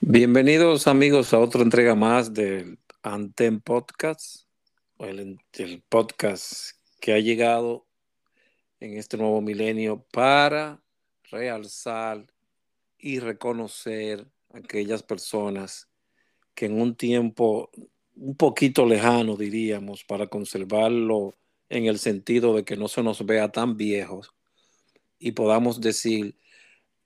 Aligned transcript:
Bienvenidos 0.00 0.86
amigos 0.86 1.32
a 1.32 1.38
otra 1.38 1.62
entrega 1.62 1.94
más 1.94 2.34
del 2.34 2.78
Antem 3.02 3.60
Podcast, 3.60 4.46
el, 4.98 5.38
el 5.54 5.82
podcast 5.88 6.76
que 7.00 7.14
ha 7.14 7.18
llegado 7.18 7.86
en 8.78 8.98
este 8.98 9.16
nuevo 9.16 9.40
milenio 9.40 10.04
para 10.12 10.82
realzar 11.30 12.26
y 12.98 13.20
reconocer 13.20 14.26
a 14.52 14.58
aquellas 14.58 15.02
personas 15.02 15.88
que 16.54 16.66
en 16.66 16.78
un 16.78 16.94
tiempo 16.94 17.70
un 18.16 18.36
poquito 18.36 18.84
lejano, 18.84 19.34
diríamos, 19.34 20.04
para 20.04 20.26
conservarlo 20.26 21.34
en 21.70 21.86
el 21.86 21.98
sentido 21.98 22.54
de 22.54 22.64
que 22.64 22.76
no 22.76 22.88
se 22.88 23.02
nos 23.02 23.24
vea 23.24 23.50
tan 23.50 23.78
viejos 23.78 24.34
y 25.18 25.32
podamos 25.32 25.80
decir 25.80 26.36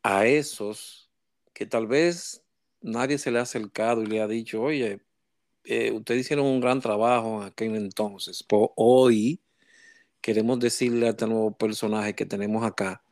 a 0.03 0.27
esos 0.27 1.09
que 1.53 1.67
tal 1.67 1.87
vez 1.87 2.43
nadie 2.81 3.19
se 3.19 3.31
le 3.31 3.39
ha 3.39 3.43
acercado 3.43 4.03
y 4.03 4.07
le 4.07 4.21
ha 4.21 4.27
dicho, 4.27 4.63
oye, 4.63 5.01
eh, 5.65 5.91
ustedes 5.93 6.23
hicieron 6.23 6.47
un 6.47 6.61
gran 6.61 6.81
trabajo 6.81 7.41
en 7.41 7.49
aquel 7.49 7.77
entonces. 7.77 8.43
Por 8.43 8.73
hoy 8.77 9.41
queremos 10.21 10.59
decirle 10.59 11.07
a 11.07 11.11
este 11.11 11.27
nuevo 11.27 11.57
personaje 11.57 12.15
que 12.15 12.27
tenemos 12.27 12.65
acá, 12.65 13.03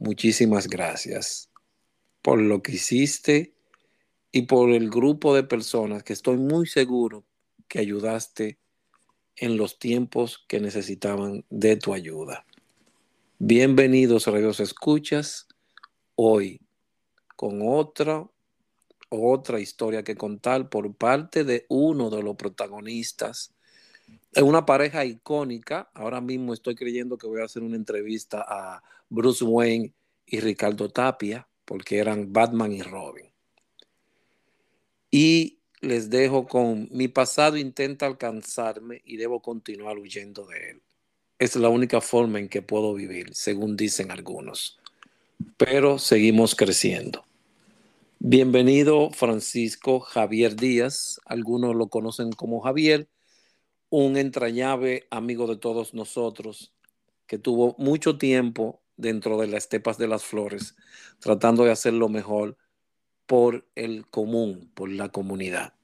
muchísimas 0.00 0.68
gracias 0.68 1.50
por 2.22 2.40
lo 2.40 2.62
que 2.62 2.72
hiciste 2.72 3.54
y 4.32 4.42
por 4.42 4.70
el 4.70 4.90
grupo 4.90 5.34
de 5.34 5.44
personas 5.44 6.02
que 6.02 6.12
estoy 6.12 6.36
muy 6.36 6.66
seguro 6.66 7.24
que 7.68 7.78
ayudaste 7.78 8.58
en 9.36 9.56
los 9.56 9.78
tiempos 9.78 10.44
que 10.48 10.60
necesitaban 10.60 11.44
de 11.50 11.76
tu 11.76 11.92
ayuda. 11.92 12.44
Bienvenidos 13.38 14.26
a 14.26 14.30
Radios 14.30 14.60
Escuchas, 14.60 15.46
hoy 16.14 16.60
con 17.36 17.60
otra, 17.62 18.26
otra 19.08 19.60
historia 19.60 20.02
que 20.02 20.16
contar 20.16 20.68
por 20.68 20.94
parte 20.94 21.44
de 21.44 21.66
uno 21.68 22.10
de 22.10 22.22
los 22.22 22.36
protagonistas. 22.36 23.54
Es 24.32 24.42
una 24.42 24.66
pareja 24.66 25.04
icónica. 25.04 25.90
Ahora 25.94 26.20
mismo 26.20 26.52
estoy 26.52 26.74
creyendo 26.74 27.18
que 27.18 27.26
voy 27.26 27.40
a 27.40 27.44
hacer 27.44 27.62
una 27.62 27.76
entrevista 27.76 28.44
a 28.46 28.82
Bruce 29.08 29.44
Wayne 29.44 29.92
y 30.26 30.40
Ricardo 30.40 30.90
Tapia, 30.90 31.46
porque 31.64 31.98
eran 31.98 32.32
Batman 32.32 32.72
y 32.72 32.82
Robin. 32.82 33.26
Y 35.10 35.58
les 35.80 36.10
dejo 36.10 36.46
con 36.46 36.88
mi 36.90 37.08
pasado 37.08 37.56
intenta 37.56 38.06
alcanzarme 38.06 39.02
y 39.04 39.16
debo 39.16 39.40
continuar 39.40 39.98
huyendo 39.98 40.46
de 40.46 40.70
él. 40.70 40.82
Es 41.38 41.54
la 41.56 41.68
única 41.68 42.00
forma 42.00 42.38
en 42.38 42.48
que 42.48 42.62
puedo 42.62 42.94
vivir, 42.94 43.34
según 43.34 43.76
dicen 43.76 44.10
algunos. 44.10 44.78
Pero 45.58 45.98
seguimos 45.98 46.54
creciendo. 46.54 47.25
Bienvenido 48.18 49.10
Francisco 49.10 50.00
Javier 50.00 50.56
Díaz, 50.56 51.20
algunos 51.26 51.76
lo 51.76 51.88
conocen 51.88 52.32
como 52.32 52.60
Javier, 52.60 53.08
un 53.90 54.16
entrañable 54.16 55.06
amigo 55.10 55.46
de 55.46 55.56
todos 55.56 55.92
nosotros 55.92 56.74
que 57.26 57.38
tuvo 57.38 57.76
mucho 57.78 58.16
tiempo 58.16 58.80
dentro 58.96 59.38
de 59.38 59.48
las 59.48 59.64
estepas 59.64 59.98
de 59.98 60.08
las 60.08 60.24
flores, 60.24 60.76
tratando 61.20 61.64
de 61.64 61.72
hacer 61.72 61.92
lo 61.92 62.08
mejor 62.08 62.56
por 63.26 63.66
el 63.74 64.06
común, 64.06 64.70
por 64.74 64.88
la 64.90 65.10
comunidad. 65.10 65.74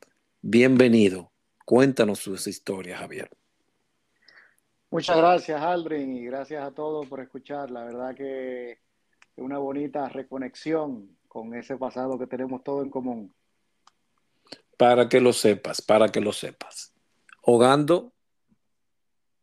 Bienvenido. 0.41 1.31
Cuéntanos 1.67 2.21
sus 2.21 2.47
historias, 2.47 2.99
Javier. 2.99 3.31
Muchas 4.91 5.19
gracias, 5.19 5.61
Aldrin, 5.61 6.17
y 6.17 6.25
gracias 6.25 6.65
a 6.65 6.71
todos 6.71 7.07
por 7.07 7.21
escuchar. 7.21 7.71
La 7.71 7.85
verdad 7.85 8.15
que 8.15 8.79
una 9.37 9.59
bonita 9.59 10.09
reconexión 10.09 11.17
con 11.33 11.55
ese 11.55 11.79
pasado 11.79 12.19
que 12.19 12.27
tenemos 12.27 12.63
todo 12.63 12.83
en 12.83 12.91
común. 12.91 13.35
Para 14.77 15.09
que 15.09 15.19
lo 15.19 15.33
sepas, 15.33 15.81
para 15.81 16.11
que 16.11 16.21
lo 16.21 16.31
sepas. 16.31 16.95
Hogando. 17.41 18.13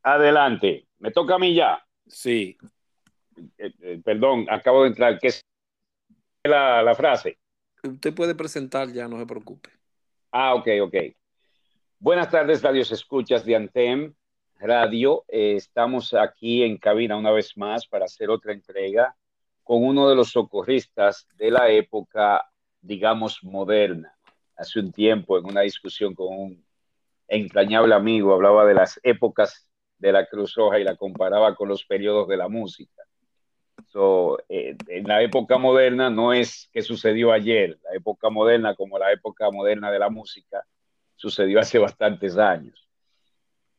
Adelante. 0.03 0.87
Me 0.99 1.09
toca 1.09 1.33
a 1.33 1.39
mí 1.39 1.55
ya. 1.55 1.83
Sí. 2.05 2.55
Eh, 3.57 3.73
eh, 3.81 4.01
perdón, 4.05 4.45
acabo 4.51 4.83
de 4.83 4.89
entrar. 4.89 5.17
¿Qué 5.17 5.29
es 5.29 5.43
la, 6.43 6.83
la 6.83 6.93
frase? 6.93 7.39
Usted 7.83 8.13
puede 8.13 8.35
presentar 8.35 8.93
ya, 8.93 9.07
no 9.07 9.17
se 9.17 9.25
preocupe. 9.25 9.71
Ah, 10.31 10.53
ok, 10.53 10.67
ok. 10.83 10.95
Buenas 11.97 12.29
tardes, 12.29 12.61
radios 12.61 12.91
escuchas 12.91 13.43
de 13.45 13.55
Antem 13.55 14.13
Radio. 14.59 15.25
Eh, 15.27 15.55
estamos 15.55 16.13
aquí 16.13 16.61
en 16.61 16.77
cabina 16.77 17.17
una 17.17 17.31
vez 17.31 17.57
más 17.57 17.87
para 17.87 18.05
hacer 18.05 18.29
otra 18.29 18.53
entrega 18.53 19.15
con 19.69 19.83
uno 19.83 20.09
de 20.09 20.15
los 20.15 20.31
socorristas 20.31 21.27
de 21.37 21.51
la 21.51 21.69
época, 21.69 22.43
digamos, 22.81 23.43
moderna. 23.43 24.11
Hace 24.55 24.79
un 24.79 24.91
tiempo, 24.91 25.37
en 25.37 25.45
una 25.45 25.61
discusión 25.61 26.15
con 26.15 26.35
un 26.35 26.65
entrañable 27.27 27.93
amigo, 27.93 28.33
hablaba 28.33 28.65
de 28.65 28.73
las 28.73 28.99
épocas 29.03 29.69
de 29.99 30.11
la 30.11 30.25
Cruz 30.25 30.55
Roja 30.55 30.79
y 30.79 30.83
la 30.83 30.95
comparaba 30.95 31.53
con 31.53 31.69
los 31.69 31.85
periodos 31.85 32.27
de 32.27 32.37
la 32.37 32.47
música. 32.47 33.03
So, 33.89 34.39
eh, 34.49 34.75
en 34.87 35.03
la 35.07 35.21
época 35.21 35.59
moderna 35.59 36.09
no 36.09 36.33
es 36.33 36.67
que 36.73 36.81
sucedió 36.81 37.31
ayer, 37.31 37.77
la 37.83 37.95
época 37.95 38.31
moderna 38.31 38.73
como 38.73 38.97
la 38.97 39.11
época 39.11 39.51
moderna 39.51 39.91
de 39.91 39.99
la 39.99 40.09
música 40.09 40.65
sucedió 41.15 41.59
hace 41.59 41.77
bastantes 41.77 42.39
años. 42.39 42.89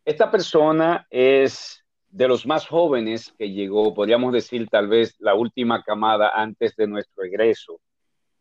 Esta 0.04 0.30
persona 0.30 1.08
es 1.10 1.84
de 2.10 2.28
los 2.28 2.46
más 2.46 2.66
jóvenes 2.66 3.32
que 3.38 3.50
llegó, 3.50 3.94
podríamos 3.94 4.32
decir 4.32 4.68
tal 4.68 4.88
vez 4.88 5.14
la 5.18 5.34
última 5.34 5.82
camada 5.82 6.30
antes 6.34 6.74
de 6.76 6.86
nuestro 6.86 7.24
egreso 7.24 7.80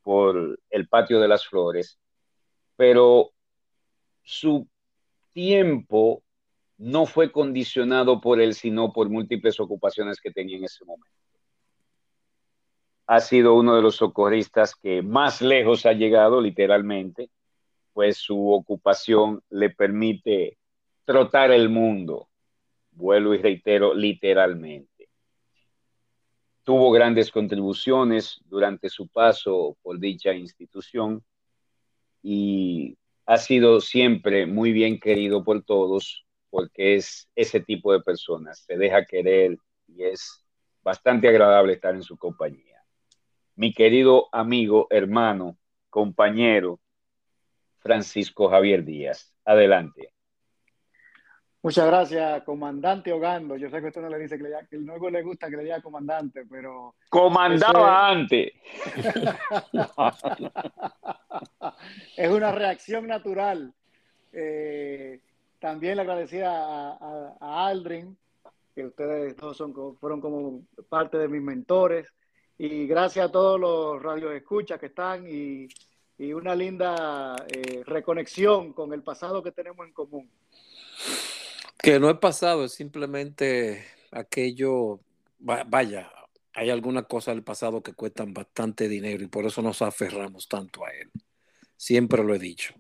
por 0.02 0.60
el 0.70 0.88
patio 0.88 1.20
de 1.20 1.28
las 1.28 1.46
flores, 1.48 2.00
pero 2.76 3.32
su 4.24 4.68
tiempo 5.34 6.24
no 6.78 7.06
fue 7.06 7.32
condicionado 7.32 8.22
por 8.22 8.40
él, 8.40 8.56
sino 8.56 8.92
por 8.92 9.10
múltiples 9.10 9.60
ocupaciones 9.60 10.20
que 10.20 10.32
tenía 10.32 10.58
en 10.58 10.64
ese 10.64 10.86
momento. 10.86 11.16
Ha 13.06 13.20
sido 13.20 13.56
uno 13.56 13.76
de 13.76 13.82
los 13.82 13.98
socorristas 13.98 14.76
que 14.76 15.02
más 15.02 15.42
lejos 15.42 15.86
ha 15.86 15.94
llegado, 15.94 16.42
literalmente, 16.42 17.30
pues 17.94 18.18
su 18.18 18.52
ocupación 18.52 19.42
le 19.50 19.72
permite 19.72 20.58
trotar 21.06 21.52
el 21.52 21.70
mundo, 21.70 22.29
vuelvo 23.00 23.34
y 23.34 23.40
reitero, 23.40 23.94
literalmente. 23.94 25.10
Tuvo 26.64 26.92
grandes 26.92 27.32
contribuciones 27.32 28.40
durante 28.46 28.90
su 28.90 29.08
paso 29.08 29.78
por 29.82 30.00
dicha 30.00 30.34
institución 30.34 31.24
y 32.22 32.98
ha 33.26 33.38
sido 33.38 33.82
siempre 33.82 34.46
muy 34.46 34.72
bien 34.72 35.00
querido 35.00 35.44
por 35.44 35.64
todos 35.64 36.26
porque 36.50 36.96
es 36.96 37.30
ese 37.36 37.60
tipo 37.60 37.94
de 37.94 38.02
personas, 38.02 38.60
se 38.66 38.78
deja 38.78 39.06
querer 39.06 39.58
y 39.88 40.04
es 40.04 40.46
bastante 40.82 41.28
agradable 41.28 41.74
estar 41.74 41.96
en 41.96 42.04
su 42.04 42.18
compañía 42.18 42.70
mi 43.60 43.74
querido 43.74 44.30
amigo, 44.32 44.88
hermano, 44.90 45.58
compañero, 45.90 46.80
Francisco 47.80 48.48
Javier 48.48 48.86
Díaz. 48.86 49.34
Adelante. 49.44 50.14
Muchas 51.62 51.88
gracias, 51.88 52.44
comandante 52.44 53.12
Ogando. 53.12 53.58
Yo 53.58 53.70
sé 53.70 53.82
que 53.82 53.88
usted 53.88 54.02
no 54.02 54.08
le 54.08 54.20
dice 54.20 54.38
que, 54.38 54.44
le, 54.44 54.52
que 54.70 54.78
le 54.78 55.22
gusta 55.22 55.50
que 55.50 55.58
le 55.58 55.64
diga 55.64 55.82
comandante, 55.82 56.46
pero... 56.50 56.96
Comandaba 57.10 58.08
antes. 58.08 58.54
es 62.16 62.30
una 62.30 62.54
reacción 62.54 63.08
natural. 63.08 63.74
Eh, 64.32 65.20
también 65.60 65.98
le 65.98 66.04
agradecía 66.04 66.50
a, 66.50 67.36
a, 67.42 67.68
Aldrin, 67.68 68.18
que 68.74 68.86
ustedes 68.86 69.36
todos 69.36 69.58
son, 69.58 69.74
fueron 69.98 70.22
como 70.22 70.62
parte 70.88 71.18
de 71.18 71.28
mis 71.28 71.42
mentores. 71.42 72.08
Y 72.58 72.88
gracias 72.88 73.28
a 73.28 73.32
todos 73.32 73.60
los 73.60 74.02
radios 74.02 74.34
escuchas 74.34 74.80
que 74.80 74.86
están 74.86 75.28
y, 75.28 75.68
y 76.18 76.32
una 76.32 76.56
linda 76.56 77.36
eh, 77.50 77.84
reconexión 77.86 78.72
con 78.72 78.94
el 78.94 79.04
pasado 79.04 79.44
que 79.44 79.52
tenemos 79.52 79.86
en 79.86 79.92
común. 79.92 80.30
Que 81.82 82.00
no 82.00 82.10
es 82.10 82.18
pasado, 82.18 82.66
es 82.66 82.74
simplemente 82.74 83.86
aquello, 84.12 85.00
vaya, 85.40 86.12
hay 86.54 86.70
algunas 86.70 87.06
cosas 87.06 87.36
del 87.36 87.44
pasado 87.44 87.82
que 87.82 87.94
cuestan 87.94 88.34
bastante 88.34 88.90
dinero 88.90 89.24
y 89.24 89.28
por 89.28 89.46
eso 89.46 89.62
nos 89.62 89.82
aferramos 89.82 90.50
tanto 90.50 90.86
a 90.86 90.90
él. 90.92 91.10
Siempre 91.78 92.22
lo 92.22 92.36
he 92.36 92.40
dicho. 92.40 92.74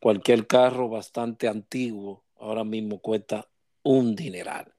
Cualquier 0.00 0.48
carro 0.48 0.88
bastante 0.88 1.46
antiguo 1.46 2.24
ahora 2.40 2.64
mismo 2.64 3.00
cuesta 3.00 3.46
un 3.84 4.16
dineral. 4.16 4.74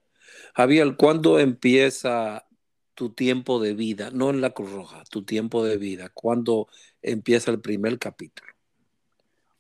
Javier, 0.54 0.96
¿cuándo 0.98 1.40
empieza 1.40 2.46
tu 2.94 3.14
tiempo 3.14 3.62
de 3.62 3.74
vida, 3.74 4.10
no 4.12 4.32
en 4.32 4.42
la 4.42 4.50
Cruz 4.50 4.72
Roja, 4.72 5.04
tu 5.10 5.24
tiempo 5.24 5.64
de 5.64 5.78
vida, 5.78 6.10
cuando 6.14 6.68
empieza 7.02 7.52
el 7.52 7.62
primer 7.62 7.98
capítulo? 8.00 8.52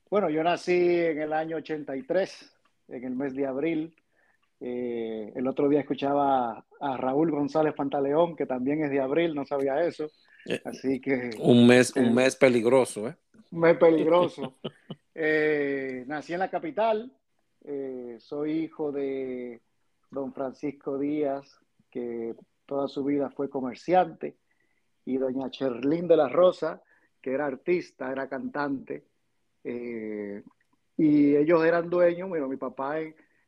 Bueno, 0.09 0.29
yo 0.29 0.43
nací 0.43 0.73
en 0.73 1.21
el 1.21 1.31
año 1.31 1.57
83, 1.57 2.51
en 2.89 3.03
el 3.05 3.15
mes 3.15 3.33
de 3.33 3.47
abril. 3.47 3.95
Eh, 4.61 5.33
el 5.35 5.47
otro 5.47 5.67
día 5.67 5.81
escuchaba 5.81 6.65
a 6.79 6.97
Raúl 6.97 7.31
González 7.31 7.73
Pantaleón, 7.73 8.35
que 8.35 8.45
también 8.45 8.83
es 8.83 8.91
de 8.91 9.01
abril, 9.01 9.35
no 9.35 9.45
sabía 9.45 9.83
eso. 9.83 10.09
Eh, 10.45 10.61
Así 10.63 11.01
que... 11.01 11.31
Un 11.39 11.67
mes, 11.67 11.95
un 11.95 12.13
mes 12.13 12.35
peligroso, 12.35 13.09
¿eh? 13.09 13.15
Un 13.51 13.59
mes 13.59 13.77
peligroso. 13.77 14.53
nací 15.13 16.33
en 16.33 16.39
la 16.39 16.49
capital, 16.49 17.11
soy 18.19 18.51
hijo 18.51 18.91
de 18.91 19.59
don 20.09 20.33
Francisco 20.33 20.97
Díaz, 20.97 21.59
que 21.89 22.35
toda 22.65 22.87
su 22.87 23.03
vida 23.03 23.29
fue 23.29 23.49
comerciante, 23.49 24.37
y 25.05 25.17
doña 25.17 25.49
Cherlín 25.49 26.07
de 26.07 26.17
la 26.17 26.29
Rosa, 26.29 26.81
que 27.21 27.33
era 27.33 27.45
artista, 27.45 28.11
era 28.11 28.27
cantante, 28.27 29.05
eh, 29.63 30.43
y 30.97 31.35
ellos 31.35 31.63
eran 31.65 31.89
dueños, 31.89 32.29
bueno, 32.29 32.47
mi 32.47 32.57
papá 32.57 32.99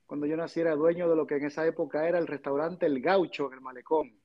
cuando 0.06 0.26
yo 0.26 0.38
nací 0.38 0.60
era 0.60 0.76
dueño 0.76 1.10
de 1.10 1.16
lo 1.16 1.26
que 1.26 1.36
en 1.36 1.46
esa 1.46 1.66
época 1.66 2.08
era 2.08 2.20
el 2.20 2.28
restaurante 2.28 2.86
El 2.86 3.02
Gaucho 3.02 3.48
en 3.48 3.54
el 3.54 3.62
Malecón, 3.62 4.20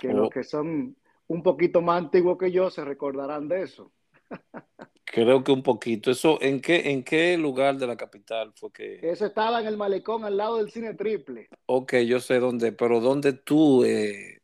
que 0.00 0.12
los 0.12 0.28
oh. 0.28 0.30
que 0.30 0.44
son 0.44 0.96
un 1.28 1.42
poquito 1.42 1.80
más 1.80 2.02
antiguos 2.02 2.38
que 2.38 2.50
yo 2.50 2.70
se 2.70 2.84
recordarán 2.84 3.48
de 3.48 3.62
eso. 3.62 3.92
Creo 5.04 5.44
que 5.44 5.52
un 5.52 5.62
poquito. 5.62 6.10
Eso, 6.10 6.40
¿en 6.40 6.60
qué, 6.60 6.90
¿En 6.90 7.04
qué 7.04 7.36
lugar 7.36 7.76
de 7.76 7.86
la 7.86 7.96
capital 7.96 8.52
fue 8.54 8.72
que...? 8.72 8.98
Eso 9.02 9.26
estaba 9.26 9.60
en 9.60 9.66
el 9.66 9.76
Malecón, 9.76 10.24
al 10.24 10.36
lado 10.36 10.56
del 10.56 10.70
Cine 10.70 10.94
Triple. 10.94 11.48
Ok, 11.66 11.96
yo 12.06 12.18
sé 12.18 12.38
dónde, 12.38 12.72
pero 12.72 13.00
¿dónde 13.00 13.34
tú 13.34 13.84
eh, 13.84 14.40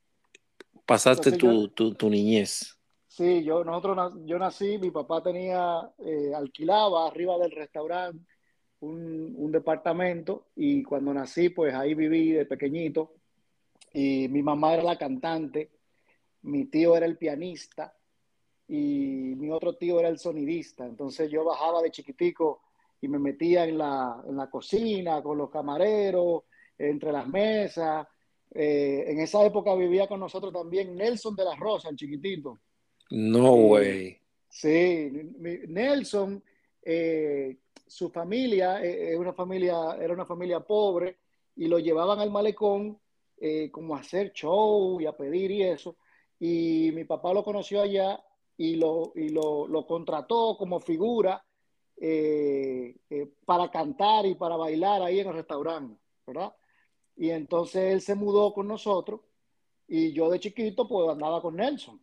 pasaste 0.85 1.33
tu, 1.33 1.69
tu, 1.69 2.11
niñez? 2.11 2.79
Sí, 3.07 3.43
yo, 3.45 3.65
nosotros, 3.65 4.13
yo 4.27 4.39
nací, 4.39 4.77
mi 4.79 4.91
papá 4.91 5.23
tenía, 5.23 5.91
eh, 6.05 6.33
alquilaba 6.35 7.09
arriba 7.09 7.39
del 7.39 7.51
restaurante 7.51 8.38
un, 8.81 9.35
un, 9.37 9.53
departamento 9.53 10.49
y 10.57 10.83
cuando 10.83 11.13
nací, 11.13 11.49
pues 11.49 11.75
ahí 11.75 11.95
viví 11.95 12.33
de 12.33 12.47
pequeñito 12.47 13.15
y 13.93 14.29
mi 14.29 14.43
mamá 14.43 14.75
era 14.75 14.83
la 14.83 14.99
cantante, 14.99 15.71
mi 16.43 16.67
tío 16.67 16.97
era 16.97 17.07
el 17.07 17.17
pianista 17.17 17.95
y 18.69 19.35
mi 19.37 19.51
otro 19.51 19.77
tío 19.77 19.99
era 19.99 20.09
el 20.09 20.19
sonidista. 20.19 20.85
Entonces 20.87 21.31
yo 21.31 21.45
bajaba 21.45 21.83
de 21.83 21.91
chiquitico 21.91 22.63
y 23.01 23.09
me 23.09 23.19
metía 23.19 23.65
en 23.65 23.79
la, 23.79 24.23
en 24.29 24.37
la 24.37 24.51
cocina 24.51 25.23
con 25.23 25.39
los 25.39 25.51
camareros, 25.51 26.45
entre 26.77 27.13
las 27.13 27.27
mesas. 27.27 28.07
Eh, 28.55 29.05
en 29.07 29.21
esa 29.21 29.45
época 29.45 29.75
vivía 29.75 30.07
con 30.07 30.21
nosotros 30.21 30.53
también 30.53 30.97
Nelson 30.97 31.35
de 31.35 31.45
la 31.45 31.57
Rosa, 31.57 31.89
el 31.89 31.97
chiquitito. 31.97 32.59
No 33.11 33.55
way. 33.55 34.19
Sí, 34.49 35.11
Nelson, 35.69 36.43
eh, 36.83 37.59
su 37.88 38.11
familia 38.11 38.85
eh, 38.85 39.17
una 39.17 39.32
familia, 39.32 39.96
era 40.00 40.12
una 40.12 40.26
familia 40.26 40.61
pobre 40.61 41.19
y 41.56 41.67
lo 41.67 41.79
llevaban 41.79 42.20
al 42.20 42.31
malecón 42.31 43.00
como 43.70 43.94
a 43.94 44.00
hacer 44.00 44.32
show 44.32 45.00
y 45.00 45.06
a 45.06 45.17
pedir 45.17 45.52
y 45.52 45.62
eso. 45.62 45.96
Y 46.40 46.90
mi 46.93 47.05
papá 47.05 47.32
lo 47.32 47.44
conoció 47.44 47.81
allá 47.81 48.20
y 48.56 48.75
lo, 48.75 49.12
y 49.14 49.29
lo, 49.29 49.69
lo 49.69 49.87
contrató 49.87 50.56
como 50.58 50.81
figura 50.81 51.44
para 53.44 53.70
cantar 53.70 54.26
y 54.26 54.35
para 54.35 54.56
bailar 54.56 55.02
ahí 55.02 55.20
en 55.20 55.29
el 55.29 55.35
restaurante, 55.35 56.00
¿verdad? 56.26 56.52
Y 57.17 57.31
entonces 57.31 57.93
él 57.93 58.00
se 58.00 58.14
mudó 58.14 58.52
con 58.52 58.69
nosotros 58.69 59.20
y 59.88 60.12
yo 60.12 60.31
de 60.31 60.38
chiquito 60.38 60.87
pues 60.87 61.08
andaba 61.08 61.43
con 61.43 61.56
Nelson. 61.56 62.00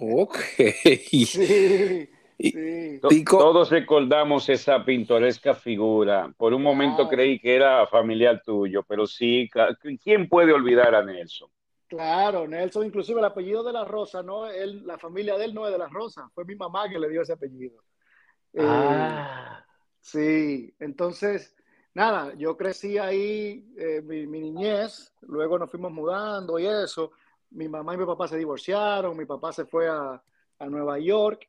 Ok. 0.00 0.36
sí, 1.26 2.08
Todos 3.28 3.70
recordamos 3.70 4.48
esa 4.48 4.84
pintoresca 4.84 5.54
figura. 5.54 6.32
Por 6.36 6.54
un 6.54 6.62
momento 6.62 7.08
creí 7.08 7.38
que 7.38 7.54
era 7.54 7.86
familiar 7.86 8.42
tuyo, 8.44 8.82
pero 8.82 9.06
sí, 9.06 9.48
¿quién 10.02 10.28
puede 10.28 10.52
olvidar 10.52 10.94
a 10.94 11.04
Nelson? 11.04 11.50
Claro, 11.90 12.46
Nelson, 12.46 12.86
inclusive 12.86 13.18
el 13.18 13.26
apellido 13.26 13.64
de 13.64 13.72
la 13.72 13.84
Rosa, 13.84 14.22
no, 14.22 14.46
él, 14.46 14.86
la 14.86 14.96
familia 14.96 15.36
de 15.36 15.46
él 15.46 15.54
no 15.54 15.66
es 15.66 15.72
de 15.72 15.78
la 15.78 15.88
Rosa, 15.88 16.30
fue 16.32 16.44
mi 16.44 16.54
mamá 16.54 16.88
que 16.88 17.00
le 17.00 17.08
dio 17.08 17.22
ese 17.22 17.32
apellido. 17.32 17.82
Ah. 18.56 19.64
sí, 20.00 20.72
entonces, 20.78 21.52
nada, 21.92 22.32
yo 22.34 22.56
crecí 22.56 22.96
ahí, 22.96 23.68
eh, 23.76 24.02
mi, 24.02 24.24
niñez, 24.24 25.12
luego 25.22 25.58
nos 25.58 25.68
fuimos 25.68 25.90
mudando 25.90 26.60
y 26.60 26.66
eso. 26.66 27.10
Mi 27.50 27.68
mamá 27.68 27.94
y 27.94 27.98
mi 27.98 28.06
papá 28.06 28.28
se 28.28 28.38
divorciaron, 28.38 29.16
mi 29.16 29.24
papá 29.24 29.52
se 29.52 29.64
fue 29.64 29.88
a, 29.88 30.22
Nueva 30.68 30.98
York 30.98 31.48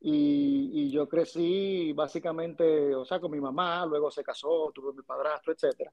y, 0.00 0.90
yo 0.90 1.08
crecí 1.08 1.92
básicamente, 1.92 2.94
o 2.94 3.04
sea, 3.04 3.20
con 3.20 3.30
mi 3.30 3.40
mamá, 3.40 3.84
luego 3.86 4.10
se 4.10 4.22
casó, 4.22 4.70
tuve 4.74 4.92
mi 4.92 5.02
padrastro, 5.02 5.52
etc. 5.52 5.90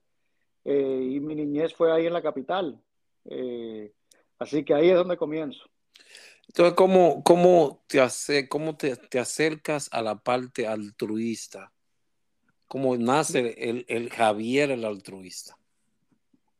Eh, 0.63 1.09
y 1.11 1.19
mi 1.19 1.35
niñez 1.35 1.73
fue 1.73 1.91
ahí 1.91 2.05
en 2.05 2.13
la 2.13 2.21
capital. 2.21 2.81
Eh, 3.25 3.91
así 4.39 4.63
que 4.63 4.73
ahí 4.73 4.89
es 4.89 4.95
donde 4.95 5.17
comienzo. 5.17 5.65
Entonces, 6.47 6.75
¿cómo, 6.75 7.23
cómo, 7.23 7.83
te, 7.87 7.99
hace, 7.99 8.47
cómo 8.47 8.77
te, 8.77 8.95
te 8.95 9.19
acercas 9.19 9.89
a 9.91 10.01
la 10.01 10.15
parte 10.15 10.67
altruista? 10.67 11.71
¿Cómo 12.67 12.97
nace 12.97 13.55
el, 13.87 14.09
Javier 14.09 14.71
el 14.71 14.85
altruista? 14.85 15.57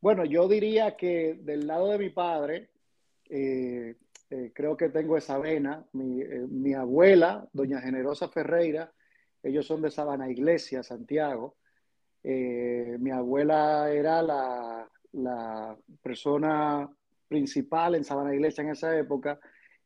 Bueno, 0.01 0.23
yo 0.23 0.47
diría 0.47 0.95
que 0.95 1.35
del 1.41 1.65
lado 1.67 1.89
de 1.89 1.97
mi 1.97 2.09
padre, 2.09 2.69
eh, 3.29 3.95
eh, 4.29 4.51
creo 4.53 4.75
que 4.75 4.89
tengo 4.89 5.17
esa 5.17 5.37
vena. 5.37 5.85
Eh, 5.93 6.45
mi, 6.49 6.73
abuela, 6.73 7.47
doña 7.53 7.81
Generosa 7.81 8.29
Ferreira, 8.29 8.91
ellos 9.43 9.65
son 9.65 9.81
de 9.81 9.91
Sabana 9.91 10.29
Iglesia, 10.29 10.83
Santiago. 10.83 11.55
mi 12.23 13.11
abuela 13.11 13.91
era 13.91 14.21
la, 14.21 14.89
la, 15.13 15.77
persona 16.01 16.89
principal 17.27 17.95
en 17.95 18.03
Sabana 18.03 18.33
Iglesia 18.33 18.63
en 18.63 18.71
esa 18.71 18.97
época, 18.97 19.39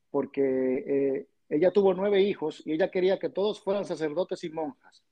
porque 0.09 1.27
ella 1.49 1.71
tuvo 1.71 1.93
nueve 1.93 2.21
hijos 2.21 2.63
y 2.65 2.73
ella 2.73 2.89
quería 2.89 3.19
que 3.19 3.29
todos 3.29 3.61
fueran 3.61 3.85
sacerdotes 3.85 4.43
y 4.43 4.49
monjas. 4.49 5.03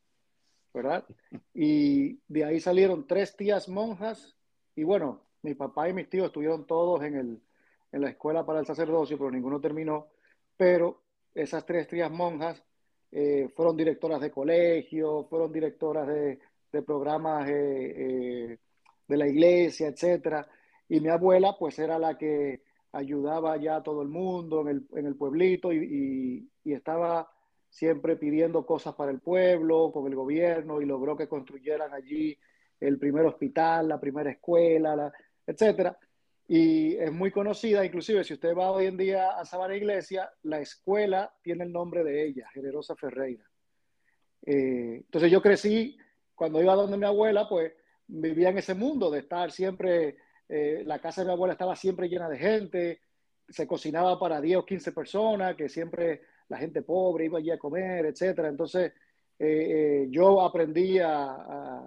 ¿verdad? 0.78 1.06
Y 1.54 2.20
de 2.28 2.46
ahí 2.46 2.60
salieron 2.60 3.08
tres 3.08 3.36
tías 3.36 3.68
monjas 3.68 4.38
y 4.76 4.84
bueno, 4.84 5.24
mi 5.42 5.56
papá 5.56 5.90
y 5.90 5.94
mis 5.94 6.10
tíos 6.10 6.28
estuvieron 6.28 6.68
todos 6.68 7.02
en, 7.04 7.16
el, 7.16 7.42
en 7.98 8.04
la 8.04 8.10
escuela 8.10 8.46
para 8.46 8.60
el 8.60 8.66
sacerdocio, 8.66 9.18
pero 9.18 9.32
ninguno 9.32 9.60
terminó. 9.60 10.08
Pero 10.56 11.04
esas 11.34 11.66
tres 11.66 11.88
tías 11.88 12.10
monjas 12.10 12.64
eh, 13.12 13.50
fueron 13.56 13.76
directoras 13.78 14.22
de 14.22 14.32
colegio, 14.32 15.26
fueron 15.30 15.52
directoras 15.52 16.08
de, 16.08 16.40
programas 16.86 17.50
eh, 17.50 17.54
eh, 17.98 18.60
de 19.08 19.18
la 19.18 19.28
iglesia, 19.28 19.88
etcétera. 19.88 20.48
Y 20.88 21.00
mi 21.00 21.10
abuela, 21.10 21.56
pues, 21.58 21.78
era 21.80 22.00
la 22.00 22.18
que 22.18 22.64
ayudaba 22.92 23.58
ya 23.58 23.78
a 23.78 23.84
todo 23.84 24.02
el 24.02 24.10
mundo 24.10 24.62
en 24.62 24.68
el, 24.70 24.88
en 24.96 25.06
el 25.08 25.16
pueblito 25.16 25.74
y 25.74 26.50
estaba 26.64 27.30
siempre 27.70 28.16
pidiendo 28.16 28.66
cosas 28.66 28.96
para 28.96 29.12
el 29.12 29.20
pueblo, 29.20 29.92
con 29.92 30.08
el 30.08 30.16
gobierno, 30.16 30.82
y 30.82 30.86
logró 30.86 31.16
que 31.16 31.28
construyeran 31.28 31.94
allí 31.94 32.38
el 32.80 32.98
primer 32.98 33.26
hospital, 33.26 33.88
la 33.88 34.00
primera 34.00 34.32
escuela, 34.32 34.96
la, 34.96 35.12
etcétera. 35.46 35.98
Y 36.48 36.96
es 36.96 37.12
muy 37.12 37.32
conocida, 37.32 37.86
inclusive 37.86 38.24
si 38.24 38.34
usted 38.34 38.56
va 38.56 38.72
hoy 38.72 38.86
en 38.86 38.98
día 38.98 39.32
a 39.32 39.44
Sabana 39.44 39.76
Iglesia, 39.76 40.32
la 40.44 40.60
escuela 40.60 41.34
tiene 41.42 41.66
el 41.66 41.74
nombre 41.74 42.04
de 42.04 42.26
ella, 42.26 42.50
Generosa 42.54 42.96
Ferreira. 42.96 43.44
Eh, 44.46 45.02
entonces 45.04 45.30
yo 45.30 45.42
crecí, 45.42 45.98
cuando 46.34 46.62
iba 46.62 46.74
donde 46.74 46.98
mi 46.98 47.06
abuela, 47.06 47.50
pues 47.50 47.74
vivía 48.08 48.50
en 48.50 48.60
ese 48.60 48.74
mundo 48.74 49.12
de 49.12 49.20
estar 49.20 49.52
siempre, 49.52 50.18
eh, 50.48 50.84
la 50.86 51.00
casa 51.00 51.22
de 51.22 51.28
mi 51.28 51.34
abuela 51.34 51.54
estaba 51.54 51.76
siempre 51.76 52.08
llena 52.08 52.30
de 52.30 52.38
gente, 52.38 53.02
se 53.50 53.68
cocinaba 53.68 54.18
para 54.20 54.42
10 54.42 54.58
o 54.58 54.66
15 54.66 54.92
personas, 54.92 55.56
que 55.56 55.70
siempre 55.70 56.22
la 56.50 56.58
gente 56.58 56.82
pobre 56.82 57.26
iba 57.26 57.40
allí 57.40 57.52
a 57.52 57.58
comer, 57.58 58.06
etcétera. 58.06 58.48
Entonces, 58.50 58.94
eh, 59.40 60.04
eh, 60.04 60.08
yo 60.10 60.42
aprendí 60.42 61.00
a, 61.00 61.84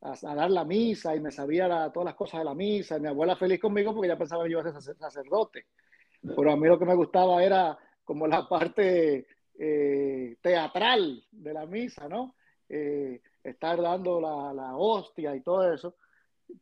dar 0.00 0.50
la 0.50 0.64
misa 0.64 1.14
y 1.14 1.20
me 1.20 1.30
sabía 1.30 1.90
todas 1.92 2.06
las 2.06 2.14
cosas 2.14 2.40
de 2.40 2.44
la 2.44 2.54
misa. 2.54 2.98
mi 2.98 3.08
abuela 3.08 3.36
feliz 3.36 3.60
conmigo 3.60 3.94
porque 3.94 4.08
ya 4.08 4.18
pensaba 4.18 4.44
que 4.44 4.50
yo 4.50 4.60
iba 4.60 4.70
a 4.70 4.80
ser 4.80 4.96
sacerdote. 4.96 5.66
Pero 6.22 6.52
a 6.52 6.56
mí 6.56 6.68
lo 6.68 6.78
que 6.78 6.84
me 6.84 6.94
gustaba 6.94 7.42
era 7.42 7.78
como 8.04 8.26
la 8.26 8.48
parte 8.48 9.26
eh, 9.58 10.36
teatral 10.40 11.24
de 11.30 11.52
la 11.52 11.66
misa, 11.66 12.08
¿no? 12.08 12.34
estar 13.42 13.82
dando 13.82 14.20
la, 14.20 14.52
la, 14.52 14.76
hostia 14.76 15.34
y 15.34 15.40
todo 15.40 15.72
eso, 15.72 15.96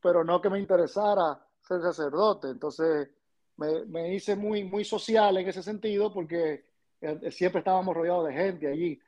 pero 0.00 0.25
no 0.25 0.40
que 0.40 0.49
me 0.49 0.59
interesara 0.59 1.38
ser 1.61 1.83
sacerdote. 1.83 2.49
Entonces 2.49 3.11
me, 3.57 3.85
me 3.85 4.14
hice 4.14 4.35
muy, 4.37 4.64
muy 4.64 4.85
social 4.85 5.37
en 5.37 5.49
ese 5.49 5.62
sentido 5.62 6.12
porque 6.12 6.64
eh, 7.00 7.30
siempre 7.30 7.61
estábamos 7.61 7.95
rodeados 7.95 8.26
de 8.28 8.35
gente 8.35 8.68
allí. 8.68 9.00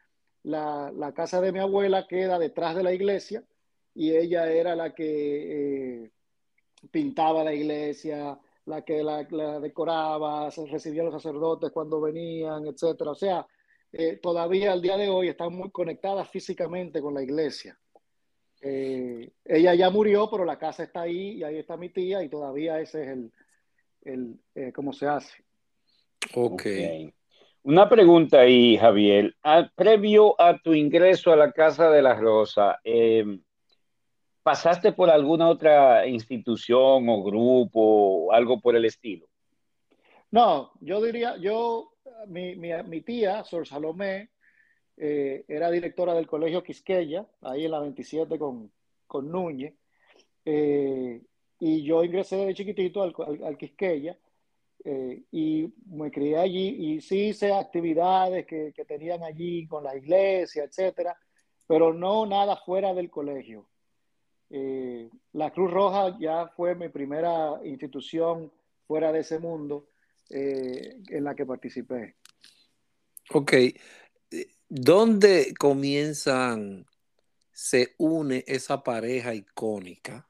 La, 0.43 0.91
la, 0.93 1.13
casa 1.13 1.41
de 1.41 1.53
mi 1.53 1.59
abuela 1.59 2.07
queda 2.07 2.39
detrás 2.39 2.75
de 2.75 2.83
la 2.83 2.93
iglesia 2.93 3.45
y 3.95 4.15
ella 4.15 4.51
era 4.51 4.75
la 4.75 4.95
que 4.95 6.05
eh, 6.05 6.11
pintaba 6.91 7.45
la 7.45 7.53
iglesia, 7.53 8.39
la 8.67 8.83
que 8.83 9.03
la, 9.03 9.25
decoraba, 9.61 10.49
recibía 10.71 11.03
a 11.03 11.07
los 11.07 11.23
sacerdotes 11.23 11.71
cuando 11.71 12.01
venían, 12.01 12.67
etcétera. 12.67 13.11
O 13.11 13.15
sea, 13.15 13.47
eh, 13.93 14.19
todavía 14.23 14.73
al 14.73 14.83
día 14.83 14.97
de 14.97 15.09
hoy 15.09 15.29
están 15.29 15.55
muy 15.55 15.71
conectadas 15.71 16.29
físicamente 16.29 17.01
con 17.01 17.15
la 17.15 17.23
iglesia. 17.23 17.79
ella 18.63 19.75
ya 19.75 19.91
murió, 19.91 20.29
pero 20.31 20.45
la 20.45 20.59
casa 20.59 20.85
está 20.85 21.03
ahí 21.03 21.39
y 21.39 21.43
ahí 21.43 21.57
está 21.57 21.77
mi 21.77 21.89
tía 21.89 22.23
y 22.23 22.29
todavía 22.29 22.79
ese 22.81 23.03
es 23.03 23.09
el, 24.05 24.41
el 24.55 24.73
cómo 24.73 24.93
se 24.93 25.07
hace. 25.07 25.45
Ok. 26.35 26.67
Una 27.63 27.89
pregunta 27.89 28.41
ahí, 28.41 28.77
Javier. 28.79 29.37
Ah, 29.43 29.71
previo 29.75 30.41
a 30.41 30.59
tu 30.59 30.73
ingreso 30.73 31.31
a 31.33 31.37
la 31.37 31.53
Casa 31.53 31.91
de 31.91 32.01
la 32.01 32.15
Rosa, 32.15 32.79
em, 32.85 33.43
¿pasaste 34.43 34.93
por 34.93 35.11
alguna 35.11 35.49
otra 35.49 36.07
institución 36.07 37.09
o 37.09 37.23
grupo 37.23 37.81
o 37.81 38.33
algo 38.33 38.61
por 38.61 38.77
el 38.77 38.85
estilo? 38.85 39.27
No, 40.31 40.73
yo 40.81 41.03
diría, 41.03 41.37
yo, 41.39 41.93
mi, 42.29 42.55
mi, 42.55 43.01
tía, 43.01 43.43
Sor 43.45 43.67
Salomé, 43.67 44.31
eh, 44.97 45.45
era 45.49 45.71
directora 45.71 46.15
del 46.15 46.27
Colegio 46.27 46.63
Quisqueya, 46.63 47.27
ahí 47.43 47.65
en 47.65 47.71
la 47.73 47.81
27 47.81 48.39
con, 48.39 48.71
con 49.07 49.31
Núñez, 49.31 49.75
eh, 50.45 51.21
y 51.59 51.83
yo 51.83 52.05
ingresé 52.05 52.37
de 52.37 52.55
chiquitito 52.55 53.03
al, 53.03 53.15
al 53.45 53.59
Quisqueya 53.59 54.17
eh, 54.85 55.25
y 55.31 55.73
me 55.87 56.11
crié 56.11 56.39
allí 56.39 56.95
y 56.95 57.01
sí 57.03 57.29
hice 57.29 57.53
actividades 57.53 58.47
que, 58.47 58.73
que, 58.75 58.85
tenían 58.87 59.23
allí 59.23 59.67
con 59.67 59.85
la 59.85 59.95
iglesia, 59.95 60.65
etcétera, 60.65 61.15
pero 61.67 61.93
no 61.93 62.25
nada 62.25 62.57
fuera 62.57 62.95
del 62.95 63.11
colegio. 63.11 63.69
Eh, 64.51 65.09
la 65.33 65.51
Cruz 65.53 65.71
Roja 65.71 66.19
ya 66.19 66.49
fue 66.49 66.75
mi 66.75 66.89
primera 66.89 67.61
institución 67.65 68.53
fuera 68.87 69.13
de 69.13 69.21
ese 69.21 69.39
mundo 69.39 69.89
eh, 70.29 70.97
en 71.09 71.25
la 71.25 71.35
que 71.35 71.47
participé. 71.47 72.17
Ok, 73.33 73.53
¿dónde 74.69 75.55
comienzan, 75.57 76.85
se 77.53 77.95
une 77.99 78.45
esa 78.49 78.83
pareja 78.83 79.35
icónica? 79.35 80.29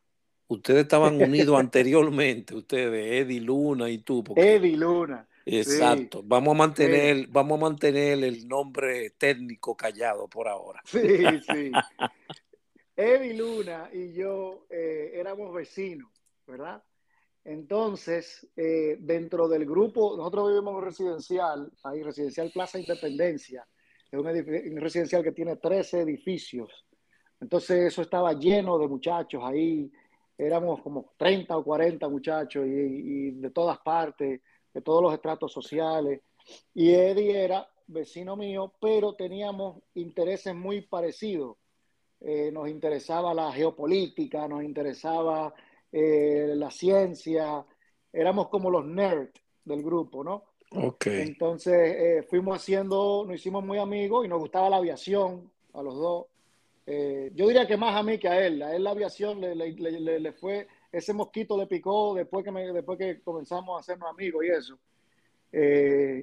Ustedes 0.49 0.83
estaban 0.83 1.23
unidos 1.23 1.59
anteriormente, 1.61 2.55
ustedes, 2.55 3.23
Eddie 3.23 3.41
Luna 3.41 3.89
y 3.89 3.99
tú. 3.99 4.23
Eddie 4.37 4.77
Luna. 4.77 5.27
Exacto. 5.47 6.23
Vamos 6.25 6.55
a 6.55 6.59
mantener, 6.59 7.27
vamos 7.29 7.59
a 7.59 7.63
mantener 7.63 8.23
el 8.23 8.47
nombre 8.47 9.11
técnico 9.11 9.75
callado 9.75 10.29
por 10.29 10.47
ahora. 10.49 10.83
Sí, 10.85 11.01
sí. 11.01 11.73
Eddie 13.01 13.35
Luna 13.35 13.89
y 13.93 14.13
yo 14.13 14.67
eh, 14.69 15.13
éramos 15.15 15.53
vecinos, 15.55 16.11
¿verdad? 16.47 16.83
Entonces, 17.45 18.47
eh, 18.55 18.99
dentro 19.01 19.49
del 19.49 19.65
grupo, 19.65 20.17
nosotros 20.17 20.49
vivimos 20.49 20.77
en 20.77 20.85
residencial, 20.85 21.73
ahí, 21.85 22.03
Residencial 22.03 22.51
Plaza 22.53 22.79
Independencia, 22.79 23.67
es 24.11 24.19
un, 24.19 24.27
un 24.27 24.81
residencial 24.81 25.23
que 25.23 25.33
tiene 25.33 25.57
13 25.57 26.01
edificios. 26.01 26.85
Entonces, 27.41 27.87
eso 27.87 28.03
estaba 28.03 28.35
lleno 28.35 28.79
de 28.79 28.89
muchachos 28.89 29.43
ahí, 29.45 29.91
éramos 30.37 30.81
como 30.83 31.13
30 31.17 31.57
o 31.57 31.65
40 31.65 32.09
muchachos 32.09 32.67
y, 32.67 33.31
de 33.33 33.51
todas 33.51 33.79
partes, 33.79 34.41
de 34.73 34.83
todos 34.83 35.03
los 35.03 35.13
estratos 35.13 35.53
sociales. 35.53 36.21
Y 36.75 36.91
Eddie 36.91 37.45
era 37.45 37.69
vecino 37.87 38.37
mío, 38.37 38.73
pero 38.81 39.15
teníamos 39.15 39.83
intereses 39.95 40.55
muy 40.55 40.83
parecidos. 40.83 41.57
Eh, 42.21 42.51
nos 42.53 42.69
interesaba 42.69 43.33
la 43.33 43.51
geopolítica, 43.51 44.47
nos 44.47 44.63
interesaba 44.63 45.55
eh, 45.91 46.53
la 46.55 46.71
ciencia, 46.71 47.65
éramos 48.13 48.49
como 48.49 48.71
los 48.71 48.85
nerds 48.85 49.41
del 49.65 49.83
grupo, 49.83 50.23
¿no? 50.23 50.45
Okay. 50.71 51.23
Entonces 51.23 51.75
eh, 51.75 52.27
fuimos 52.29 52.57
haciendo, 52.57 53.25
nos 53.27 53.37
hicimos 53.37 53.65
muy 53.65 53.79
amigos 53.79 54.27
y 54.27 54.29
nos 54.29 54.39
gustaba 54.39 54.69
la 54.69 54.77
aviación 54.77 55.51
a 55.73 55.83
los 55.83 55.95
dos. 55.97 56.27
Yo 56.87 57.47
diría 57.47 57.69
que 57.69 57.77
más 57.77 57.95
a 57.95 58.03
mí 58.03 58.19
que 58.19 58.27
a 58.27 58.45
él. 58.45 58.61
A 58.65 58.75
él 58.75 58.83
la 58.83 58.91
aviación 58.91 59.41
le, 59.41 59.55
le, 59.55 60.19
le, 60.19 60.33
fue, 60.33 60.67
ese 60.91 61.13
mosquito 61.13 61.57
le 61.57 61.69
picó 61.69 62.15
después 62.15 62.45
que, 62.45 62.51
me, 62.51 62.73
después 62.73 62.99
que 62.99 63.23
comenzamos 63.23 63.77
a 63.77 63.81
hacernos 63.81 64.11
amigos 64.11 64.45
y 64.45 64.49
eso. 64.49 64.79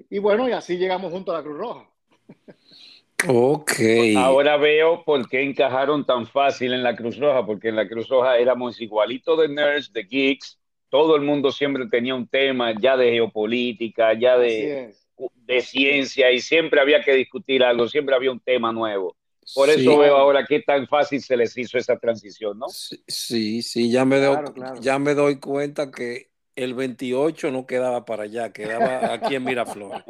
Y 0.09 0.19
bueno, 0.19 0.49
y 0.49 0.51
así 0.51 0.75
llegamos 0.75 1.13
junto 1.13 1.31
a 1.31 1.35
la 1.35 1.43
Cruz 1.43 1.57
Roja. 1.57 1.89
Ok. 3.25 3.71
Ahora 4.15 4.57
veo 4.57 5.03
por 5.03 5.27
qué 5.27 5.41
encajaron 5.41 6.05
tan 6.05 6.27
fácil 6.27 6.73
en 6.73 6.83
la 6.83 6.95
Cruz 6.95 7.17
Roja, 7.17 7.45
porque 7.45 7.69
en 7.69 7.75
la 7.75 7.87
Cruz 7.87 8.07
Roja 8.07 8.37
éramos 8.37 8.79
igualitos 8.79 9.39
de 9.39 9.49
nerds, 9.49 9.91
de 9.91 10.03
geeks, 10.03 10.59
todo 10.89 11.15
el 11.15 11.23
mundo 11.23 11.51
siempre 11.51 11.87
tenía 11.87 12.13
un 12.13 12.27
tema 12.27 12.73
ya 12.79 12.95
de 12.95 13.11
geopolítica, 13.11 14.13
ya 14.13 14.37
de, 14.37 14.93
de 15.35 15.61
ciencia, 15.61 16.31
y 16.31 16.39
siempre 16.39 16.79
había 16.79 17.01
que 17.01 17.13
discutir 17.13 17.63
algo, 17.63 17.87
siempre 17.87 18.15
había 18.15 18.31
un 18.31 18.39
tema 18.39 18.71
nuevo. 18.71 19.15
Por 19.55 19.69
eso 19.69 19.97
veo 19.97 20.17
ahora 20.17 20.45
qué 20.45 20.59
tan 20.59 20.87
fácil 20.87 21.21
se 21.21 21.37
les 21.37 21.57
hizo 21.57 21.77
esa 21.77 21.97
transición, 21.97 22.59
¿no? 22.59 22.67
Sí, 22.69 23.61
sí, 23.61 23.89
ya, 23.89 24.03
me 24.03 24.17
doy, 24.19 24.37
ya 24.81 24.99
me 24.99 25.13
doy 25.13 25.39
cuenta 25.39 25.89
que 25.89 26.29
el 26.57 26.73
28 26.73 27.51
no 27.51 27.67
quedaba 27.67 28.03
para 28.03 28.23
allá, 28.23 28.51
quedaba 28.51 29.13
aquí 29.13 29.35
en 29.35 29.43
Miraflores. 29.43 30.03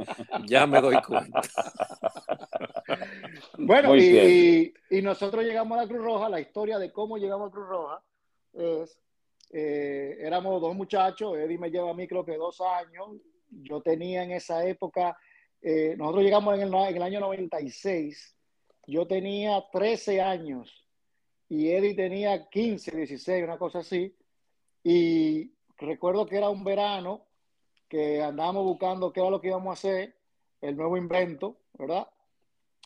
ya 0.48 0.66
me 0.66 0.80
doy 0.80 0.96
cuenta. 1.02 1.42
bueno, 3.58 3.98
y, 3.98 4.74
nosotros 5.04 5.44
llegamos 5.44 5.78
a 5.78 5.82
la 5.82 5.88
Cruz 5.90 6.04
Roja, 6.04 6.30
la 6.30 6.40
historia 6.40 6.80
de 6.80 6.94
cómo 6.94 7.18
llegamos 7.18 7.50
a 7.50 7.52
Cruz 7.52 7.68
Roja 7.68 8.02
es, 8.54 8.98
eh, 9.52 10.18
éramos 10.22 10.62
dos 10.62 10.74
muchachos, 10.74 11.38
Eddie 11.38 11.58
me 11.58 11.70
lleva 11.70 11.92
a 11.92 11.94
mí 11.94 12.08
creo 12.08 12.24
que 12.24 12.38
dos 12.38 12.62
años, 12.62 13.18
yo 13.50 13.82
tenía 13.82 14.24
en 14.24 14.32
esa 14.32 14.66
época, 14.66 15.18
eh, 15.62 15.96
nosotros 15.98 16.24
llegamos 16.24 16.56
en 16.56 16.62
el, 16.62 16.74
en 16.74 16.96
el 16.96 17.04
año 17.04 17.20
96, 17.20 18.38
yo 18.88 19.06
tenía 19.06 19.66
13 19.70 20.22
años 20.22 20.88
y 21.50 21.72
Eddie 21.72 21.94
tenía 21.94 22.48
15, 22.48 22.96
16, 22.96 23.44
una 23.44 23.58
cosa 23.58 23.80
así. 23.80 24.16
Y 24.82 25.57
recuerdo 25.86 26.26
que 26.26 26.38
era 26.38 26.50
un 26.50 26.64
verano 26.64 27.26
que 27.88 28.22
andábamos 28.22 28.66
buscando 28.66 29.12
qué 29.14 29.20
era 29.20 29.30
lo 29.30 29.40
que 29.40 29.48
íbamos 29.48 29.70
a 29.70 29.74
hacer, 29.74 30.16
el 30.62 30.76
nuevo 30.76 30.98
invento, 30.98 31.58
¿verdad? 31.74 32.08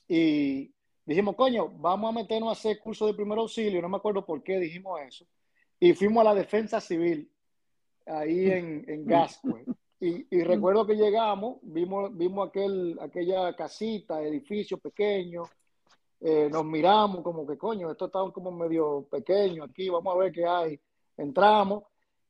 Y 0.08 0.74
dijimos, 1.06 1.36
coño, 1.36 1.70
vamos 1.70 2.10
a 2.10 2.20
meternos 2.20 2.50
a 2.50 2.52
hacer 2.54 2.80
curso 2.80 3.08
de 3.08 3.14
primer 3.14 3.38
auxilio, 3.38 3.82
no 3.82 3.90
me 3.90 3.98
acuerdo 3.98 4.26
por 4.26 4.44
qué 4.44 4.60
dijimos 4.60 5.00
eso. 5.02 5.26
Y 5.80 5.94
fuimos 5.94 6.22
a 6.22 6.26
la 6.26 6.36
defensa 6.36 6.80
civil, 6.80 7.32
ahí 8.06 8.52
en, 8.52 8.86
en 8.88 9.06
Gascue. 9.06 9.66
Y, 10.00 10.26
y, 10.36 10.44
recuerdo 10.44 10.86
que 10.86 10.96
llegamos, 10.96 11.58
vimos, 11.62 12.16
vimos 12.18 12.50
aquel, 12.50 12.98
aquella 13.00 13.56
casita, 13.56 14.22
edificio 14.22 14.80
pequeño, 14.80 15.44
eh, 16.20 16.50
nos 16.52 16.64
miramos 16.66 17.22
como 17.22 17.48
que 17.48 17.58
coño, 17.58 17.90
esto 17.90 18.06
está 18.06 18.20
como 18.32 18.52
medio 18.52 19.08
pequeño 19.10 19.64
aquí, 19.64 19.90
vamos 19.90 20.16
a 20.16 20.20
ver 20.20 20.32
qué 20.32 20.46
hay. 20.46 20.80
Entramos 21.18 21.84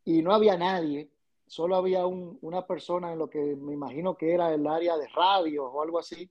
y 0.05 0.21
no 0.21 0.33
había 0.33 0.57
nadie, 0.57 1.09
solo 1.47 1.75
había 1.75 2.05
una 2.05 2.65
persona 2.65 3.11
en 3.11 3.19
lo 3.19 3.29
que 3.29 3.55
me 3.55 3.73
imagino 3.73 4.15
que 4.15 4.33
era 4.33 4.53
el 4.53 4.65
área 4.67 4.97
de 4.97 5.07
radio 5.09 5.65
o 5.65 5.81
algo 5.81 5.99
así, 5.99 6.29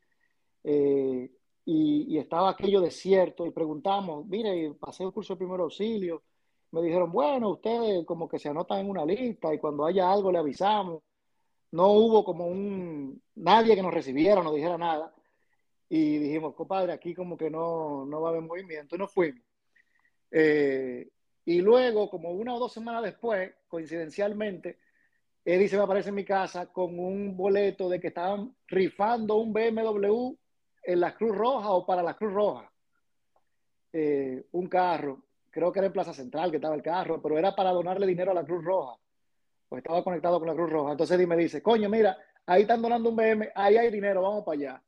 eh, 0.64 1.30
y, 1.64 2.18
estaba 2.18 2.50
aquello 2.50 2.80
desierto 2.80 3.46
y 3.46 3.50
preguntamos, 3.50 4.26
mire, 4.26 4.74
pasé 4.74 5.04
el 5.04 5.12
curso 5.12 5.34
de 5.34 5.38
primer 5.38 5.60
auxilio, 5.60 6.22
me 6.72 6.82
dijeron, 6.82 7.12
bueno, 7.12 7.50
ustedes 7.50 8.04
como 8.06 8.28
que 8.28 8.38
se 8.38 8.48
anotan 8.48 8.80
en 8.80 8.90
una 8.90 9.04
lista 9.04 9.52
y 9.54 9.58
cuando 9.58 9.84
haya 9.86 10.10
algo 10.10 10.32
le 10.32 10.38
avisamos. 10.38 11.02
No 11.72 11.88
hubo 11.92 12.24
como 12.24 12.46
un, 12.46 13.22
nadie 13.36 13.76
que 13.76 13.82
nos 13.82 13.94
recibiera, 13.94 14.42
nos 14.42 14.54
dijera 14.54 14.78
nada 14.78 15.14
y 15.90 16.18
dijimos, 16.18 16.54
compadre, 16.54 16.92
aquí 16.92 17.14
como 17.14 17.36
que 17.36 17.50
no, 17.50 18.06
no 18.06 18.20
va 18.20 18.28
a 18.28 18.32
haber 18.32 18.42
movimiento, 18.42 18.96
y 18.96 18.98
nos 18.98 19.12
fuimos. 19.12 19.42
Eh, 20.30 21.08
y 21.44 21.60
luego, 21.60 22.10
como 22.10 22.30
una 22.30 22.54
o 22.54 22.58
dos 22.58 22.72
semanas 22.72 23.02
después, 23.02 23.52
coincidencialmente, 23.68 24.78
Eddie 25.44 25.68
se 25.68 25.76
me 25.76 25.82
aparece 25.84 26.10
en 26.10 26.14
mi 26.14 26.24
casa 26.24 26.66
con 26.66 26.98
un 26.98 27.36
boleto 27.36 27.88
de 27.88 27.98
que 27.98 28.08
estaban 28.08 28.54
rifando 28.68 29.36
un 29.36 29.52
BMW 29.52 30.34
en 30.82 31.00
la 31.00 31.14
Cruz 31.14 31.36
Roja 31.36 31.70
o 31.70 31.86
para 31.86 32.02
la 32.02 32.14
Cruz 32.14 32.32
Roja. 32.32 32.70
Eh, 33.92 34.46
un 34.52 34.68
carro, 34.68 35.22
creo 35.50 35.72
que 35.72 35.80
era 35.80 35.86
en 35.86 35.92
Plaza 35.92 36.12
Central 36.12 36.50
que 36.50 36.58
estaba 36.58 36.74
el 36.74 36.82
carro, 36.82 37.20
pero 37.20 37.38
era 37.38 37.54
para 37.54 37.70
donarle 37.70 38.06
dinero 38.06 38.30
a 38.32 38.34
la 38.34 38.44
Cruz 38.44 38.62
Roja. 38.62 38.96
Pues 39.68 39.82
estaba 39.82 40.04
conectado 40.04 40.38
con 40.38 40.48
la 40.48 40.54
Cruz 40.54 40.70
Roja. 40.70 40.92
Entonces 40.92 41.16
Eddie 41.16 41.26
me 41.26 41.36
dice, 41.36 41.62
coño, 41.62 41.88
mira, 41.88 42.16
ahí 42.46 42.62
están 42.62 42.82
donando 42.82 43.08
un 43.08 43.16
BM, 43.16 43.50
ahí 43.54 43.76
hay 43.76 43.90
dinero, 43.90 44.22
vamos 44.22 44.44
para 44.44 44.58
allá. 44.58 44.82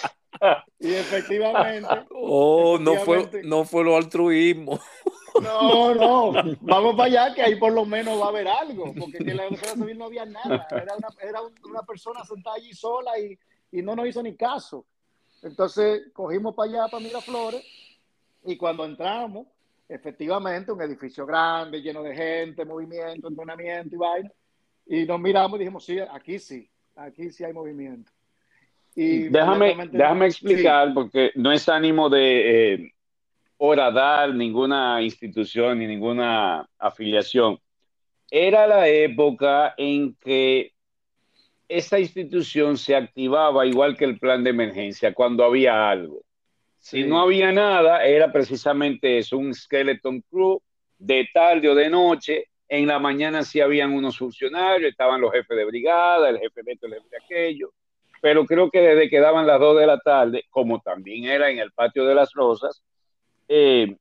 y 0.80 0.94
efectivamente. 0.94 1.88
Oh, 2.10 2.78
no 2.78 2.94
fue, 2.96 3.42
no 3.44 3.64
fue 3.64 3.84
lo 3.84 3.96
altruismo. 3.96 4.78
No, 5.40 5.94
no, 5.94 6.32
vamos 6.62 6.96
para 6.96 7.04
allá 7.04 7.34
que 7.34 7.42
ahí 7.42 7.54
por 7.54 7.72
lo 7.72 7.84
menos 7.84 8.20
va 8.20 8.24
a 8.24 8.28
haber 8.30 8.48
algo, 8.48 8.92
porque 8.98 9.18
en 9.18 9.36
la 9.36 9.44
Defensa 9.44 9.74
Civil 9.74 9.96
no 9.96 10.06
había 10.06 10.24
nada, 10.24 10.66
era 10.70 10.96
una, 10.96 11.08
era 11.22 11.40
una 11.64 11.82
persona 11.82 12.24
sentada 12.24 12.56
allí 12.56 12.72
sola 12.72 13.16
y, 13.20 13.38
y, 13.70 13.80
no 13.80 13.94
nos 13.94 14.08
hizo 14.08 14.20
ni 14.20 14.34
caso. 14.34 14.84
Entonces 15.42 16.10
cogimos 16.12 16.56
para 16.56 16.70
allá, 16.70 16.88
para 16.90 17.04
Miraflores, 17.04 17.64
y 18.44 18.56
cuando 18.56 18.84
entramos, 18.84 19.46
efectivamente, 19.88 20.72
un 20.72 20.82
edificio 20.82 21.24
grande, 21.24 21.82
lleno 21.82 22.02
de 22.02 22.16
gente, 22.16 22.64
movimiento, 22.64 23.28
entrenamiento 23.28 23.94
y 23.94 23.98
vaina, 23.98 24.32
y 24.86 25.04
nos 25.04 25.20
miramos 25.20 25.56
y 25.56 25.60
dijimos, 25.60 25.84
sí, 25.84 25.98
aquí 26.00 26.38
sí, 26.38 26.68
aquí 26.96 27.30
sí 27.30 27.44
hay 27.44 27.52
movimiento. 27.52 28.10
Y 29.00 29.28
déjame, 29.28 29.76
déjame 29.92 30.26
explicar, 30.26 30.92
porque 30.92 31.30
no 31.36 31.52
es 31.52 31.68
ánimo 31.68 32.10
de 32.10 32.74
eh, 32.74 32.92
horadar 33.56 34.34
ninguna 34.34 35.00
institución 35.00 35.78
ni 35.78 35.86
ninguna 35.86 36.68
afiliación, 36.76 37.60
era 38.28 38.66
la 38.66 38.88
época 38.88 39.72
en 39.76 40.16
que 40.16 40.72
esa 41.68 42.00
institución 42.00 42.76
se 42.76 42.96
activaba 42.96 43.64
igual 43.66 43.96
que 43.96 44.04
el 44.04 44.18
plan 44.18 44.42
de 44.42 44.50
emergencia 44.50 45.14
cuando 45.14 45.44
había 45.44 45.88
algo. 45.88 46.24
Si 46.80 47.04
no 47.04 47.20
había 47.20 47.52
nada, 47.52 48.04
era 48.04 48.32
precisamente 48.32 49.18
eso, 49.18 49.38
un 49.38 49.54
skeleton 49.54 50.22
crew 50.22 50.60
de 50.98 51.28
tarde 51.32 51.68
o 51.68 51.74
de 51.76 51.88
noche. 51.88 52.46
En 52.68 52.88
la 52.88 52.98
mañana 52.98 53.44
sí 53.44 53.60
habían 53.60 53.92
unos 53.92 54.18
funcionarios, 54.18 54.90
estaban 54.90 55.20
los 55.20 55.30
jefes 55.30 55.56
de 55.56 55.64
brigada, 55.64 56.30
el 56.30 56.40
jefe 56.40 56.62
de 56.64 56.72
esto, 56.72 56.86
el 56.88 56.94
jefe 56.94 57.08
de 57.10 57.16
aquello. 57.16 57.72
Pero 58.20 58.44
creo 58.44 58.70
que 58.70 58.80
desde 58.80 59.08
que 59.08 59.20
daban 59.20 59.46
las 59.46 59.60
dos 59.60 59.78
de 59.78 59.86
la 59.86 59.98
tarde, 59.98 60.44
como 60.50 60.80
también 60.80 61.24
era 61.24 61.50
en 61.50 61.58
el 61.58 61.72
patio 61.72 62.04
de 62.04 62.14
las 62.14 62.32
rosas, 62.32 62.82
eh, 63.48 63.96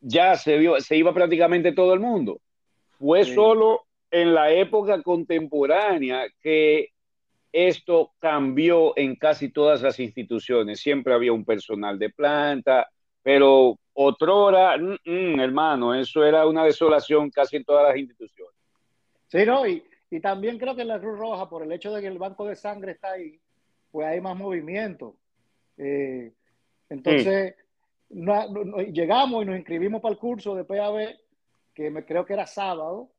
ya 0.00 0.36
se, 0.36 0.58
vio, 0.58 0.80
se 0.80 0.96
iba 0.96 1.12
prácticamente 1.12 1.72
todo 1.72 1.94
el 1.94 2.00
mundo. 2.00 2.40
Fue 2.98 3.24
solo 3.24 3.82
en 4.10 4.34
la 4.34 4.50
época 4.50 5.02
contemporánea 5.02 6.26
que 6.40 6.90
esto 7.52 8.12
cambió 8.18 8.92
en 8.96 9.16
casi 9.16 9.50
todas 9.50 9.82
las 9.82 9.98
instituciones. 9.98 10.80
Siempre 10.80 11.14
había 11.14 11.32
un 11.32 11.44
personal 11.44 11.98
de 11.98 12.10
planta, 12.10 12.88
pero 13.22 13.78
otrora, 13.94 14.76
mm, 14.76 14.96
mm, 15.04 15.40
hermano, 15.40 15.94
eso 15.94 16.24
era 16.24 16.46
una 16.46 16.64
desolación 16.64 17.30
casi 17.30 17.56
en 17.56 17.64
todas 17.64 17.88
las 17.88 17.96
instituciones. 17.96 18.54
Sí, 19.28 19.44
no, 19.44 19.66
y, 19.66 19.82
y 20.10 20.20
también 20.20 20.58
creo 20.58 20.74
que 20.76 20.82
en 20.82 20.88
la 20.88 21.00
Cruz 21.00 21.18
Roja, 21.18 21.48
por 21.48 21.62
el 21.62 21.72
hecho 21.72 21.92
de 21.92 22.00
que 22.00 22.06
el 22.06 22.18
banco 22.18 22.46
de 22.46 22.56
sangre 22.56 22.92
está 22.92 23.12
ahí, 23.12 23.38
pues 23.90 24.06
hay 24.06 24.20
más 24.20 24.36
movimiento. 24.36 25.16
Eh, 25.76 26.32
entonces, 26.88 27.54
llegamos 28.08 29.42
y 29.42 29.46
nos 29.46 29.56
inscribimos 29.56 30.00
para 30.00 30.12
el 30.12 30.18
curso 30.18 30.54
de 30.54 30.64
PAB, 30.64 31.16
que 31.74 31.90
me, 31.90 32.04
creo 32.04 32.24
que 32.24 32.34
era 32.34 32.46
sábado, 32.46 33.10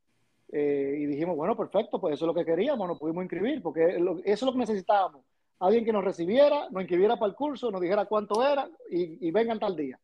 eh, 0.50 0.96
y 1.00 1.06
dijimos, 1.06 1.36
bueno, 1.36 1.56
perfecto, 1.56 2.00
pues 2.00 2.14
eso 2.14 2.24
es 2.24 2.26
lo 2.28 2.34
que 2.34 2.44
queríamos, 2.44 2.88
nos 2.88 2.98
pudimos 2.98 3.22
inscribir, 3.22 3.62
porque 3.62 3.96
eso 3.96 4.20
es 4.24 4.42
lo 4.42 4.52
que 4.52 4.58
necesitábamos. 4.58 5.22
Alguien 5.60 5.84
que 5.84 5.92
nos 5.92 6.04
recibiera, 6.04 6.70
nos 6.70 6.82
inscribiera 6.82 7.16
para 7.16 7.30
el 7.30 7.36
curso, 7.36 7.70
nos 7.70 7.80
dijera 7.80 8.06
cuánto 8.06 8.46
era 8.46 8.68
y, 8.90 9.30
vengan 9.30 9.58
tal 9.58 9.76
día. 9.76 9.98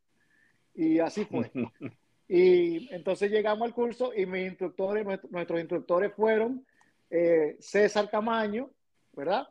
Y 0.74 0.98
así 0.98 1.24
fue. 1.24 1.50
y 2.28 2.92
entonces 2.92 3.30
llegamos 3.30 3.62
al 3.62 3.72
curso 3.72 4.12
y 4.14 4.26
mis 4.26 4.48
instructores, 4.48 5.06
nuestros 5.30 5.60
instructores 5.60 6.12
fueron 6.12 6.64
eh, 7.10 7.56
César 7.60 8.10
Camaño, 8.10 8.70
¿verdad? 9.12 9.48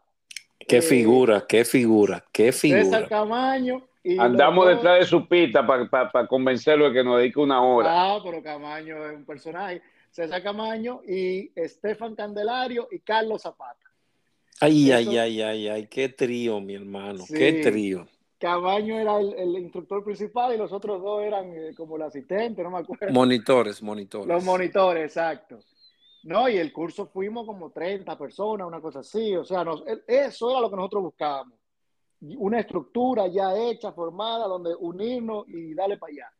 Qué 0.59 0.77
eh, 0.77 0.81
figura, 0.81 1.45
qué 1.47 1.65
figura, 1.65 2.23
qué 2.31 2.51
figura. 2.51 2.83
César 2.83 3.07
Camaño. 3.07 3.87
Y 4.03 4.19
Andamos 4.19 4.67
detrás 4.67 4.99
de 4.99 5.05
su 5.05 5.27
pista 5.27 5.65
para 5.65 6.27
convencerlo 6.27 6.89
de 6.89 6.93
que 6.93 7.03
nos 7.03 7.19
dedique 7.19 7.39
una 7.39 7.63
hora. 7.63 7.89
Ah, 7.89 8.19
pero 8.23 8.43
Camaño 8.43 9.05
es 9.05 9.15
un 9.15 9.25
personaje. 9.25 9.81
César 10.11 10.43
Camaño 10.43 11.01
y 11.07 11.51
Estefan 11.55 12.13
Candelario 12.15 12.87
y 12.91 12.99
Carlos 12.99 13.41
Zapata. 13.41 13.79
Ay, 14.59 14.91
ay, 14.91 15.17
ay, 15.17 15.41
ay, 15.41 15.67
ay, 15.67 15.87
qué 15.87 16.09
trío, 16.09 16.59
mi 16.59 16.75
hermano, 16.75 17.23
qué 17.27 17.61
trío. 17.63 18.07
Camaño 18.37 18.99
era 18.99 19.19
el, 19.19 19.57
instructor 19.57 20.03
principal 20.03 20.53
y 20.53 20.57
los 20.57 20.71
otros 20.71 21.01
dos 21.01 21.23
eran 21.23 21.51
eh, 21.53 21.73
como 21.75 21.95
el 21.95 22.03
asistente, 22.03 22.61
no 22.61 22.71
me 22.71 22.79
acuerdo. 22.79 23.13
Monitores, 23.13 23.81
monitores. 23.81 24.27
Los 24.27 24.43
monitores, 24.43 25.05
exacto. 25.05 25.59
No, 26.23 26.47
y 26.47 26.57
el 26.57 26.71
curso 26.71 27.07
fuimos 27.07 27.45
como 27.45 27.71
30 27.71 28.17
personas, 28.17 28.65
una 28.65 28.79
cosa 28.79 28.99
así. 28.99 29.35
O 29.35 29.43
sea, 29.43 29.65
eso 30.07 30.51
era 30.51 30.61
lo 30.61 30.69
que 30.69 30.75
nosotros 30.75 31.03
buscábamos. 31.03 31.57
Una 32.37 32.61
estructura 32.61 33.27
ya 33.27 33.55
hecha, 33.57 33.91
formada, 33.91 34.47
donde 34.47 34.73
unirnos 34.73 35.47
y 35.49 35.73
darle 35.73 35.97
para 35.97 36.13
allá. 36.13 36.31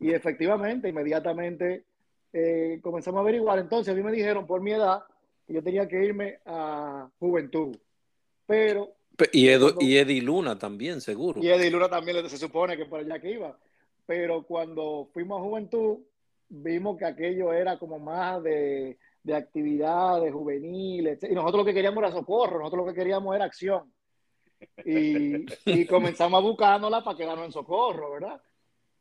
Y 0.00 0.12
efectivamente, 0.12 0.88
inmediatamente 0.88 1.84
eh, 2.32 2.80
comenzamos 2.82 3.18
a 3.18 3.22
averiguar. 3.22 3.60
Entonces 3.60 3.92
a 3.92 3.96
mí 3.96 4.02
me 4.02 4.10
dijeron 4.10 4.46
por 4.46 4.60
mi 4.60 4.72
edad 4.72 5.04
que 5.46 5.54
yo 5.54 5.62
tenía 5.62 5.86
que 5.86 6.04
irme 6.04 6.40
a 6.44 7.08
Juventud. 7.20 7.76
Pero... 8.46 8.94
Y, 9.32 9.48
y 9.48 9.98
Eddie 9.98 10.22
Luna 10.22 10.58
también, 10.58 11.00
seguro. 11.00 11.40
Y 11.42 11.48
Eddie 11.48 11.70
Luna 11.70 11.88
también 11.88 12.28
se 12.28 12.38
supone 12.38 12.76
que 12.76 12.86
por 12.86 13.00
allá 13.00 13.20
que 13.20 13.30
iba. 13.30 13.56
Pero 14.06 14.42
cuando 14.44 15.08
fuimos 15.12 15.38
a 15.38 15.44
Juventud, 15.44 15.98
vimos 16.48 16.98
que 16.98 17.04
aquello 17.04 17.52
era 17.52 17.78
como 17.78 17.98
más 17.98 18.42
de, 18.42 18.98
de 19.22 19.34
actividades 19.34 20.32
juveniles. 20.32 21.22
Y 21.22 21.34
nosotros 21.34 21.60
lo 21.60 21.64
que 21.64 21.74
queríamos 21.74 22.02
era 22.02 22.12
socorro, 22.12 22.58
nosotros 22.58 22.86
lo 22.86 22.92
que 22.92 22.98
queríamos 22.98 23.34
era 23.34 23.44
acción. 23.44 23.92
Y, 24.84 25.46
y 25.64 25.86
comenzamos 25.86 26.38
a 26.38 26.42
buscándola 26.42 27.02
para 27.02 27.16
quedarnos 27.16 27.46
en 27.46 27.52
socorro, 27.52 28.12
¿verdad? 28.12 28.40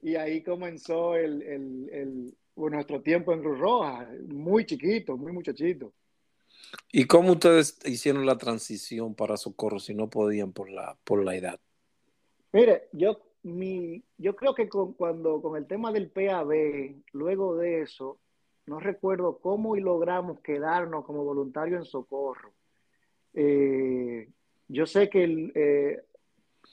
Y 0.02 0.16
ahí 0.16 0.42
comenzó 0.42 1.16
el, 1.16 1.42
el, 1.42 2.38
nuestro 2.56 3.02
tiempo 3.02 3.34
en 3.34 3.42
Cruz 3.42 3.60
Roja, 3.60 4.10
muy 4.28 4.66
chiquito, 4.66 5.18
muy 5.18 5.32
muchachito. 5.32 5.94
¿Y 6.92 7.06
cómo 7.06 7.34
ustedes 7.34 7.80
hicieron 7.86 8.26
la 8.26 8.38
transición 8.38 9.16
para 9.16 9.38
Socorro 9.38 9.80
si 9.80 9.94
no 9.94 10.10
podían 10.10 10.52
por 10.52 10.70
la, 10.70 10.98
por 11.04 11.24
la 11.24 11.36
edad? 11.36 11.60
Mire, 12.52 12.90
yo, 12.92 13.20
mi, 13.44 14.04
yo 14.18 14.36
creo 14.36 14.54
que 14.54 14.68
con, 14.68 14.94
cuando 14.94 15.42
con 15.42 15.56
el 15.58 15.68
tema 15.68 15.92
del 15.92 16.10
PAB, 16.10 16.96
luego 17.14 17.56
de 17.56 17.82
eso, 17.82 18.20
no 18.70 18.80
recuerdo 18.80 19.40
cómo 19.40 19.76
y 19.76 19.82
logramos 19.82 20.40
quedarnos 20.42 21.04
como 21.04 21.24
voluntarios 21.24 21.80
en 21.80 21.86
Socorro. 21.86 22.52
Eh, 23.34 24.30
yo 24.68 24.86
sé 24.86 25.10
que 25.10 25.52
eh, 25.56 26.04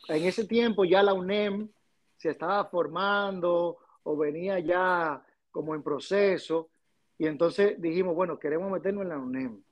en 0.09 0.25
ese 0.25 0.45
tiempo 0.45 0.85
ya 0.85 1.03
la 1.03 1.15
UNEM 1.15 1.71
se 2.19 2.31
estaba 2.31 2.67
formando 2.67 3.79
o 4.03 4.17
venía 4.17 4.59
ya 4.59 5.25
como 5.51 5.75
en 5.75 5.83
proceso. 5.83 6.69
Y 7.17 7.27
entonces 7.27 7.81
dijimos, 7.81 8.15
bueno, 8.15 8.39
queremos 8.39 8.71
meternos 8.71 9.05
en 9.05 9.09
la 9.09 9.19
UNEM. 9.19 9.63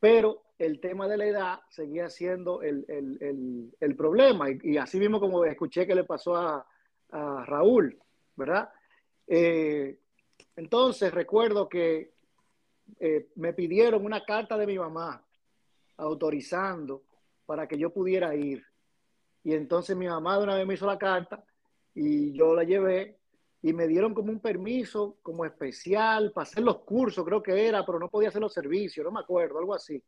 Pero 0.00 0.42
el 0.58 0.80
tema 0.80 1.06
de 1.06 1.16
la 1.16 1.26
edad 1.26 1.60
seguía 1.70 2.10
siendo 2.10 2.60
el, 2.62 3.94
problema. 3.96 4.46
Y, 4.50 4.78
así 4.78 4.98
mismo 4.98 5.20
como 5.20 5.44
escuché 5.44 5.86
que 5.86 5.94
le 5.94 6.02
pasó 6.02 6.36
a, 6.36 6.66
Raúl, 7.10 7.98
¿verdad? 8.36 8.70
Eh, 9.26 9.98
entonces 10.56 11.12
recuerdo 11.12 11.68
que 11.68 12.14
eh, 12.98 13.28
me 13.36 13.52
pidieron 13.52 14.04
una 14.04 14.24
carta 14.24 14.56
de 14.56 14.66
mi 14.66 14.78
mamá 14.78 15.24
autorizando 15.96 17.04
para 17.46 17.66
que 17.66 17.78
yo 17.78 17.92
pudiera 17.92 18.34
ir. 18.34 18.64
Y 19.44 19.54
entonces 19.54 19.96
mi 19.96 20.06
mamá 20.06 20.36
de 20.38 20.44
una 20.44 20.56
vez 20.56 20.66
me 20.66 20.74
hizo 20.74 20.86
la 20.86 20.98
carta 20.98 21.44
y 21.94 22.32
yo 22.32 22.54
la 22.54 22.64
llevé 22.64 23.18
y 23.62 23.72
me 23.72 23.86
dieron 23.86 24.12
como 24.12 24.32
un 24.32 24.40
permiso 24.40 25.18
como 25.22 25.44
especial 25.44 26.32
para 26.32 26.42
hacer 26.42 26.64
los 26.64 26.80
cursos, 26.80 27.24
creo 27.24 27.42
que 27.42 27.66
era, 27.66 27.86
pero 27.86 27.98
no 27.98 28.08
podía 28.08 28.28
hacer 28.28 28.40
los 28.40 28.52
servicios, 28.52 29.04
no 29.04 29.12
me 29.12 29.20
acuerdo, 29.20 29.58
algo 29.58 29.74
así. 29.74 30.02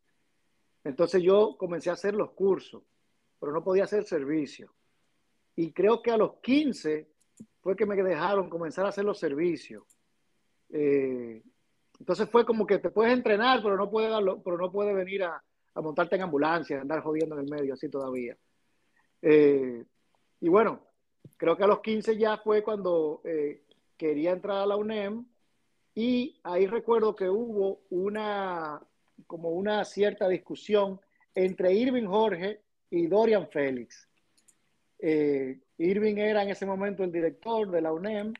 Entonces 0.83 1.23
yo 1.23 1.55
comencé 1.57 1.89
a 1.89 1.93
hacer 1.93 2.13
los 2.13 2.31
cursos, 2.31 2.83
pero 3.39 3.53
no 3.53 3.63
podía 3.63 3.85
hacer 3.85 4.03
servicio. 4.03 4.73
Y 5.55 5.71
creo 5.71 6.01
que 6.01 6.11
a 6.11 6.17
los 6.17 6.35
15 6.41 7.09
fue 7.61 7.75
que 7.75 7.85
me 7.85 7.95
dejaron 7.95 8.49
comenzar 8.49 8.85
a 8.85 8.89
hacer 8.89 9.05
los 9.05 9.17
servicios. 9.17 9.83
Eh, 10.77 11.41
entonces 11.99 12.29
fue 12.29 12.45
como 12.45 12.67
que 12.67 12.79
te 12.79 12.89
puedes 12.89 13.13
entrenar, 13.13 13.61
pero 13.63 13.77
no 13.77 13.89
puedes, 13.89 14.11
darlo, 14.11 14.41
pero 14.43 14.57
no 14.57 14.69
puedes 14.71 14.93
venir 14.93 15.23
a, 15.23 15.41
montarte 15.75 16.15
en 16.17 16.23
ambulancia, 16.23 16.81
andar 16.81 17.01
jodiendo 17.01 17.35
en 17.35 17.45
el 17.45 17.49
medio 17.49 17.73
así 17.73 17.89
todavía. 17.89 18.37
Eh, 19.21 19.85
y 20.41 20.49
bueno, 20.49 20.81
creo 21.37 21.55
que 21.55 21.63
a 21.63 21.67
los 21.67 21.79
15 21.79 22.17
ya 22.17 22.37
fue 22.37 22.61
cuando 22.61 23.21
eh, 23.23 23.63
quería 23.97 24.31
entrar 24.31 24.57
a 24.57 24.65
la 24.65 24.75
UNEM 24.75 25.25
y 25.93 26.39
ahí 26.43 26.67
recuerdo 26.67 27.15
que 27.15 27.29
hubo 27.29 27.81
una, 27.89 28.81
como 29.27 29.51
una 29.51 29.85
cierta 29.85 30.27
discusión 30.27 30.99
entre 31.33 31.73
Irving 31.73 32.05
Jorge 32.05 32.61
y 32.89 33.07
Dorian 33.07 33.47
Félix. 33.47 34.09
Eh, 34.99 35.59
Irving 35.77 36.17
era 36.17 36.43
en 36.43 36.49
ese 36.49 36.65
momento 36.65 37.03
el 37.03 37.11
director 37.11 37.69
de 37.71 37.81
la 37.81 37.93
UNEM 37.93 38.33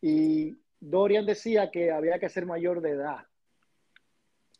y 0.00 0.56
Dorian 0.80 1.26
decía 1.26 1.70
que 1.70 1.90
había 1.90 2.18
que 2.18 2.28
ser 2.28 2.46
mayor 2.46 2.80
de 2.80 2.90
edad. 2.90 3.26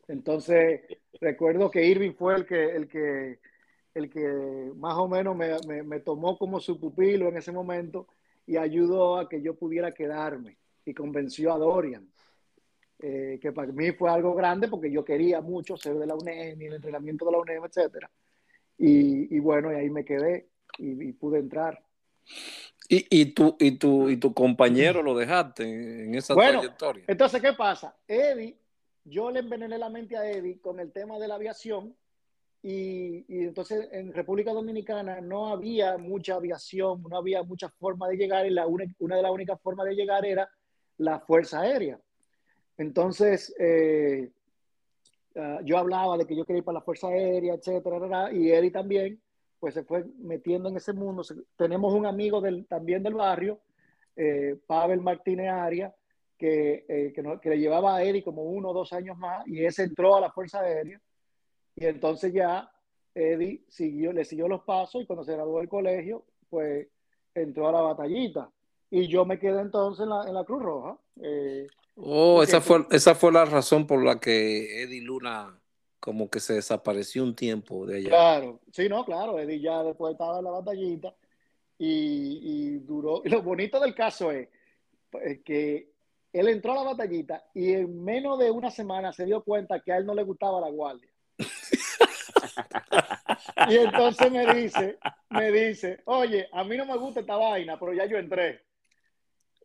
Entonces, 0.09 0.81
recuerdo 1.21 1.71
que 1.71 1.85
Irving 1.85 2.13
fue 2.13 2.35
el 2.35 2.47
que, 2.47 2.77
el 2.77 2.89
que 2.89 3.41
el 3.99 4.11
que 4.11 4.73
más 4.77 4.97
o 4.97 5.09
menos 5.09 5.37
me, 5.37 6.01
tomó 6.01 6.39
como 6.39 6.61
su 6.61 6.79
pupilo 6.79 7.29
en 7.29 7.37
ese 7.37 7.53
momento 7.53 8.09
y 8.47 8.57
ayudó 8.57 9.19
a 9.19 9.29
que 9.29 9.43
yo 9.43 9.55
pudiera 9.55 9.93
quedarme 9.93 10.57
y 10.85 10.95
convenció 10.95 11.53
a 11.53 11.59
Dorian, 11.59 12.09
eh, 13.01 13.39
que 13.41 13.53
para 13.53 13.73
mí 13.73 13.93
fue 13.93 14.11
algo 14.11 14.35
grande 14.35 14.69
porque 14.69 14.91
yo 14.91 15.05
quería 15.05 15.41
mucho 15.41 15.77
ser 15.77 15.97
de 15.99 16.07
la 16.07 16.15
UNEM 16.15 16.63
y 16.63 16.67
el 16.67 16.75
entrenamiento 16.75 17.27
de 17.27 17.33
la 17.33 17.39
UNEM, 17.39 17.65
etc. 17.65 18.07
Y, 18.79 19.39
bueno, 19.41 19.73
y 19.73 19.77
ahí 19.77 19.91
me 19.91 20.05
quedé 20.05 20.49
y, 20.79 21.13
pude 21.13 21.41
entrar. 21.41 21.83
¿Y, 22.91 23.07
y, 23.11 23.27
tú, 23.27 23.55
y, 23.61 23.73
tú, 23.73 24.09
¿Y 24.09 24.17
tu 24.17 24.33
compañero 24.33 25.03
lo 25.03 25.15
dejaste 25.15 26.05
en 26.05 26.15
esa 26.15 26.33
bueno, 26.33 26.61
trayectoria? 26.61 27.05
Entonces, 27.07 27.43
¿qué 27.43 27.53
pasa? 27.53 27.95
Eddie, 28.07 28.57
yo 29.05 29.31
le 29.31 29.41
envenené 29.41 29.77
la 29.77 29.91
mente 29.91 30.17
a 30.17 30.29
Eddie 30.29 30.59
con 30.59 30.81
el 30.81 30.91
tema 30.91 31.19
de 31.19 31.29
la 31.29 31.35
aviación 31.35 31.95
y, 32.63 33.25
entonces 33.29 33.89
en 33.93 34.13
República 34.13 34.53
Dominicana 34.53 35.21
no 35.21 35.49
había 35.49 35.99
mucha 35.99 36.37
aviación, 36.37 37.03
no 37.03 37.19
había 37.19 37.43
mucha 37.43 37.69
forma 37.69 38.09
de 38.09 38.17
llegar 38.17 38.47
y 38.47 38.51
la 38.51 38.67
una, 38.67 38.87
de 39.17 39.23
las 39.23 39.31
únicas 39.31 39.61
formas 39.61 39.87
de 39.87 39.95
llegar 39.95 40.25
era 40.25 40.51
la 40.97 41.21
Fuerza 41.21 41.61
Aérea. 41.61 42.01
Entonces, 42.79 43.55
eh, 43.59 44.31
ah, 45.37 45.61
yo 45.63 45.77
hablaba 45.77 46.17
de 46.17 46.27
que 46.27 46.35
yo 46.35 46.47
quería 46.47 46.59
ir 46.59 46.65
para 46.65 46.79
la 46.79 46.85
Fuerza 46.85 47.09
Aérea, 47.09 47.55
etcétera, 47.55 48.33
y 48.33 48.51
Eddie 48.51 48.71
también, 48.71 49.21
pues 49.59 49.75
se 49.75 49.85
fue 49.85 50.05
metiendo 50.19 50.69
en 50.69 50.77
ese 50.77 50.93
mundo. 50.93 51.23
Tenemos 51.57 51.93
un 51.93 52.07
amigo 52.07 52.41
del, 52.41 52.67
también 52.67 53.03
del 53.03 53.15
barrio, 53.15 53.61
eh, 54.17 54.57
Pavel 54.67 55.01
Martínez 55.01 55.49
Aria, 55.51 55.95
que, 56.37 56.85
eh, 56.89 57.13
que, 57.13 57.51
le 57.51 57.59
llevaba 57.59 57.97
a 57.97 58.03
Eddie 58.03 58.23
como 58.23 58.43
uno 58.43 58.71
o 58.71 58.75
dos 58.75 58.93
años 58.93 59.19
más, 59.19 59.47
y 59.47 59.65
ese 59.65 59.83
entró 59.83 60.17
a 60.17 60.21
la 60.21 60.31
Fuerza 60.31 60.61
Aérea, 60.61 61.01
y 61.75 61.87
entonces 61.87 62.33
ya 62.33 62.71
Eddie 63.15 63.65
siguió, 63.69 64.13
le 64.13 64.25
siguió 64.25 64.47
los 64.47 64.63
pasos, 64.63 65.03
y 65.03 65.07
cuando 65.07 65.25
se 65.25 65.33
graduó 65.33 65.59
del 65.59 65.69
colegio, 65.69 66.25
pues 66.49 66.89
entró 67.35 67.69
a 67.69 67.73
la 67.73 67.81
batallita. 67.81 68.51
Y 68.91 69.07
yo 69.09 69.25
me 69.25 69.39
quedé 69.39 69.61
entonces 69.61 70.05
en 70.05 70.11
la, 70.11 70.27
en 70.27 70.35
la 70.35 70.45
Cruz 70.45 70.63
Roja. 70.63 70.99
Eh, 71.21 71.67
oh, 71.97 72.43
esa 72.43 72.61
fue, 72.61 72.87
esa 72.91 73.15
fue 73.15 73.33
la 73.33 73.45
razón 73.45 73.87
por 73.87 74.03
la 74.03 74.19
que 74.19 74.83
Eddie 74.83 75.03
Luna 75.03 75.61
como 76.01 76.31
que 76.31 76.41
se 76.41 76.55
desapareció 76.55 77.23
un 77.23 77.35
tiempo 77.35 77.87
de 77.87 77.99
allá. 77.99 78.09
Claro, 78.09 78.61
sí, 78.73 78.89
no, 78.89 79.05
claro, 79.05 79.39
Eddie 79.39 79.61
ya 79.61 79.83
después 79.83 80.13
estaba 80.13 80.39
en 80.39 80.45
la 80.45 80.51
batallita 80.51 81.15
y, 81.79 82.41
y 82.43 82.79
duró. 82.79 83.23
Y 83.25 83.29
lo 83.29 83.43
bonito 83.43 83.81
del 83.81 83.95
caso 83.95 84.31
es 84.31 84.49
pues, 85.11 85.41
que 85.45 85.91
él 86.33 86.49
entró 86.49 86.73
a 86.73 86.77
la 86.77 86.91
batallita 86.91 87.45
y 87.55 87.73
en 87.73 88.05
menos 88.05 88.39
de 88.39 88.51
una 88.51 88.71
semana 88.71 89.13
se 89.13 89.25
dio 89.25 89.43
cuenta 89.43 89.81
que 89.81 89.93
a 89.93 89.97
él 89.97 90.07
no 90.07 90.15
le 90.15 90.23
gustaba 90.23 90.61
la 90.61 90.71
guardia. 90.71 91.09
y 93.69 93.77
entonces 93.77 94.31
me 94.31 94.55
dice, 94.55 94.99
me 95.31 95.51
dice, 95.51 96.03
oye, 96.07 96.49
a 96.53 96.65
mí 96.65 96.77
no 96.77 96.87
me 96.87 96.97
gusta 96.97 97.21
esta 97.21 97.37
vaina, 97.37 97.79
pero 97.79 97.93
ya 97.95 98.07
yo 98.07 98.19
entré. 98.19 98.63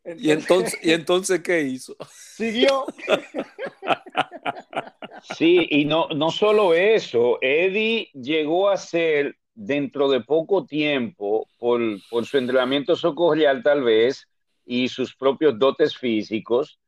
¿Y, 0.06 0.32
entonces, 0.32 0.78
¿Y 0.82 0.92
entonces 0.92 1.42
qué 1.42 1.62
hizo? 1.62 1.96
Siguió. 2.10 2.86
Sí, 5.38 5.68
y 5.70 5.86
no, 5.86 6.08
no 6.10 6.32
solo 6.32 6.74
eso, 6.74 7.38
Eddie 7.42 8.10
llegó 8.14 8.70
a 8.70 8.78
ser 8.78 9.36
dentro 9.56 10.10
de 10.10 10.22
poco 10.22 10.66
tiempo, 10.66 11.48
por, 11.60 11.82
por 12.10 12.26
su 12.26 12.38
entrenamiento 12.38 12.96
socorrial 12.96 13.64
tal 13.64 13.84
vez, 13.84 14.28
y 14.66 14.88
sus 14.88 15.16
propios 15.16 15.58
dotes 15.58 15.98
físicos 15.98 16.80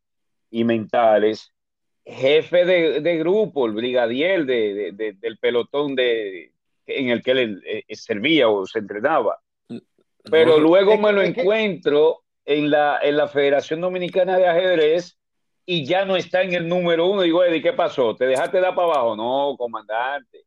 y 0.50 0.63
mentales, 0.63 1.52
jefe 2.06 2.65
de, 2.65 3.02
de 3.02 3.17
grupo, 3.17 3.65
el 3.65 3.74
brigadier 3.74 4.45
de, 4.45 4.91
de, 4.93 5.13
del 5.13 5.38
pelotón 5.38 5.95
de, 5.95 6.52
en 6.88 7.10
el 7.10 7.21
que 7.21 7.32
él 7.32 7.63
eh, 7.65 7.84
servía 7.95 8.48
o 8.50 8.65
se 8.65 8.80
entrenaba. 8.80 9.39
Pero 10.30 10.60
luego 10.60 10.98
me 10.98 11.12
lo 11.12 11.21
encuentro 11.21 12.24
en 12.45 12.71
la, 12.71 13.00
en 13.02 13.17
la 13.17 13.28
Federación 13.28 13.82
Dominicana 13.82 14.38
de 14.38 14.48
Ajedrez 14.48 15.17
y 15.65 15.86
ya 15.86 16.06
no 16.06 16.15
está 16.15 16.43
en 16.43 16.54
el 16.54 16.67
número 16.67 17.08
uno. 17.08 17.21
Digo, 17.21 17.43
Eddie, 17.43 17.62
¿qué 17.62 17.73
pasó? 17.73 18.15
¿Te 18.15 18.25
dejaste 18.25 18.60
dar 18.60 18.75
para 18.75 18.88
abajo? 18.88 19.15
No, 19.15 19.56
comandante. 19.58 20.45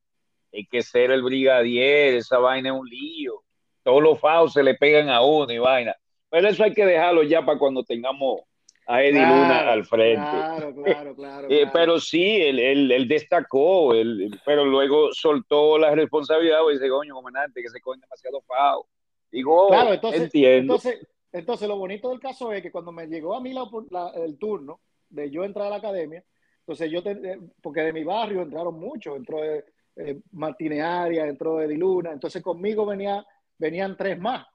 Hay 0.53 0.67
que 0.67 0.83
ser 0.83 1.11
el 1.11 1.23
brigadier, 1.23 2.15
esa 2.15 2.39
vaina 2.39 2.71
es 2.71 2.75
un 2.75 2.89
lío. 2.89 3.43
Todos 3.83 4.03
los 4.03 4.19
faos 4.19 4.53
se 4.53 4.63
le 4.63 4.75
pegan 4.75 5.09
a 5.09 5.23
uno 5.23 5.53
y 5.53 5.59
vaina. 5.59 5.95
Pero 6.31 6.49
eso 6.49 6.63
hay 6.63 6.73
que 6.73 6.87
dejarlo 6.87 7.23
ya 7.23 7.45
para 7.45 7.59
cuando 7.59 7.83
tengamos 7.85 8.43
a 8.87 9.03
Eddie 9.03 9.21
Luna 9.21 9.71
al 9.71 9.85
frente. 9.85 10.31
Claro, 10.31 10.75
claro, 10.75 11.15
claro. 11.15 11.49
Eh, 11.51 11.67
pero 11.73 12.01
sí, 12.01 12.41
él, 12.41 12.59
él, 12.59 12.91
él 12.91 13.09
destacó, 13.09 13.95
él, 13.95 14.31
pero 14.45 14.65
luego 14.65 15.13
soltó 15.13 15.79
la 15.79 15.95
responsabilidad 15.95 16.61
y 16.71 16.75
dice, 16.75 16.89
coño, 16.89 17.15
comandante, 17.15 17.63
que 17.63 17.69
se 17.69 17.81
cogen 17.81 18.01
demasiado 18.01 18.41
FAO. 18.43 18.87
Digo, 19.31 19.69
claro, 19.69 19.93
entonces, 19.93 20.23
entiendo. 20.23 20.75
Entonces, 20.75 21.07
entonces, 21.33 21.69
lo 21.69 21.77
bonito 21.77 22.09
del 22.09 22.21
caso 22.21 22.51
es 22.53 22.63
que 22.63 22.73
cuando 22.73 22.93
me 22.93 23.07
llegó 23.07 23.35
a 23.35 23.41
mí 23.41 23.53
la, 23.53 24.13
el 24.17 24.39
turno 24.39 24.81
de 25.11 25.31
yo 25.31 25.45
entrar 25.45 25.67
a 25.67 25.71
la 25.71 25.77
academia, 25.77 26.25
entonces 26.61 26.91
yo, 26.91 27.01
eh, 27.05 27.41
porque 27.63 27.81
de 27.81 27.93
mi 27.93 28.05
barrio 28.05 28.43
entraron 28.43 28.79
muchos, 28.79 29.17
entró 29.17 29.43
eh, 29.45 29.65
eh 29.97 30.21
Martínez 30.33 30.85
entró 31.17 31.61
Eddie 31.61 31.79
Luna, 31.79 32.13
entonces 32.13 32.43
conmigo 32.43 32.85
venía, 32.87 33.27
venían 33.59 33.97
tres 33.97 34.19
más. 34.19 34.47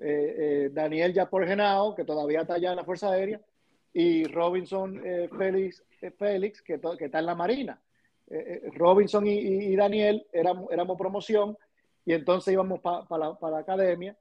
Eh, 0.00 0.36
eh, 0.38 0.70
Daniel 0.72 1.12
Yapor 1.12 1.44
Genao, 1.44 1.92
que 1.94 2.04
todavía 2.04 2.42
está 2.42 2.54
allá 2.54 2.70
en 2.70 2.76
la 2.76 2.84
Fuerza 2.84 3.10
Aérea, 3.10 3.40
y 3.92 4.24
Robinson 4.24 5.00
eh, 5.04 5.28
Félix, 5.36 5.82
Félix 6.16 6.62
que, 6.62 6.80
que, 6.96 7.04
está 7.06 7.18
en 7.18 7.26
la 7.26 7.34
Marina. 7.34 7.80
Robinson 8.74 9.26
y, 9.26 9.74
Daniel 9.74 10.26
éramos, 10.30 10.70
éramos, 10.70 10.98
promoción 10.98 11.56
y 12.04 12.12
entonces 12.12 12.52
íbamos 12.52 12.80
para 12.80 13.06
la, 13.08 13.38
la, 13.40 13.58
academia 13.58 14.14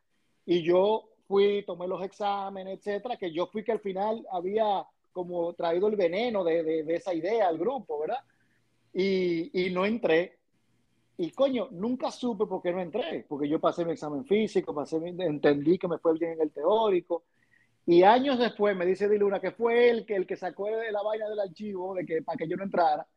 y 0.45 0.63
yo 0.63 1.09
fui, 1.27 1.63
tomé 1.63 1.89
los 1.89 2.01
exámenes, 2.01 2.77
etcétera, 2.77 3.17
que 3.17 3.33
yo 3.33 3.47
fui 3.47 3.65
que 3.65 3.73
al 3.73 3.81
final 3.81 4.25
había 4.31 4.87
como 5.25 5.53
traído 5.53 5.87
el 5.87 5.95
veneno 5.95 6.43
de, 6.43 6.63
de, 6.63 6.83
de 6.83 6.95
esa 6.95 7.13
idea 7.13 7.47
al 7.47 7.57
grupo, 7.57 7.99
¿verdad? 7.99 8.19
Y, 8.93 9.65
y 9.65 9.71
no 9.71 9.85
entré 9.85 10.37
y 11.19 11.31
coño, 11.31 11.67
nunca 11.71 12.11
supe 12.11 12.45
por 12.45 12.61
qué 12.61 12.71
no 12.71 12.79
entré, 12.79 13.25
porque 13.27 13.49
yo 13.49 13.59
pasé 13.59 13.83
mi 13.83 13.93
examen 13.93 14.23
físico, 14.23 14.73
pasé 14.73 14.97
entendí 14.97 15.79
que 15.79 15.87
me 15.87 15.97
fue 15.97 16.13
bien 16.13 16.33
en 16.33 16.41
el 16.41 16.51
teórico. 16.51 17.23
Y 17.87 18.03
años 18.03 18.37
después 18.37 18.77
me 18.77 18.85
dice 18.85 19.09
Diluna 19.09 19.39
que 19.39 19.51
fue 19.51 19.89
él 19.89 20.05
que, 20.05 20.15
el 20.15 20.27
que 20.27 20.35
sacó 20.35 20.67
de 20.67 20.91
la 20.91 21.01
vaina 21.01 21.27
del 21.27 21.39
archivo 21.39 21.95
de 21.95 22.05
que, 22.05 22.21
para 22.21 22.37
que 22.37 22.47
yo 22.47 22.55
no 22.55 22.63
entrara, 22.63 23.07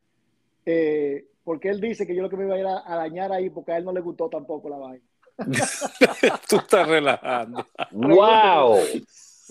eh, 0.65 1.27
porque 1.43 1.69
él 1.69 1.79
dice 1.79 2.07
que 2.07 2.15
yo 2.15 2.23
lo 2.23 2.29
que 2.29 2.37
me 2.37 2.45
iba 2.45 2.55
a 2.55 2.59
ir 2.59 2.65
a, 2.65 2.95
dañar 2.95 3.31
ahí 3.31 3.51
porque 3.51 3.73
a 3.73 3.77
él 3.77 3.85
no 3.85 3.93
le 3.93 4.01
gustó 4.01 4.29
tampoco 4.29 4.67
la 4.67 4.77
vaina. 4.77 5.05
Tú 6.49 6.55
estás 6.55 6.87
relajando. 6.87 7.67
¡Wow! 7.91 8.77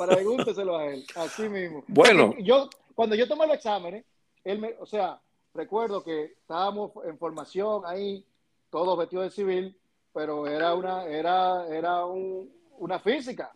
Para 0.00 0.14
pregúnteselo 0.14 0.78
a 0.78 0.86
él, 0.86 1.04
así 1.14 1.46
mismo. 1.46 1.84
Bueno. 1.86 2.34
Yo, 2.38 2.70
cuando 2.94 3.14
yo 3.14 3.28
tomé 3.28 3.46
los 3.46 3.56
exámenes, 3.56 4.02
él 4.42 4.58
me, 4.58 4.74
o 4.80 4.86
sea, 4.86 5.20
recuerdo 5.52 6.02
que 6.02 6.24
estábamos 6.40 6.92
en 7.04 7.18
formación 7.18 7.82
ahí, 7.84 8.24
todos 8.70 8.96
vestidos 8.96 9.26
de 9.26 9.30
civil, 9.30 9.76
pero 10.14 10.46
era 10.46 10.74
una, 10.74 11.04
era, 11.04 11.66
era 11.68 12.06
un, 12.06 12.50
una 12.78 12.98
física, 12.98 13.52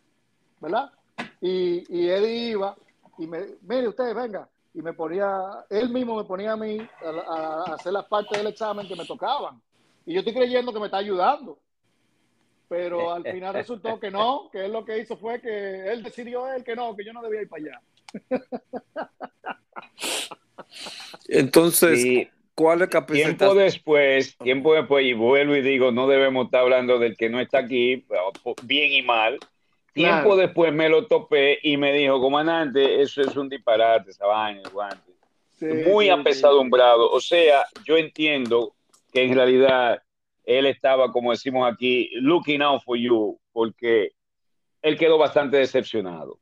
¿verdad? 0.60 0.92
Y, 1.40 1.82
y 1.88 2.10
él 2.10 2.26
iba 2.26 2.76
y 3.16 3.26
me, 3.26 3.46
mire 3.62 3.88
usted, 3.88 4.14
venga, 4.14 4.46
y 4.74 4.82
me 4.82 4.92
ponía, 4.92 5.64
él 5.70 5.88
mismo 5.88 6.14
me 6.16 6.24
ponía 6.24 6.52
a 6.52 6.56
mí 6.58 6.76
a, 7.26 7.72
hacer 7.72 7.94
las 7.94 8.04
partes 8.04 8.36
del 8.36 8.48
examen 8.48 8.86
que 8.86 8.96
me 8.96 9.06
tocaban. 9.06 9.62
Y 10.04 10.12
yo 10.12 10.18
estoy 10.18 10.34
creyendo 10.34 10.74
que 10.74 10.80
me 10.80 10.86
está 10.86 10.98
ayudando. 10.98 11.58
Pero 12.68 13.12
al 13.12 13.22
final 13.22 13.54
resultó 13.54 14.00
que 14.00 14.10
no, 14.10 14.48
que 14.50 14.64
él 14.64 14.72
lo 14.72 14.84
que 14.84 14.98
hizo 14.98 15.16
fue 15.16 15.40
que 15.40 15.92
él 15.92 16.02
decidió 16.02 16.52
él 16.52 16.64
que 16.64 16.74
no, 16.74 16.96
que 16.96 17.04
yo 17.04 17.12
no 17.12 17.22
debía 17.22 17.42
ir 17.42 17.48
para 17.48 17.62
allá. 17.62 17.80
Entonces, 21.28 22.28
¿Cuál 22.54 22.82
es 22.82 22.90
Tiempo 23.06 23.54
después, 23.54 24.38
tiempo 24.38 24.74
después, 24.74 25.04
y 25.04 25.12
vuelvo 25.12 25.56
y 25.56 25.62
digo, 25.62 25.90
no 25.90 26.06
debemos 26.06 26.46
estar 26.46 26.60
hablando 26.60 27.00
del 27.00 27.16
que 27.16 27.28
no 27.28 27.40
está 27.40 27.58
aquí, 27.58 28.06
bien 28.62 28.92
y 28.92 29.02
mal. 29.02 29.38
Tiempo 29.92 30.36
después 30.36 30.72
me 30.72 30.88
lo 30.88 31.06
topé 31.06 31.58
y 31.62 31.76
me 31.76 31.92
dijo, 31.92 32.20
comandante, 32.20 33.00
eso 33.00 33.22
es 33.22 33.36
un 33.36 33.48
disparate, 33.48 34.10
esa 34.10 34.26
vaina, 34.26 34.62
guante. 34.72 35.12
Muy 35.84 36.10
apesadumbrado. 36.10 37.10
O 37.10 37.20
sea, 37.20 37.64
yo 37.84 37.96
entiendo 37.96 38.74
que 39.12 39.24
en 39.24 39.34
realidad 39.34 40.02
él 40.44 40.66
estaba, 40.66 41.10
como 41.10 41.30
decimos 41.30 41.70
aquí, 41.70 42.10
looking 42.14 42.62
out 42.62 42.82
for 42.82 42.96
you, 42.96 43.38
porque 43.52 44.12
él 44.82 44.98
quedó 44.98 45.18
bastante 45.18 45.56
decepcionado. 45.56 46.38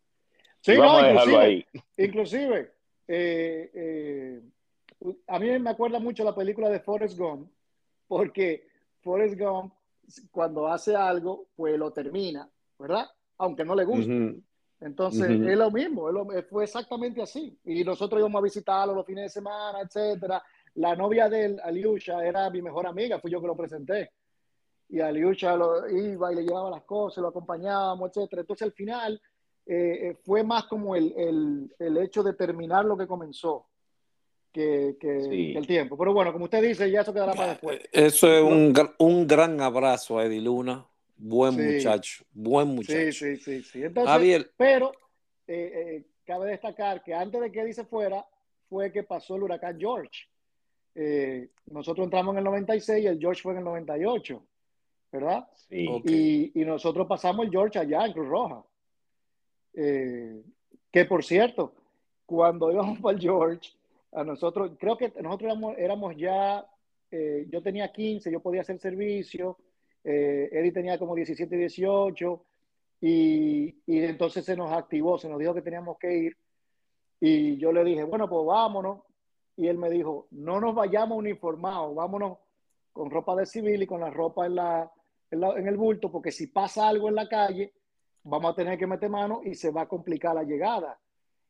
Sí, 0.60 0.76
vamos 0.76 1.02
a 1.02 1.06
dejarlo 1.06 1.38
ahí. 1.38 1.64
Inclusive, 1.96 2.72
eh, 3.08 3.70
eh, 3.74 4.42
a 5.26 5.38
mí 5.38 5.58
me 5.58 5.70
acuerda 5.70 5.98
mucho 5.98 6.24
la 6.24 6.34
película 6.34 6.68
de 6.68 6.80
Forrest 6.80 7.18
Gump, 7.18 7.50
porque 8.06 8.66
Forrest 9.00 9.38
Gump, 9.38 9.72
cuando 10.30 10.66
hace 10.68 10.94
algo, 10.94 11.48
pues 11.56 11.78
lo 11.78 11.92
termina, 11.92 12.48
¿verdad? 12.78 13.06
Aunque 13.38 13.64
no 13.64 13.74
le 13.74 13.84
guste. 13.84 14.42
Entonces, 14.80 15.30
es 15.30 15.56
lo 15.56 15.70
mismo, 15.70 16.08
fue 16.50 16.64
exactamente 16.64 17.22
así. 17.22 17.56
Y 17.64 17.84
nosotros 17.84 18.18
íbamos 18.18 18.40
a 18.40 18.42
visitarlo 18.42 18.94
los 18.94 19.06
fines 19.06 19.24
de 19.24 19.28
semana, 19.28 19.80
etcétera. 19.80 20.42
La 20.74 20.96
novia 20.96 21.28
de 21.28 21.58
Aliusha, 21.62 22.24
era 22.24 22.48
mi 22.50 22.62
mejor 22.62 22.86
amiga, 22.86 23.18
fui 23.18 23.30
yo 23.30 23.40
que 23.40 23.46
lo 23.46 23.56
presenté. 23.56 24.10
Y 24.88 25.00
Aliusha 25.00 25.56
lo 25.56 25.88
iba 25.88 26.32
y 26.32 26.36
le 26.36 26.42
llevaba 26.42 26.70
las 26.70 26.84
cosas, 26.84 27.22
lo 27.22 27.28
acompañábamos, 27.28 28.10
etcétera. 28.10 28.40
Entonces, 28.40 28.66
al 28.66 28.72
final, 28.72 29.20
eh, 29.66 29.98
eh, 30.02 30.16
fue 30.22 30.42
más 30.42 30.64
como 30.64 30.96
el, 30.96 31.12
el, 31.16 31.74
el 31.78 31.96
hecho 31.98 32.22
de 32.22 32.34
terminar 32.34 32.84
lo 32.84 32.96
que 32.96 33.06
comenzó 33.06 33.66
que, 34.52 35.54
el 35.56 35.66
tiempo. 35.66 35.96
Pero 35.96 36.12
bueno, 36.12 36.32
como 36.32 36.44
usted 36.44 36.62
dice, 36.62 36.90
ya 36.90 37.00
eso 37.00 37.12
quedará 37.12 37.32
para 37.32 37.48
después. 37.50 37.80
Eso 37.90 38.28
es 38.32 38.42
un, 38.42 38.74
un 38.98 39.26
gran 39.26 39.60
abrazo 39.60 40.18
a 40.18 40.26
Eddie 40.26 40.42
Luna. 40.42 40.86
Buen 41.16 41.54
muchacho, 41.54 42.24
buen 42.32 42.68
muchacho. 42.68 43.12
Sí, 43.12 43.36
sí, 43.36 43.62
sí. 43.62 43.84
Entonces, 43.84 44.50
Pero 44.56 44.92
eh, 45.46 45.72
eh, 45.74 46.06
cabe 46.24 46.50
destacar 46.50 47.02
que 47.02 47.14
antes 47.14 47.40
de 47.40 47.52
que 47.52 47.60
Eddie 47.60 47.74
se 47.74 47.84
fuera, 47.84 48.26
fue 48.68 48.90
que 48.90 49.04
pasó 49.04 49.36
el 49.36 49.44
huracán 49.44 49.78
George. 49.78 50.26
Eh, 50.94 51.48
nosotros 51.66 52.04
entramos 52.04 52.34
en 52.34 52.38
el 52.38 52.44
96 52.44 53.04
y 53.04 53.06
el 53.06 53.18
George 53.18 53.42
fue 53.42 53.52
en 53.52 53.58
el 53.58 53.64
98, 53.64 54.42
¿verdad? 55.10 55.48
Sí. 55.68 55.88
Y, 56.04 56.60
y, 56.60 56.64
nosotros 56.64 57.06
pasamos 57.06 57.46
el 57.46 57.50
George 57.50 57.78
allá 57.78 58.06
en 58.06 58.12
Cruz 58.12 58.28
Roja. 58.28 58.64
que 59.72 61.04
por 61.08 61.24
cierto, 61.24 61.74
cuando 62.26 62.72
íbamos 62.72 62.98
para 63.00 63.16
el 63.16 63.22
George, 63.22 63.70
a 64.12 64.24
nosotros, 64.24 64.72
creo 64.78 64.96
que 64.96 65.12
nosotros 65.22 65.74
éramos, 65.78 66.16
ya, 66.16 66.66
eh, 67.10 67.46
yo 67.50 67.62
tenía 67.62 67.90
15, 67.90 68.30
yo 68.30 68.40
podía 68.40 68.60
hacer 68.60 68.78
servicio, 68.78 69.58
eh, 70.04 70.48
Eddie 70.52 70.72
tenía 70.72 70.98
como 70.98 71.14
17, 71.14 71.56
18, 71.56 72.44
y, 73.00 73.74
y 73.86 73.98
entonces 74.04 74.44
se 74.44 74.56
nos 74.56 74.70
activó, 74.70 75.18
se 75.18 75.28
nos 75.28 75.38
dijo 75.38 75.54
que 75.54 75.62
teníamos 75.62 75.98
que 75.98 76.14
ir, 76.14 76.36
y 77.20 77.56
yo 77.56 77.72
le 77.72 77.84
dije, 77.84 78.04
bueno, 78.04 78.28
pues 78.28 78.46
vámonos, 78.46 79.00
y 79.56 79.68
él 79.68 79.78
me 79.78 79.90
dijo, 79.90 80.28
no 80.30 80.60
nos 80.60 80.74
vayamos 80.74 81.18
uniformados, 81.18 81.94
vámonos 81.94 82.38
con 82.92 83.10
ropa 83.10 83.36
de 83.36 83.46
civil 83.46 83.82
y 83.82 83.86
con 83.86 84.00
la 84.00 84.10
ropa 84.10 84.46
en, 84.46 84.54
la, 84.54 84.90
en, 85.30 85.66
el 85.66 85.76
bulto, 85.76 86.10
porque 86.10 86.30
si 86.30 86.48
pasa 86.48 86.88
algo 86.88 87.08
en 87.08 87.14
la 87.14 87.28
calle, 87.28 87.72
vamos 88.22 88.52
a 88.52 88.54
tener 88.54 88.78
que 88.78 88.86
meter 88.86 89.10
mano 89.10 89.40
y 89.44 89.54
se 89.54 89.70
va 89.70 89.82
a 89.82 89.88
complicar 89.88 90.34
la 90.34 90.42
llegada. 90.42 90.98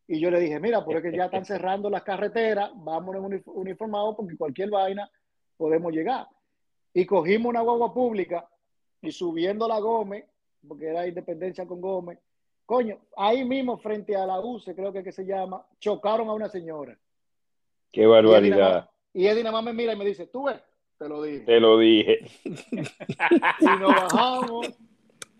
Y 0.06 0.20
yo 0.20 0.30
le 0.30 0.40
dije, 0.40 0.58
mira, 0.58 0.84
porque 0.84 1.12
ya 1.12 1.26
están 1.26 1.44
cerrando 1.44 1.88
las 1.88 2.02
carreteras, 2.02 2.70
vámonos 2.74 3.42
uniformados 3.46 4.16
porque 4.16 4.36
cualquier 4.36 4.70
vaina 4.70 5.10
podemos 5.56 5.92
llegar. 5.92 6.26
Y 6.92 7.06
cogimos 7.06 7.50
una 7.50 7.60
guagua 7.60 7.94
pública 7.94 8.48
y 9.00 9.10
subiendo 9.12 9.66
la 9.66 9.78
Gómez, 9.78 10.24
porque 10.66 10.88
era 10.88 11.06
independencia 11.06 11.66
con 11.66 11.80
Gómez, 11.80 12.18
coño, 12.66 12.98
ahí 13.16 13.44
mismo 13.44 13.78
frente 13.78 14.16
a 14.16 14.26
la 14.26 14.40
UCE, 14.40 14.74
creo 14.74 14.92
que, 14.92 15.02
que 15.02 15.12
se 15.12 15.24
llama, 15.24 15.66
chocaron 15.78 16.28
a 16.28 16.34
una 16.34 16.48
señora. 16.48 16.96
Qué 17.92 18.06
barbaridad. 18.06 18.90
Y 19.12 19.26
Eddie 19.26 19.44
nada 19.44 19.52
más 19.52 19.64
me 19.64 19.74
mira 19.74 19.92
y 19.92 19.96
me 19.96 20.06
dice, 20.06 20.26
tú 20.26 20.44
ves, 20.44 20.60
te 20.98 21.08
lo 21.08 21.22
dije. 21.22 21.44
Te 21.44 21.60
lo 21.60 21.78
dije. 21.78 22.30
y 22.44 23.66
nos 23.78 23.94
bajamos, 23.94 24.68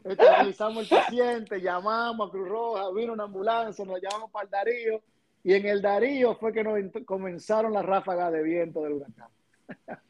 estabilizamos 0.04 0.82
el 0.92 0.98
paciente, 0.98 1.60
llamamos 1.60 2.28
a 2.28 2.30
Cruz 2.30 2.48
Roja, 2.48 2.90
vino 2.92 3.14
una 3.14 3.24
ambulancia, 3.24 3.84
nos 3.84 4.00
llamamos 4.02 4.30
para 4.30 4.44
el 4.44 4.50
Darío. 4.50 5.02
Y 5.44 5.54
en 5.54 5.66
el 5.66 5.80
Darío 5.80 6.36
fue 6.36 6.52
que 6.52 6.62
nos 6.62 6.78
comenzaron 7.04 7.72
las 7.72 7.84
ráfagas 7.84 8.32
de 8.32 8.42
viento 8.42 8.82
del 8.82 8.94
huracán. 8.94 9.28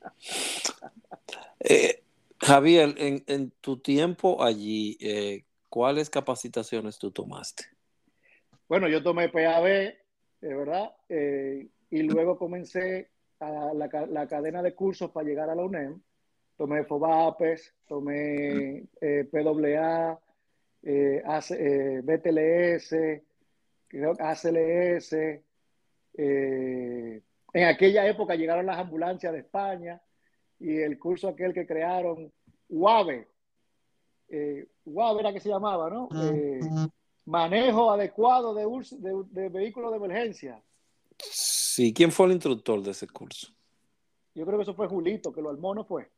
Eh, 1.65 2.03
Javier, 2.41 2.93
en, 2.99 3.53
tu 3.61 3.77
tiempo 3.77 4.43
allí, 4.43 4.99
eh, 5.01 5.45
¿cuáles 5.69 6.11
capacitaciones 6.11 6.99
tú 6.99 7.13
tomaste? 7.13 7.67
Bueno, 8.69 8.89
yo 8.89 9.01
tomé 9.01 9.29
PAB, 9.29 9.95
¿verdad? 10.41 10.93
Eh, 11.09 11.69
y 11.93 12.03
luego 12.05 12.39
comencé 12.39 13.11
a 13.39 13.75
la, 13.75 14.27
cadena 14.27 14.63
de 14.63 14.75
cursos 14.75 15.11
para 15.11 15.29
llegar 15.29 15.51
a 15.51 15.55
la 15.55 15.63
UNEM. 15.63 16.01
Tomé 16.57 16.85
FOBAPES, 16.85 17.75
tomé 17.87 18.85
eh, 18.99 19.29
PWA, 19.31 20.19
eh, 20.85 21.23
eh 21.51 22.01
BTLS, 22.03 22.95
ACLS. 24.19 25.13
Eh, 26.15 27.23
en 27.53 27.65
aquella 27.65 28.07
época 28.07 28.37
llegaron 28.37 28.65
las 28.65 28.79
ambulancias 28.79 29.35
de 29.35 29.41
España 29.41 30.01
y 30.61 30.79
el 30.79 30.99
curso 30.99 31.29
aquel 31.29 31.53
que 31.53 31.67
crearon, 31.67 32.33
UAVE, 32.71 33.29
UAVE 34.87 35.21
era 35.21 35.33
que 35.35 35.41
se 35.41 35.51
llamaba, 35.51 35.91
¿no? 35.91 36.09
manejo 37.27 37.91
adecuado 37.91 38.55
de, 38.55 38.65
de, 38.99 39.43
de 39.43 39.49
vehículos 39.51 39.91
de 39.91 39.97
emergencia. 39.99 40.63
Sí, 41.75 41.95
¿quién 41.95 42.13
fue 42.13 42.27
el 42.27 42.33
instructor 42.33 42.83
de 42.83 42.91
ese 42.91 43.09
curso? 43.09 43.51
Yo 44.35 44.45
creo 44.45 44.59
que 44.59 44.63
eso 44.65 44.75
fue 44.75 44.89
Julito, 44.89 45.33
que 45.33 45.41
lo 45.41 45.49
armó, 45.49 45.75
¿no 45.75 45.87
fue? 45.87 46.11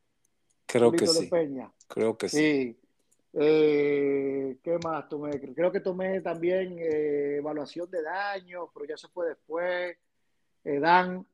Creo 0.67 0.91
que 0.91 1.07
sí. 1.07 1.31
Creo 1.87 2.19
que 2.19 2.29
sí. 2.29 2.77
Eh, 3.35 4.59
¿Qué 4.61 4.79
más 4.83 5.09
tomé? 5.09 5.41
Creo 5.55 5.71
que 5.71 5.79
tomé 5.79 6.21
también 6.23 6.77
eh, 6.81 7.37
evaluación 7.37 7.89
de 7.89 8.03
daño, 8.03 8.69
pero 8.75 8.85
ya 8.85 8.97
se 8.97 9.07
fue 9.07 9.29
después. 9.29 9.97
Eh, 10.65 10.81
Dan. 10.81 11.25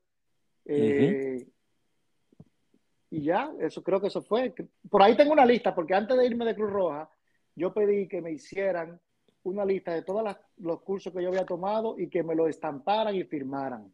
Y 3.09 3.23
ya, 3.23 3.51
eso 3.59 3.81
creo 3.81 3.99
que 3.99 4.09
eso 4.09 4.21
fue. 4.21 4.53
Por 4.87 5.01
ahí 5.01 5.17
tengo 5.17 5.33
una 5.33 5.47
lista, 5.47 5.73
porque 5.73 5.95
antes 5.95 6.15
de 6.15 6.27
irme 6.27 6.45
de 6.45 6.53
Cruz 6.53 6.69
Roja, 6.69 7.09
yo 7.55 7.73
pedí 7.73 8.07
que 8.07 8.21
me 8.21 8.31
hicieran 8.31 9.01
una 9.41 9.65
lista 9.65 9.95
de 9.95 10.03
todos 10.03 10.23
los 10.57 10.81
cursos 10.83 11.11
que 11.11 11.23
yo 11.23 11.29
había 11.29 11.43
tomado 11.43 11.97
y 11.97 12.07
que 12.07 12.21
me 12.21 12.35
lo 12.35 12.47
estamparan 12.47 13.15
y 13.15 13.23
firmaran 13.23 13.91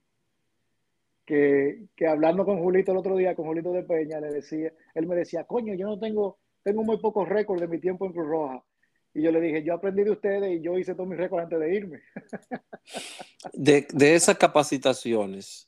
que, 1.27 1.89
hablando 2.07 2.45
con 2.45 2.59
Julito 2.59 2.93
el 2.93 2.97
otro 2.97 3.17
día, 3.17 3.35
con 3.35 3.45
Julito 3.45 3.73
de 3.73 3.83
Peña, 3.83 4.21
le 4.21 4.31
decía, 4.31 4.71
él 4.95 5.07
me 5.07 5.15
decía, 5.15 5.43
coño, 5.43 5.73
yo 5.75 5.85
no 5.85 5.99
tengo, 5.99 6.39
tengo 6.63 6.83
muy 6.83 6.97
pocos 6.99 7.27
récords 7.27 7.59
de 7.59 7.67
mi 7.67 7.79
tiempo 7.79 8.05
en 8.05 8.13
Cruz 8.13 8.27
Roja. 8.27 8.63
Y 9.13 9.23
yo 9.23 9.31
le 9.31 9.41
dije, 9.41 9.61
yo 9.61 9.73
aprendí 9.73 10.03
de 10.03 10.11
ustedes 10.11 10.49
y 10.57 10.61
yo 10.61 10.77
hice 10.77 10.95
todos 10.95 11.09
mis 11.09 11.17
récords 11.17 11.43
antes 11.43 11.59
de 11.59 11.75
irme. 11.75 12.01
De, 13.51 13.85
de 13.93 14.15
esas 14.15 14.37
capacitaciones, 14.37 15.67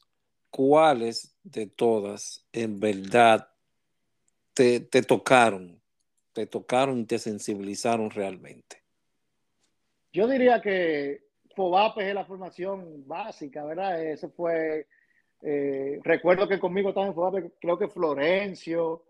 ¿cuáles 0.50 1.36
de 1.44 1.68
todas 1.68 2.46
en 2.54 2.80
verdad 2.80 3.50
te, 4.54 4.80
te 4.80 5.02
tocaron? 5.02 5.82
Te 6.32 6.48
tocaron 6.48 7.00
y 7.00 7.06
te 7.06 7.20
sensibilizaron 7.20 8.10
realmente. 8.10 8.82
Yo 10.14 10.28
diría 10.28 10.62
que 10.62 11.26
FOBAPE 11.54 12.08
es 12.08 12.16
la 12.16 12.26
formación 12.26 13.06
básica, 13.06 13.66
¿verdad? 13.66 14.02
Eso 14.02 14.30
fue 14.30 14.88
eh, 15.42 16.00
recuerdo 16.04 16.48
que 16.48 16.60
conmigo 16.60 16.94
también 16.94 17.14
fue, 17.14 17.52
creo 17.60 17.78
que 17.78 17.88
Florencio 17.88 19.04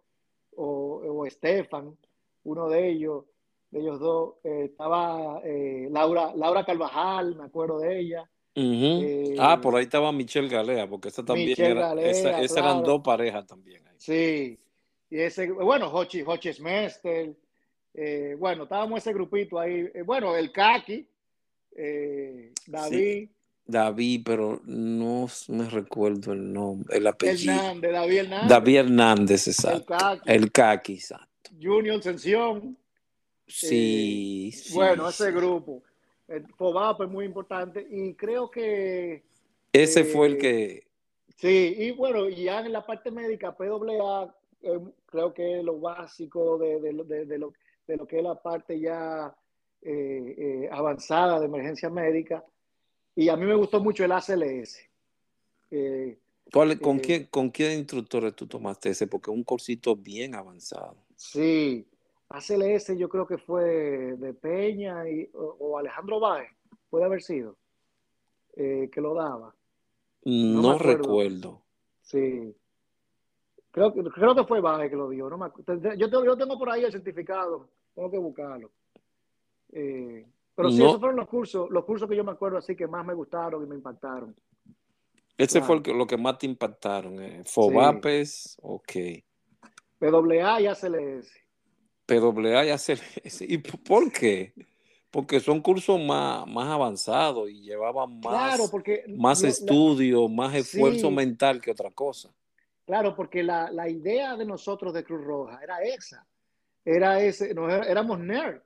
o, 0.55 0.65
o 0.65 1.25
Estefan, 1.25 1.97
uno 2.43 2.69
de 2.69 2.89
ellos, 2.89 3.25
de 3.71 3.79
ellos 3.79 3.99
dos, 3.99 4.35
eh, 4.43 4.65
estaba 4.65 5.41
eh, 5.43 5.87
Laura, 5.91 6.33
Laura 6.35 6.65
Carvajal, 6.65 7.35
me 7.35 7.45
acuerdo 7.45 7.79
de 7.79 7.99
ella. 7.99 8.29
ah, 9.39 9.59
por 9.61 9.75
ahí 9.75 9.83
estaba 9.83 10.11
Michelle 10.11 10.49
Galea, 10.49 10.87
porque 10.87 11.07
esa 11.07 11.23
también 11.23 11.59
era, 11.59 11.93
esa, 12.01 12.41
eran 12.41 12.83
dos 12.83 13.01
parejas 13.01 13.47
también. 13.47 13.87
Ahí. 13.87 13.95
Sí, 13.97 14.59
y 15.09 15.19
ese, 15.19 15.51
bueno, 15.51 15.91
Hochi, 15.91 16.23
Hochi 16.25 16.53
Smester, 16.53 17.35
bueno, 18.37 18.63
estábamos 18.63 18.99
ese 18.99 19.13
grupito 19.13 19.59
ahí, 19.59 19.89
bueno, 20.05 20.35
el 20.35 20.51
Kaki, 20.51 21.07
David. 22.67 23.29
David, 23.69 24.21
pero 24.25 24.61
no 24.65 25.27
me 25.49 25.69
recuerdo 25.69 26.33
el 26.33 26.51
nombre, 26.51 26.97
el 26.97 27.05
apellido. 27.05 27.53
Hernández, 27.53 27.91
David 27.91 28.17
Hernández. 28.17 28.49
David 28.49 28.77
Hernández, 28.77 29.47
exacto. 29.47 29.95
El 30.25 30.51
Kaki, 30.51 30.93
exacto. 30.93 31.51
Junior 31.61 32.01
Sensión. 32.01 32.75
Sí, 33.47 34.51
eh, 34.53 34.73
Bueno, 34.73 35.09
ese 35.09 35.31
grupo. 35.31 35.83
El 36.27 36.47
FOBAP 36.47 37.01
es 37.01 37.09
muy 37.09 37.25
importante 37.25 37.85
y 37.89 38.13
creo 38.13 38.49
que... 38.49 39.23
Ese 39.71 40.03
fue 40.03 40.27
el 40.27 40.33
eh, 40.33 40.37
que... 40.37 40.83
Sí, 41.35 41.75
y 41.77 41.91
bueno, 41.91 42.27
ya 42.27 42.59
en 42.59 42.71
la 42.71 42.85
parte 42.85 43.11
médica, 43.11 43.55
PWA, 43.55 44.35
eh, 44.61 44.79
creo 45.05 45.33
que 45.33 45.59
es 45.59 45.63
lo 45.63 45.79
básico 45.79 46.57
de, 46.57 46.79
de, 46.81 47.25
de, 47.25 47.37
lo, 47.37 47.53
de 47.87 47.97
lo 47.97 48.07
que 48.07 48.17
es 48.17 48.23
la 48.23 48.35
parte 48.35 48.79
ya 48.79 49.33
avanzada 50.71 51.39
de 51.39 51.45
emergencia 51.45 51.89
médica 51.89 52.43
y 53.19 53.27
a 53.27 53.35
mí 53.35 53.45
me 53.45 53.55
gustó 53.55 53.81
mucho 53.81 54.05
el 54.05 54.13
ACLS. 54.13 54.79
Eh, 55.71 56.17
con, 56.53 56.71
eh, 56.71 57.01
quién, 57.03 57.25
¿Con 57.25 57.49
quién 57.49 57.79
instructores 57.79 58.33
tú 58.33 58.47
tomaste 58.47 58.91
ese? 58.91 59.07
Porque 59.07 59.29
es 59.29 59.35
un 59.35 59.43
cursito 59.43 59.93
bien 59.93 60.35
avanzado. 60.35 60.95
Sí, 61.17 61.85
ACLS 62.29 62.97
yo 62.97 63.09
creo 63.09 63.27
que 63.27 63.37
fue 63.37 64.15
de 64.15 64.33
Peña 64.35 65.09
y, 65.09 65.29
o, 65.33 65.77
Alejandro 65.77 66.21
Báez, 66.21 66.49
puede 66.89 67.03
haber 67.03 67.21
sido, 67.21 67.57
eh, 68.55 68.89
que 68.89 69.01
lo 69.01 69.13
daba. 69.13 69.53
No, 70.23 70.77
recuerdo. 70.77 71.61
Sí. 72.01 72.55
Creo, 73.71 73.93
creo 73.93 74.33
que 74.33 74.45
fue 74.45 74.61
Báez 74.61 74.89
que 74.89 74.95
lo 74.95 75.09
dio. 75.09 75.29
No 75.29 75.37
me, 75.37 75.49
yo, 75.97 76.09
tengo, 76.09 76.23
yo 76.23 76.37
tengo 76.37 76.57
por 76.57 76.69
ahí 76.69 76.85
el 76.85 76.91
certificado, 76.93 77.67
tengo 77.93 78.09
que 78.09 78.17
buscarlo. 78.17 78.71
Eh, 79.73 80.25
pero 80.59 80.71
sí, 80.71 80.83
esos 80.83 80.99
fueron 80.99 81.15
los 81.15 81.29
cursos, 81.29 81.69
los 81.69 81.85
cursos 81.85 82.09
que 82.09 82.17
yo 82.17 82.23
me 82.25 82.33
acuerdo 82.33 82.57
así 82.57 82.75
que 82.75 82.85
más 82.85 83.05
me 83.05 83.13
gustaron 83.13 83.63
y 83.63 83.65
me 83.65 83.75
impactaron. 83.75 84.35
Ese 85.37 85.61
fue 85.61 85.79
lo 85.79 86.05
que 86.05 86.17
más 86.17 86.37
te 86.37 86.47
impactaron. 86.47 87.17
Eh. 87.23 87.43
FOBAPES, 87.45 88.57
ok. 88.61 88.91
PWA 89.99 90.59
y 90.59 90.67
ACLS. 90.67 91.31
PWA 92.05 92.65
y 92.65 92.71
ACLS. 92.71 93.41
¿Y 93.43 93.57
por 93.59 94.11
qué? 94.11 94.53
Porque 95.09 95.39
son 95.39 95.61
cursos 95.61 95.97
más, 95.97 96.45
más 96.45 96.67
avanzados 96.67 97.49
y 97.49 97.61
llevaban 97.61 98.19
más, 98.19 98.59
más 99.15 99.43
estudio, 99.45 100.27
más 100.27 100.53
esfuerzo 100.55 101.09
mental 101.09 101.61
que 101.61 101.71
otra 101.71 101.89
cosa. 101.89 102.35
Claro, 102.85 103.15
porque 103.15 103.43
la, 103.43 103.71
la, 103.71 103.87
idea 103.87 104.35
de 104.35 104.43
nosotros 104.43 104.93
de 104.93 105.05
Cruz 105.05 105.23
Roja 105.23 105.61
era 105.63 105.81
esa. 105.83 106.27
Era 106.83 107.21
ese, 107.21 107.51
éramos 107.87 108.19
nerds. 108.19 108.61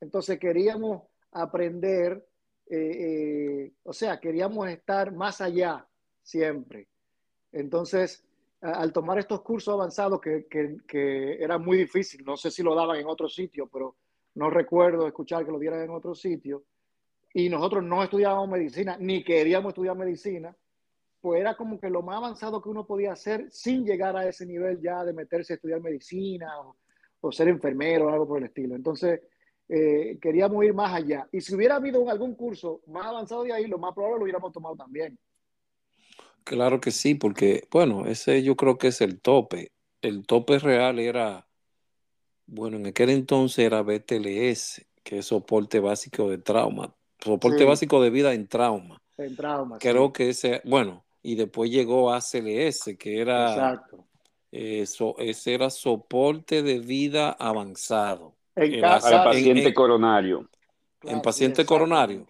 Entonces 0.00 0.38
queríamos 0.38 1.02
aprender, 1.42 2.26
eh, 2.68 2.76
eh, 2.78 3.72
o 3.84 3.92
sea, 3.92 4.18
queríamos 4.18 4.68
estar 4.68 5.12
más 5.12 5.40
allá 5.40 5.86
siempre. 6.22 6.88
Entonces, 7.52 8.24
al 8.60 8.92
tomar 8.92 9.18
estos 9.18 9.42
cursos 9.42 9.74
avanzados 9.74 10.20
que, 10.20 10.46
que, 10.48 11.42
era 11.42 11.58
muy 11.58 11.78
difícil, 11.78 12.24
no 12.24 12.36
sé 12.36 12.50
si 12.50 12.62
lo 12.62 12.74
daban 12.74 12.98
en 12.98 13.06
otro 13.06 13.28
sitio, 13.28 13.68
pero 13.72 13.96
no 14.34 14.50
recuerdo 14.50 15.06
escuchar 15.06 15.44
que 15.44 15.52
lo 15.52 15.58
dieran 15.58 15.82
en 15.82 15.90
otro 15.90 16.14
sitio, 16.14 16.64
y 17.32 17.48
nosotros 17.48 17.84
no 17.84 18.02
estudiábamos 18.02 18.48
medicina, 18.48 18.96
ni 18.98 19.22
queríamos 19.22 19.70
estudiar 19.70 19.96
medicina, 19.96 20.56
pues 21.20 21.40
era 21.40 21.56
como 21.56 21.80
que 21.80 21.90
lo 21.90 22.02
más 22.02 22.18
avanzado 22.18 22.62
que 22.62 22.68
uno 22.68 22.86
podía 22.86 23.12
hacer 23.12 23.50
sin 23.50 23.84
llegar 23.84 24.16
a 24.16 24.28
ese 24.28 24.46
nivel 24.46 24.80
ya 24.80 25.04
de 25.04 25.12
meterse 25.12 25.52
a 25.52 25.56
estudiar 25.56 25.80
medicina 25.80 26.52
o, 27.20 27.32
ser 27.32 27.48
enfermero 27.48 28.06
o 28.06 28.10
algo 28.10 28.28
por 28.28 28.38
el 28.38 28.44
estilo. 28.44 28.76
Entonces, 28.76 29.20
eh, 29.68 30.18
queríamos 30.20 30.64
ir 30.64 30.74
más 30.74 30.92
allá. 30.94 31.28
Y 31.32 31.40
si 31.40 31.54
hubiera 31.54 31.76
habido 31.76 32.08
algún 32.08 32.34
curso 32.34 32.82
más 32.86 33.06
avanzado 33.06 33.42
de 33.44 33.52
ahí, 33.52 33.66
lo 33.66 33.78
más 33.78 33.94
probable 33.94 34.18
lo 34.18 34.22
hubiéramos 34.24 34.52
tomado 34.52 34.76
también. 34.76 35.18
Claro 36.44 36.80
que 36.80 36.92
sí, 36.92 37.16
porque, 37.16 37.66
bueno, 37.72 38.06
ese 38.06 38.42
yo 38.42 38.54
creo 38.56 38.78
que 38.78 38.88
es 38.88 39.00
el 39.00 39.20
tope. 39.20 39.72
El 40.00 40.24
tope 40.26 40.58
real 40.60 41.00
era, 41.00 41.48
bueno, 42.46 42.76
en 42.76 42.86
aquel 42.86 43.10
entonces 43.10 43.58
era 43.66 43.82
BTLS, 43.82 44.86
que 45.02 45.18
es 45.18 45.26
soporte 45.26 45.80
básico 45.80 46.30
de 46.30 46.38
trauma, 46.38 46.94
soporte 47.18 47.64
básico 47.64 48.00
de 48.00 48.10
vida 48.10 48.32
en 48.32 48.46
trauma. 48.46 49.02
En 49.16 49.34
trauma. 49.34 49.78
Creo 49.78 50.12
que 50.12 50.28
ese, 50.28 50.60
bueno, 50.64 51.04
y 51.22 51.34
después 51.34 51.70
llegó 51.70 52.12
ACLS, 52.12 52.96
que 52.96 53.20
era... 53.20 53.50
Exacto. 53.52 54.06
Eso, 54.52 55.16
ese 55.18 55.52
era 55.52 55.68
soporte 55.68 56.62
de 56.62 56.78
vida 56.78 57.30
avanzado. 57.30 58.35
En 58.56 58.80
para 58.80 59.24
paciente 59.24 59.74
coronario. 59.74 60.48
en 61.02 61.22
paciente 61.22 61.64
coronario. 61.64 62.26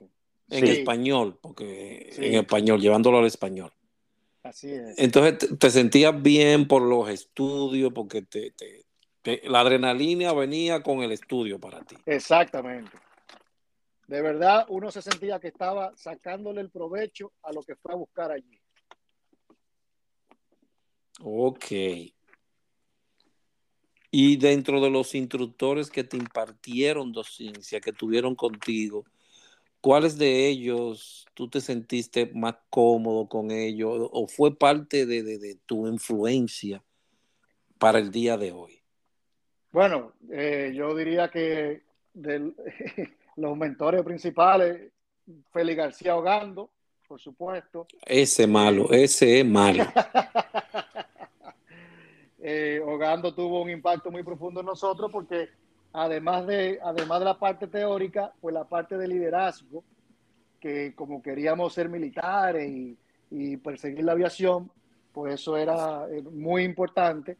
En 0.49 0.65
español, 0.65 1.39
porque 1.41 2.11
en 2.17 2.35
español, 2.35 2.81
llevándolo 2.81 3.19
al 3.19 3.27
español. 3.27 3.73
Así 4.43 4.73
es. 4.73 4.97
Entonces 4.99 5.59
te, 5.59 5.71
sentías 5.71 6.23
bien 6.23 6.69
por 6.69 6.83
los 6.83 7.09
estudios, 7.09 7.93
porque 7.93 8.23
te, 8.23 8.55
la 9.45 9.61
adrenalina 9.61 10.33
venía 10.33 10.83
con 10.83 11.03
el 11.03 11.11
estudio 11.11 11.59
para 11.59 11.81
ti. 11.81 11.97
Exactamente. 12.07 12.97
De 14.07 14.23
verdad, 14.23 14.67
uno 14.69 14.93
se 14.93 15.03
sentía 15.03 15.41
que 15.41 15.49
estaba 15.49 15.93
sacándole 15.97 16.61
el 16.61 16.71
provecho 16.71 17.33
a 17.43 17.53
lo 17.53 17.63
que 17.63 17.75
fue 17.75 17.93
a 17.93 17.97
buscar 17.97 18.31
allí. 18.31 18.61
Ok. 21.21 21.73
Y 24.19 24.39
dentro 24.39 24.81
de 24.81 24.89
los 24.89 25.15
instructores 25.15 25.91
que 25.91 26.03
te 26.03 26.17
impartieron 26.17 27.13
docencia, 27.13 27.83
que 27.83 27.93
tuvieron 27.93 28.35
contigo, 28.35 29.05
¿cuáles 29.83 30.17
de 30.17 30.49
ellos 30.49 31.27
tú 31.35 31.51
te 31.51 31.61
sentiste 31.61 32.25
más 32.33 32.55
cómodo 32.71 33.29
con 33.29 33.51
ellos 33.51 34.09
o 34.11 34.27
fue 34.27 34.57
parte 34.57 35.05
de, 35.05 35.59
tu 35.67 35.87
influencia 35.87 36.83
para 37.77 37.99
el 37.99 38.11
día 38.11 38.39
de 38.39 38.53
hoy? 38.53 38.81
Bueno, 39.71 40.15
eh, 40.33 40.73
yo 40.75 40.97
diría 40.97 41.29
que 41.29 41.83
de 42.15 42.55
los 43.37 43.55
mentores 43.55 44.03
principales, 44.03 44.93
Félix 45.53 45.77
García 45.77 46.17
Ogando, 46.17 46.71
por 47.07 47.21
supuesto. 47.21 47.87
Ese 48.07 48.47
malo, 48.47 48.91
ese 48.93 49.41
es 49.41 49.47
malo. 49.47 49.85
eh, 52.49 52.81
Ogando 52.81 53.35
tuvo 53.35 53.61
un 53.61 53.71
impacto 53.71 54.09
muy 54.09 54.23
profundo 54.23 54.61
en 54.61 54.67
nosotros 54.67 55.11
porque 55.11 55.49
además 55.93 56.47
de, 56.47 56.79
además 56.81 57.19
de 57.19 57.25
la 57.25 57.37
parte 57.41 57.67
teórica, 57.67 58.33
pues 58.41 58.55
la 58.55 58.63
parte 58.63 58.97
de 58.97 59.09
liderazgo, 59.09 59.83
que 60.61 60.95
como 60.95 61.21
queríamos 61.21 61.75
ser 61.75 61.89
militares 61.89 62.71
y, 63.29 63.57
perseguir 63.57 64.05
la 64.05 64.13
aviación, 64.13 64.71
pues 65.13 65.35
eso 65.35 65.57
era 65.57 66.07
eh, 66.09 66.23
muy 66.23 66.63
importante. 66.63 67.37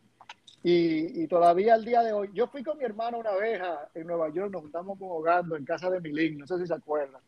Y, 0.65 1.29
todavía 1.29 1.75
al 1.75 1.85
día 1.85 2.03
de 2.03 2.13
hoy, 2.13 2.31
yo 2.35 2.49
fui 2.49 2.65
con 2.65 2.77
mi 2.77 2.83
hermano 2.83 3.19
una 3.19 3.37
vez 3.37 3.63
en 3.95 4.09
Nueva 4.09 4.29
York, 4.31 4.51
nos 4.51 4.63
juntamos 4.63 4.99
con 4.99 5.09
Ogando 5.13 5.55
en 5.55 5.65
casa 5.65 5.89
de 5.89 6.01
Milín, 6.01 6.39
no 6.39 6.49
sé 6.49 6.59
si 6.59 6.67
se 6.67 6.75
acuerdan. 6.75 7.23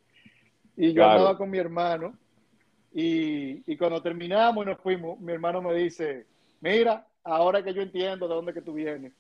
Y 0.76 0.92
yo 0.92 1.08
andaba 1.08 1.38
con 1.38 1.48
mi 1.48 1.58
hermano 1.58 2.18
y, 2.92 3.62
y 3.72 3.76
cuando 3.76 4.02
terminamos 4.02 4.64
y 4.64 4.68
nos 4.68 4.80
fuimos, 4.80 5.20
mi 5.20 5.32
hermano 5.32 5.62
me 5.62 5.74
dice, 5.74 6.26
mira, 6.60 7.06
ahora 7.28 7.62
que 7.62 7.74
yo 7.74 7.82
entiendo 7.82 8.26
de 8.26 8.34
dónde 8.34 8.54
que 8.54 8.62
tú 8.62 8.72
vienes. 8.72 9.12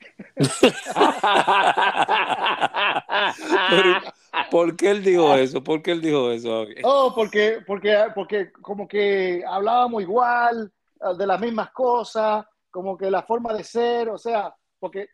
¿Por 4.50 4.76
qué 4.76 4.90
él 4.90 5.04
dijo 5.04 5.34
eso? 5.34 5.62
¿Por 5.62 5.82
qué 5.82 5.92
él 5.92 6.00
dijo 6.00 6.30
eso? 6.30 6.64
Oh, 6.84 7.12
porque, 7.14 7.58
porque, 7.66 8.06
porque 8.14 8.50
como 8.52 8.88
que 8.88 9.44
hablábamos 9.46 10.02
igual, 10.02 10.72
ah, 11.00 11.12
de 11.14 11.26
las 11.26 11.40
mismas 11.40 11.70
cosas, 11.70 12.46
como 12.70 12.96
que 12.96 13.10
la 13.10 13.22
forma 13.22 13.52
de 13.52 13.64
ser, 13.64 14.08
o 14.08 14.18
sea, 14.18 14.54
porque 14.78 15.10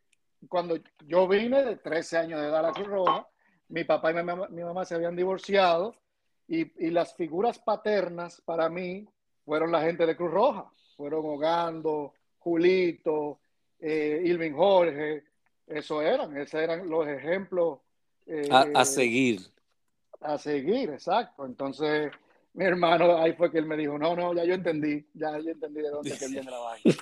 cuando 0.49 0.77
yo 1.07 1.27
vine 1.27 1.65
de 1.65 1.77
13 1.77 2.19
años 2.19 2.41
de 2.41 2.47
edad 2.47 2.61
a 2.61 2.63
la 2.63 2.73
Cruz 2.73 2.87
Roja, 2.89 3.27
mi 3.69 3.85
papá 3.85 4.11
y 4.11 4.15
mi 4.15 4.23
mamá, 4.23 4.49
mi 4.51 4.63
mamá 4.63 4.85
se 4.85 4.95
habían 4.95 5.17
divorciado 5.17 5.95
y, 6.47 6.87
y, 6.87 6.91
las 6.91 7.15
figuras 7.17 7.59
paternas 7.59 8.43
para 8.43 8.69
mí 8.69 9.09
fueron 9.45 9.73
la 9.73 9.81
gente 9.81 10.05
de 10.05 10.15
Cruz 10.17 10.31
Roja, 10.31 10.71
fueron 10.97 11.25
Hogando, 11.25 12.13
Julito, 12.45 13.41
eh, 13.81 14.21
Ilvin 14.23 14.55
Jorge, 14.55 15.25
eso 15.67 16.03
eran, 16.03 16.37
esos 16.37 16.61
eran 16.61 16.89
los 16.89 17.09
ejemplos. 17.09 17.79
Eh, 18.27 18.49
a, 18.51 18.85
seguir. 18.85 19.41
A 20.21 20.37
seguir, 20.37 20.91
exacto. 20.91 21.47
Entonces, 21.47 22.13
mi 22.53 22.67
hermano 22.67 23.17
ahí 23.17 23.33
fue 23.33 23.51
que 23.51 23.59
él 23.59 23.65
me 23.65 23.79
dijo, 23.79 23.99
no, 23.99 24.15
no, 24.15 24.35
ya 24.35 24.45
yo 24.45 24.55
entendí, 24.55 25.07
ya 25.15 25.39
yo 25.39 25.53
entendí 25.53 25.81
de 25.81 25.89
dónde 25.89 26.19
que 26.19 26.29
viene 26.29 26.51
la 26.51 26.59
vaina. 26.59 26.95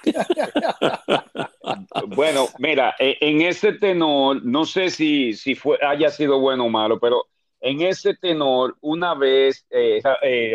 bueno, 2.16 2.46
mira, 2.58 2.94
e, 3.00 3.18
en 3.20 3.42
ese 3.42 3.72
tenor, 3.72 4.44
no 4.44 4.64
sé 4.64 4.90
si, 4.90 5.34
si 5.34 5.56
fue, 5.56 5.76
haya 5.82 6.10
sido 6.10 6.38
bueno 6.38 6.66
o 6.66 6.68
malo, 6.68 7.00
pero 7.00 7.26
en 7.60 7.80
ese 7.82 8.14
tenor, 8.14 8.76
una 8.80 9.14
vez, 9.14 9.66
eh, 9.70 10.00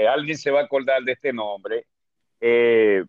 alguien 0.08 0.38
se 0.38 0.52
va 0.52 0.62
a 0.62 0.64
acordar 0.64 1.04
de 1.04 1.12
este 1.12 1.34
nombre, 1.34 1.86
eh, 2.40 3.04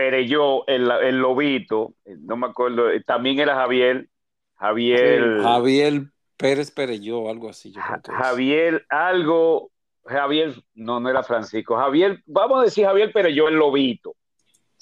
Pereyó, 0.00 0.66
el, 0.66 0.90
el 0.90 1.18
lobito, 1.18 1.92
no 2.06 2.34
me 2.34 2.46
acuerdo, 2.46 2.84
también 3.04 3.38
era 3.38 3.54
Javier, 3.54 4.08
Javier. 4.56 5.42
Javier 5.42 6.04
Pérez 6.38 6.70
Pereyó, 6.70 7.28
algo 7.28 7.50
así. 7.50 7.74
Javier, 7.74 8.86
algo, 8.88 9.70
Javier, 10.06 10.54
no, 10.72 11.00
no 11.00 11.10
era 11.10 11.22
Francisco, 11.22 11.76
Javier, 11.76 12.22
vamos 12.24 12.60
a 12.60 12.64
decir 12.64 12.86
Javier 12.86 13.12
Pereyó, 13.12 13.48
el 13.48 13.56
lobito. 13.56 14.16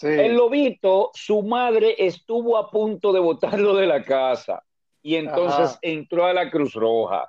El 0.01 0.37
lobito, 0.37 1.11
su 1.15 1.43
madre 1.43 1.97
estuvo 1.99 2.57
a 2.57 2.71
punto 2.71 3.13
de 3.13 3.19
botarlo 3.19 3.75
de 3.75 3.89
la 3.89 4.05
casa 4.05 4.63
y 5.03 5.17
entonces 5.17 5.81
entró 5.83 6.27
a 6.27 6.33
la 6.33 6.49
Cruz 6.49 6.75
Roja. 6.75 7.29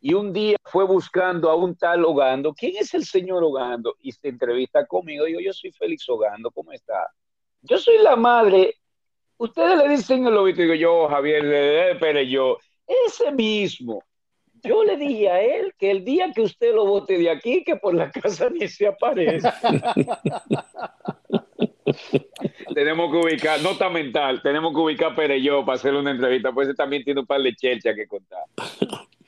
Y 0.00 0.14
un 0.14 0.32
día 0.32 0.56
fue 0.64 0.84
buscando 0.84 1.50
a 1.50 1.54
un 1.54 1.76
tal 1.76 2.04
Ogando. 2.04 2.54
¿Quién 2.54 2.74
es 2.78 2.94
el 2.94 3.04
señor 3.04 3.44
Ogando? 3.44 3.94
Y 4.00 4.12
se 4.12 4.28
entrevista 4.28 4.86
conmigo. 4.86 5.26
Digo, 5.26 5.40
yo 5.40 5.52
soy 5.52 5.70
Félix 5.72 6.08
Ogando, 6.08 6.50
¿cómo 6.50 6.72
está? 6.72 7.10
Yo 7.62 7.78
soy 7.78 7.98
la 7.98 8.16
madre. 8.16 8.74
Ustedes 9.36 9.78
le 9.78 9.88
dicen 9.88 10.26
el 10.26 10.34
lobito, 10.34 10.62
digo 10.62 10.74
yo, 10.74 11.08
Javier 11.08 11.98
Pérez, 11.98 12.28
yo, 12.28 12.58
ese 13.06 13.32
mismo. 13.32 14.02
Yo 14.62 14.84
le 14.84 14.96
dije 14.96 15.30
a 15.30 15.40
él 15.40 15.74
que 15.78 15.90
el 15.90 16.04
día 16.04 16.30
que 16.34 16.42
usted 16.42 16.74
lo 16.74 16.84
vote 16.84 17.16
de 17.16 17.30
aquí, 17.30 17.64
que 17.64 17.76
por 17.76 17.94
la 17.94 18.10
casa 18.10 18.50
ni 18.50 18.68
se 18.68 18.86
aparece. 18.86 19.48
tenemos 22.74 23.10
que 23.10 23.16
ubicar, 23.16 23.60
nota 23.62 23.88
mental, 23.88 24.42
tenemos 24.42 24.72
que 24.72 24.80
ubicar 24.80 25.18
a 25.18 25.36
yo 25.36 25.64
para 25.64 25.76
hacerle 25.76 26.00
una 26.00 26.10
entrevista, 26.10 26.52
pues 26.52 26.74
también 26.76 27.04
tiene 27.04 27.20
un 27.20 27.26
par 27.26 27.40
de 27.40 27.54
chelcha 27.54 27.94
que 27.94 28.06
contar. 28.06 28.44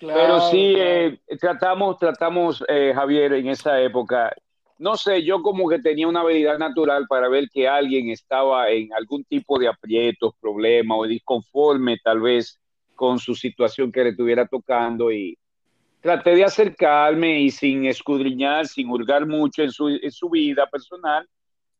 Pero 0.06 0.40
sí, 0.50 0.74
eh, 0.76 1.20
tratamos, 1.40 1.98
tratamos, 1.98 2.64
eh, 2.68 2.92
Javier, 2.94 3.34
en 3.34 3.48
esa 3.48 3.80
época, 3.80 4.34
no 4.78 4.96
sé, 4.96 5.22
yo 5.22 5.42
como 5.42 5.68
que 5.68 5.78
tenía 5.78 6.08
una 6.08 6.22
habilidad 6.22 6.58
natural 6.58 7.06
para 7.08 7.28
ver 7.28 7.48
que 7.48 7.68
alguien 7.68 8.10
estaba 8.10 8.68
en 8.70 8.92
algún 8.94 9.22
tipo 9.24 9.58
de 9.58 9.68
aprietos, 9.68 10.34
problema 10.40 10.96
o 10.96 11.06
disconforme 11.06 11.98
tal 12.02 12.20
vez 12.20 12.58
con 12.96 13.20
su 13.20 13.36
situación 13.36 13.92
que 13.92 14.02
le 14.02 14.10
estuviera 14.10 14.46
tocando 14.46 15.12
y 15.12 15.38
traté 16.00 16.34
de 16.34 16.44
acercarme 16.44 17.40
y 17.40 17.52
sin 17.52 17.86
escudriñar, 17.86 18.66
sin 18.66 18.90
hurgar 18.90 19.24
mucho 19.24 19.62
en 19.62 19.70
su, 19.70 19.88
en 19.88 20.10
su 20.10 20.28
vida 20.28 20.66
personal, 20.66 21.28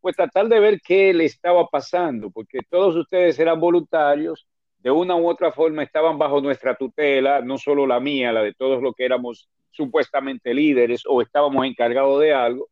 pues 0.01 0.15
tratar 0.15 0.47
de 0.47 0.61
ver 0.61 0.81
qué 0.81 1.13
le 1.13 1.25
estaba 1.25 1.67
pasando, 1.67 2.31
porque 2.31 2.61
todos 2.71 2.95
ustedes 2.95 3.37
eran 3.41 3.59
voluntarios 3.59 4.47
de 4.83 4.91
una 4.91 5.15
u 5.15 5.29
otra 5.29 5.53
forma 5.53 5.85
estaban 5.85 6.19
bajo 6.19 6.41
nuestra 6.41 6.75
tutela, 6.75 7.41
no 7.41 7.57
solo 7.57 7.87
la 7.87 8.01
mía, 8.01 8.33
la 8.33 8.43
de 8.43 8.53
todos 8.53 8.83
los 8.83 8.95
que 8.95 9.05
éramos 9.05 9.49
supuestamente 9.71 10.53
líderes 10.53 11.03
o 11.07 11.23
estábamos 11.23 11.65
encargados 11.65 12.21
de 12.21 12.35
algo. 12.35 12.69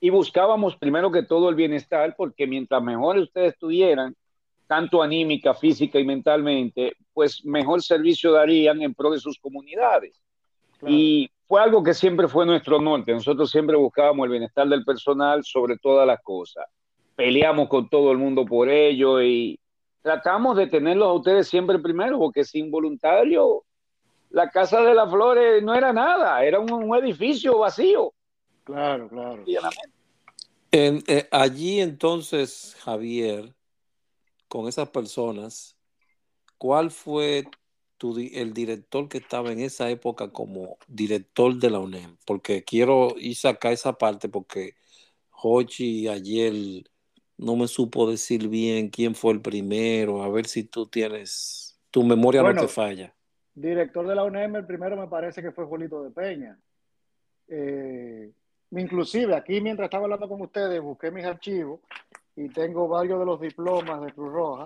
Y 0.00 0.10
buscábamos 0.10 0.76
primero 0.76 1.12
que 1.12 1.22
todo 1.22 1.48
el 1.48 1.54
bienestar, 1.54 2.14
porque 2.16 2.46
mientras 2.46 2.82
mejor 2.82 3.18
ustedes 3.18 3.52
estuvieran, 3.52 4.16
tanto 4.66 5.02
anímica, 5.02 5.54
física 5.54 5.98
y 5.98 6.04
mentalmente, 6.04 6.94
pues 7.12 7.44
mejor 7.44 7.82
servicio 7.82 8.32
darían 8.32 8.82
en 8.82 8.94
pro 8.94 9.10
de 9.10 9.20
sus 9.20 9.38
comunidades. 9.38 10.20
Y 10.86 11.30
fue 11.46 11.60
algo 11.60 11.82
que 11.82 11.94
siempre 11.94 12.26
fue 12.26 12.46
nuestro 12.46 12.80
norte. 12.80 13.12
Nosotros 13.12 13.50
siempre 13.50 13.76
buscábamos 13.76 14.24
el 14.24 14.30
bienestar 14.30 14.66
del 14.68 14.84
personal 14.84 15.44
sobre 15.44 15.76
todas 15.76 16.06
las 16.06 16.20
cosas. 16.22 16.64
Peleamos 17.14 17.68
con 17.68 17.88
todo 17.88 18.10
el 18.12 18.18
mundo 18.18 18.46
por 18.46 18.68
ello 18.68 19.20
y, 19.22 19.59
tratamos 20.02 20.56
de 20.56 20.66
tenerlos 20.66 21.08
a 21.08 21.12
ustedes 21.12 21.48
siempre 21.48 21.78
primero, 21.78 22.18
porque 22.18 22.44
sin 22.44 22.70
voluntario, 22.70 23.64
la 24.30 24.48
Casa 24.50 24.80
de 24.82 24.94
las 24.94 25.10
Flores 25.10 25.62
no 25.62 25.74
era 25.74 25.92
nada, 25.92 26.44
era 26.44 26.60
un, 26.60 26.94
edificio 26.96 27.58
vacío. 27.58 28.12
Claro, 28.64 29.08
claro. 29.08 29.44
En, 30.70 31.02
eh, 31.08 31.28
allí 31.32 31.80
entonces, 31.80 32.76
Javier, 32.80 33.54
con 34.48 34.68
esas 34.68 34.88
personas, 34.90 35.76
¿cuál 36.58 36.90
fue 36.90 37.44
tu, 37.96 38.16
el 38.18 38.52
director 38.54 39.08
que 39.08 39.18
estaba 39.18 39.50
en 39.50 39.60
esa 39.60 39.90
época 39.90 40.30
como 40.30 40.78
director 40.86 41.54
de 41.56 41.70
la 41.70 41.80
UNEM? 41.80 42.16
Porque 42.24 42.62
quiero 42.62 43.14
ir 43.18 43.34
sacar 43.34 43.72
esa 43.72 43.94
parte 43.98 44.28
porque 44.28 44.74
Hochi 45.42 46.06
ayer 46.06 46.52
no 47.40 47.56
me 47.56 47.66
supo 47.66 48.08
decir 48.08 48.48
bien 48.48 48.90
quién 48.90 49.14
fue 49.14 49.32
el 49.32 49.40
primero, 49.40 50.22
a 50.22 50.28
ver 50.28 50.46
si 50.46 50.64
tú 50.64 50.86
tienes, 50.86 51.80
tu 51.90 52.04
memoria 52.04 52.42
Bueno, 52.42 52.60
no 52.60 52.66
te 52.66 52.72
falla. 52.72 53.14
Director 53.54 54.06
de 54.06 54.14
la 54.14 54.24
UNEM, 54.24 54.56
el 54.56 54.66
primero 54.66 54.96
me 54.96 55.08
parece 55.08 55.42
que 55.42 55.50
fue 55.50 55.64
Julito 55.64 56.02
de 56.02 56.10
Peña. 56.10 56.58
Eh, 57.48 58.30
inclusive 58.72 59.34
aquí 59.34 59.60
mientras 59.60 59.86
estaba 59.86 60.04
hablando 60.04 60.28
con 60.28 60.40
ustedes 60.42 60.80
busqué 60.80 61.10
mis 61.10 61.24
archivos 61.24 61.80
y 62.36 62.48
tengo 62.50 62.86
varios 62.86 63.18
de 63.18 63.26
los 63.26 63.40
diplomas 63.40 64.02
de 64.02 64.12
Cruz 64.12 64.32
Roja 64.32 64.64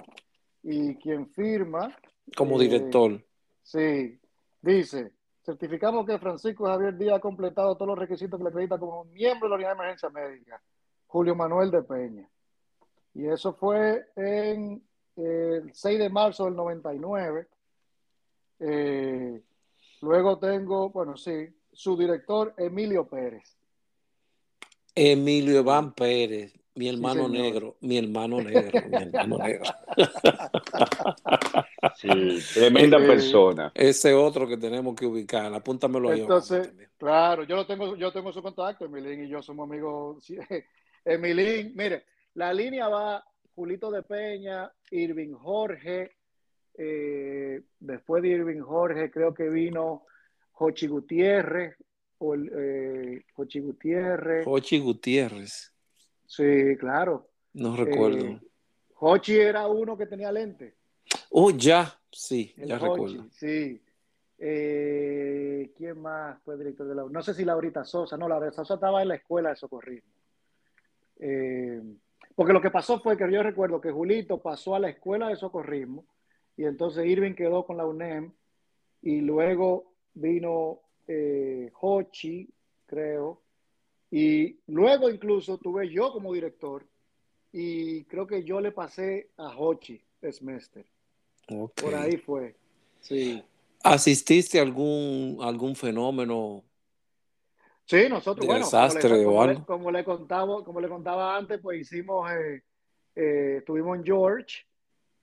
y 0.63 0.97
quien 0.97 1.29
firma, 1.29 1.97
Como 2.37 2.61
eh, 2.61 2.65
director. 2.65 3.25
sí, 3.63 4.19
dice, 4.61 5.13
certificamos 5.45 6.05
que 6.07 6.19
Francisco 6.19 6.67
Javier 6.67 6.97
Díaz 6.99 7.17
ha 7.17 7.21
completado 7.21 7.75
todos 7.77 7.89
los 7.89 7.99
requisitos 7.99 8.37
que 8.39 8.45
le 8.45 8.51
acredita 8.51 8.79
como 8.79 9.05
miembro 9.05 9.47
de 9.47 9.51
la 9.51 9.57
unidad 9.57 9.69
de 9.71 9.75
emergencia 9.75 10.11
médica, 10.11 10.61
Julio 11.07 11.35
Manuel 11.37 11.71
de 11.71 11.83
Peña. 11.83 12.29
Y 13.15 13.27
eso 13.29 13.53
fue 13.55 14.07
en 14.17 14.83
eh, 15.17 15.61
el 15.63 15.71
6 15.73 15.99
de 15.99 16.09
marzo 16.11 16.45
del 16.47 16.57
99. 16.57 17.47
Eh, 18.61 19.41
luego 20.03 20.39
tengo, 20.39 20.91
bueno, 20.91 21.17
sí, 21.17 21.49
su 21.73 21.97
director 21.97 22.55
Emilio 22.57 23.07
Pérez. 23.07 23.57
Emilio 24.95 25.59
Iván 25.61 25.93
Pérez, 25.93 26.53
mi 26.77 26.89
hermano 26.89 27.27
señor. 27.27 27.43
negro, 27.43 27.77
mi 27.81 27.99
hermano 27.99 28.41
negro, 28.41 28.81
mi 28.89 28.97
hermano 28.97 29.39
negro. 29.39 29.65
Sí, 31.97 32.39
tremenda 32.55 32.99
Eh, 32.99 33.07
persona. 33.07 33.71
Ese 33.75 34.15
otro 34.15 34.49
que 34.49 34.57
tenemos 34.57 34.95
que 34.97 35.07
ubicar, 35.07 35.53
apúntamelo 35.55 36.11
ahí. 36.11 36.21
Entonces, 36.23 36.69
también. 36.69 36.91
claro, 36.99 37.45
yo 37.45 37.57
lo 37.57 37.67
tengo, 37.67 37.95
yo 37.97 38.11
tengo 38.13 38.33
su 38.33 38.43
contacto, 38.43 38.85
Emilín 38.87 39.25
y 39.25 39.29
yo 39.29 39.43
somos 39.43 39.69
amigos. 39.69 40.25
sí. 40.25 40.37
Emilín, 41.05 41.73
mire, 41.77 42.05
la 42.35 42.53
línea 42.53 42.89
va 42.89 43.25
Julito 43.55 43.91
de 43.91 44.03
Peña, 44.03 44.71
Irving 44.91 45.33
Jorge, 45.35 46.13
eh, 46.77 47.63
después 47.79 48.23
de 48.23 48.29
Irving 48.31 48.61
Jorge 48.61 49.11
creo 49.11 49.33
que 49.33 49.49
vino 49.49 50.05
Jochi 50.53 50.87
Gutiérrez, 50.89 51.77
o 52.19 52.35
el, 52.35 52.51
eh, 52.55 53.25
Jochi 53.35 53.61
Gutiérrez, 53.61 54.45
Jochi 54.45 54.79
Gutiérrez, 54.81 55.73
sí, 56.27 56.77
claro. 56.79 57.29
no 57.55 57.77
recuerdo. 57.77 58.25
Eh, 58.25 58.41
Jochi 58.95 59.37
era 59.37 59.67
uno 59.67 59.97
que 59.97 60.07
tenía 60.07 60.33
lente. 60.33 60.75
oh, 61.31 61.51
ya, 61.51 61.93
sí, 62.11 62.55
El 62.57 62.69
ya 62.69 62.79
recuerdo. 62.79 63.27
sí. 63.31 63.81
Eh, 64.39 65.73
¿Quién 65.77 66.01
más 66.03 66.43
fue 66.43 66.59
director 66.59 66.87
de 66.87 66.95
la 66.95 67.05
No 67.05 67.23
sé 67.23 67.35
si 67.35 67.45
Laurita 67.45 67.85
Sosa. 67.85 68.17
No, 68.17 68.29
Laurita 68.29 68.53
Sosa 68.57 68.75
estaba 68.75 69.01
en 69.01 69.09
la 69.09 69.15
escuela 69.15 69.51
de 69.51 69.57
socorrismo. 69.57 70.11
Eh, 71.21 71.81
porque 72.35 72.53
lo 72.53 72.61
que 72.61 72.71
pasó 72.71 72.99
fue 73.01 73.17
que 73.17 73.31
yo 73.31 73.43
recuerdo 73.43 73.81
que 73.81 73.91
Julito 73.91 74.39
pasó 74.39 74.75
a 74.75 74.81
la 74.81 74.89
escuela 74.89 75.29
de 75.29 75.37
socorrismo 75.37 76.05
y 76.57 76.65
entonces 76.65 77.07
Irving 77.07 77.35
quedó 77.35 77.65
con 77.65 77.77
la 77.77 77.87
UNEM 77.87 78.33
y 79.03 79.21
luego 79.21 79.93
vino 80.15 80.81
eh, 81.07 81.71
Hochi, 81.81 82.49
creo, 82.87 83.41
y 84.11 84.59
luego 84.69 85.11
incluso 85.11 85.59
tuve 85.59 85.91
yo 85.91 86.13
como 86.13 86.33
director 86.33 86.87
y 87.53 88.05
creo 88.05 88.27
que 88.27 88.45
yo 88.45 88.61
le 88.61 88.73
pasé 88.73 89.31
a 89.37 89.57
Hochi 89.57 90.01
Smester. 90.31 90.85
Ok. 91.49 91.83
Por 91.83 91.95
ahí 91.95 92.17
fue. 92.17 92.57
Sí. 93.01 93.43
¿Asististe 93.83 94.59
a 94.59 94.63
algún, 94.63 95.39
algún 95.41 95.77
fenómeno? 95.77 96.65
Sí, 97.87 98.09
nosotros, 98.09 98.47
bueno, 98.47 98.65
desastre 98.65 99.01
como 99.03 99.11
le, 99.11 99.25
como 99.25 99.47
le- 99.61 99.65
como 99.65 99.91
le 99.91 100.05
contaba, 100.05 100.65
como 100.65 100.81
le 100.81 100.89
contaba 100.89 101.37
antes, 101.37 101.61
pues 101.61 101.81
hicimos, 101.81 102.31
eh, 102.33 102.63
eh, 103.15 103.57
estuvimos 103.59 103.99
en 103.99 104.05
George, 104.05 104.65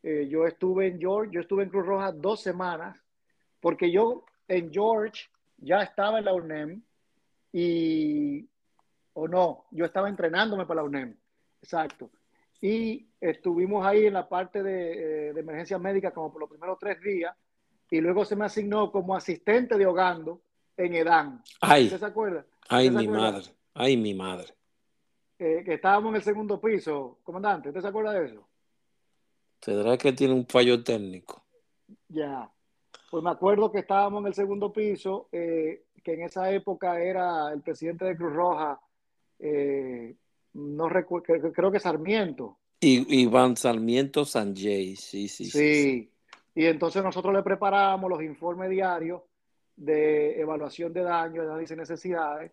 eh, 0.04 0.28
yo 0.30 0.46
estuve 0.46 0.88
en 0.88 1.00
George, 1.00 1.32
yo 1.34 1.42
estuve 1.42 1.64
en 1.64 1.70
Cruz 1.70 1.86
Roja 1.86 2.12
dos 2.12 2.42
semanas, 2.42 3.02
porque 3.60 3.92
yo 3.92 4.26
en 4.48 4.72
George 4.72 5.24
ya 5.58 5.82
estaba 5.82 6.20
en 6.20 6.26
la 6.26 6.34
UNEM 6.34 6.82
y, 7.52 8.48
o 9.14 9.28
no, 9.28 9.66
yo 9.72 9.86
estaba 9.86 10.10
entrenándome 10.10 10.66
para 10.66 10.82
la 10.82 10.88
UNEM, 10.88 11.16
exacto. 11.62 12.10
Y 12.62 13.08
estuvimos 13.20 13.86
ahí 13.86 14.06
en 14.06 14.14
la 14.14 14.30
parte 14.30 14.62
de, 14.62 15.30
eh, 15.30 15.34
de 15.34 15.40
emergencia 15.40 15.78
médica 15.80 16.12
como 16.12 16.32
por 16.32 16.42
los 16.42 16.50
primeros 16.50 16.78
tres 16.80 17.02
días, 17.02 17.36
y 17.90 18.00
luego 18.00 18.24
se 18.24 18.36
me 18.36 18.46
asignó 18.46 18.92
como 18.92 19.16
asistente 19.16 19.78
de 19.78 19.86
Hogando 19.86 20.42
en 20.78 20.94
Edán. 20.96 21.42
Ay, 21.60 21.86
¿Usted 21.86 22.00
se 22.00 22.06
acuerda? 22.06 22.46
Ay, 22.70 22.88
¿Usted 22.88 23.00
se 23.00 23.08
mi 23.08 23.14
madre, 23.14 23.44
ay, 23.74 23.98
mi 23.98 24.14
madre. 24.14 24.54
Eh, 25.40 25.64
que 25.66 25.74
estábamos 25.74 26.12
en 26.12 26.16
el 26.18 26.24
segundo 26.24 26.62
piso, 26.62 27.20
comandante, 27.24 27.70
¿usted 27.70 27.82
se 27.82 27.88
acuerda 27.88 28.14
de 28.14 28.26
eso? 28.26 28.48
¿Tendrá 29.60 29.98
que 29.98 30.14
tiene 30.14 30.34
un 30.34 30.46
fallo 30.46 30.84
técnico? 30.84 31.44
Ya. 32.08 32.50
Pues 33.10 33.24
me 33.24 33.32
acuerdo 33.32 33.72
que 33.72 33.80
estábamos 33.80 34.22
en 34.22 34.28
el 34.28 34.34
segundo 34.34 34.72
piso, 34.72 35.30
eh, 35.32 35.86
que 36.04 36.14
en 36.14 36.24
esa 36.24 36.52
época 36.52 37.02
era 37.02 37.52
el 37.52 37.62
presidente 37.62 38.06
de 38.06 38.16
Cruz 38.16 38.34
Roja, 38.34 38.80
eh, 39.40 40.16
no 40.54 40.90
recuerdo, 40.90 41.52
creo 41.52 41.72
que 41.72 41.80
Sarmiento. 41.80 42.58
Y 42.80 43.22
Iván 43.22 43.58
Sarmiento 43.58 44.26
Sanjay, 44.26 44.96
sí, 44.96 45.28
sí. 45.28 45.46
sí. 45.46 45.52
Sí. 45.52 46.12
Y 46.56 46.66
entonces 46.66 47.04
nosotros 47.04 47.34
le 47.34 47.44
preparábamos 47.44 48.10
los 48.10 48.24
informes 48.24 48.70
diarios 48.70 49.22
de 49.76 50.40
evaluación 50.40 50.94
de 50.94 51.02
daño, 51.02 51.42
de 51.42 51.48
análisis 51.48 51.70
de 51.70 51.82
necesidades, 51.82 52.52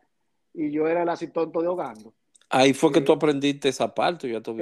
y 0.55 0.71
yo 0.71 0.87
era 0.89 1.03
el 1.03 1.09
asitonto 1.09 1.61
de 1.61 1.69
Hogando. 1.69 2.15
Ahí 2.51 2.73
fue 2.73 2.91
que 2.91 3.03
tú 3.03 3.13
aprendiste 3.13 3.69
esa 3.69 3.95
parte, 3.95 4.31
ya 4.31 4.41
tú 4.41 4.57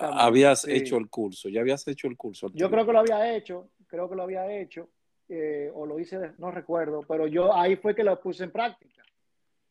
habías, 0.00 0.62
sí. 0.62 0.72
hecho 0.72 0.96
el 0.96 1.08
curso, 1.10 1.48
ya 1.50 1.60
habías 1.60 1.86
hecho 1.86 2.08
el 2.08 2.16
curso. 2.16 2.50
Yo 2.54 2.70
creo 2.70 2.86
que 2.86 2.92
lo 2.92 3.00
había 3.00 3.36
hecho, 3.36 3.68
creo 3.86 4.08
que 4.08 4.16
lo 4.16 4.22
había 4.22 4.50
hecho, 4.50 4.88
eh, 5.28 5.70
o 5.74 5.84
lo 5.84 5.98
hice, 5.98 6.32
no 6.38 6.50
recuerdo, 6.50 7.02
pero 7.06 7.26
yo 7.26 7.54
ahí 7.54 7.76
fue 7.76 7.94
que 7.94 8.04
lo 8.04 8.18
puse 8.20 8.44
en 8.44 8.52
práctica, 8.52 9.02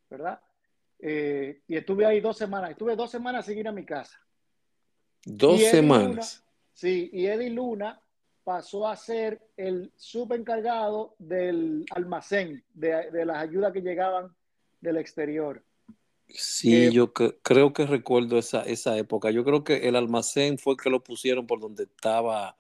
¿verdad? 0.10 0.40
Eh, 1.00 1.62
y 1.68 1.76
estuve 1.76 2.06
ahí 2.06 2.22
dos 2.22 2.38
semanas, 2.38 2.72
estuve 2.72 2.96
dos 2.96 3.10
semanas 3.10 3.46
sin 3.46 3.58
ir 3.58 3.68
a 3.68 3.72
mi 3.72 3.84
casa. 3.84 4.20
Dos 5.26 5.60
semanas. 5.60 6.44
Sí, 6.72 7.10
y 7.14 7.26
Eddie 7.26 7.50
Luna 7.50 8.00
pasó 8.46 8.88
a 8.88 8.96
ser 8.96 9.42
el 9.58 9.92
subencargado 9.98 11.16
del 11.20 11.84
almacén, 11.92 12.64
de, 12.74 13.12
de 13.12 13.26
las 13.26 13.38
ayudas 13.40 13.74
que 13.74 13.82
llegaban 13.82 14.34
del 14.80 14.98
exterior. 14.98 15.62
Sí, 16.28 16.72
Eh, 16.72 16.92
yo 16.94 17.14
cre- 17.14 17.38
creo 17.42 17.74
que 17.74 17.86
recuerdo 17.86 18.38
esa, 18.38 18.64
esa 18.64 18.98
época. 18.98 19.32
Yo 19.32 19.44
creo 19.44 19.64
que 19.64 19.88
el 19.88 19.96
almacén 19.96 20.58
fue 20.58 20.78
que 20.78 20.90
lo 20.90 21.04
pusieron 21.04 21.48
por 21.48 21.60
donde 21.60 21.84
estaba 21.84 22.56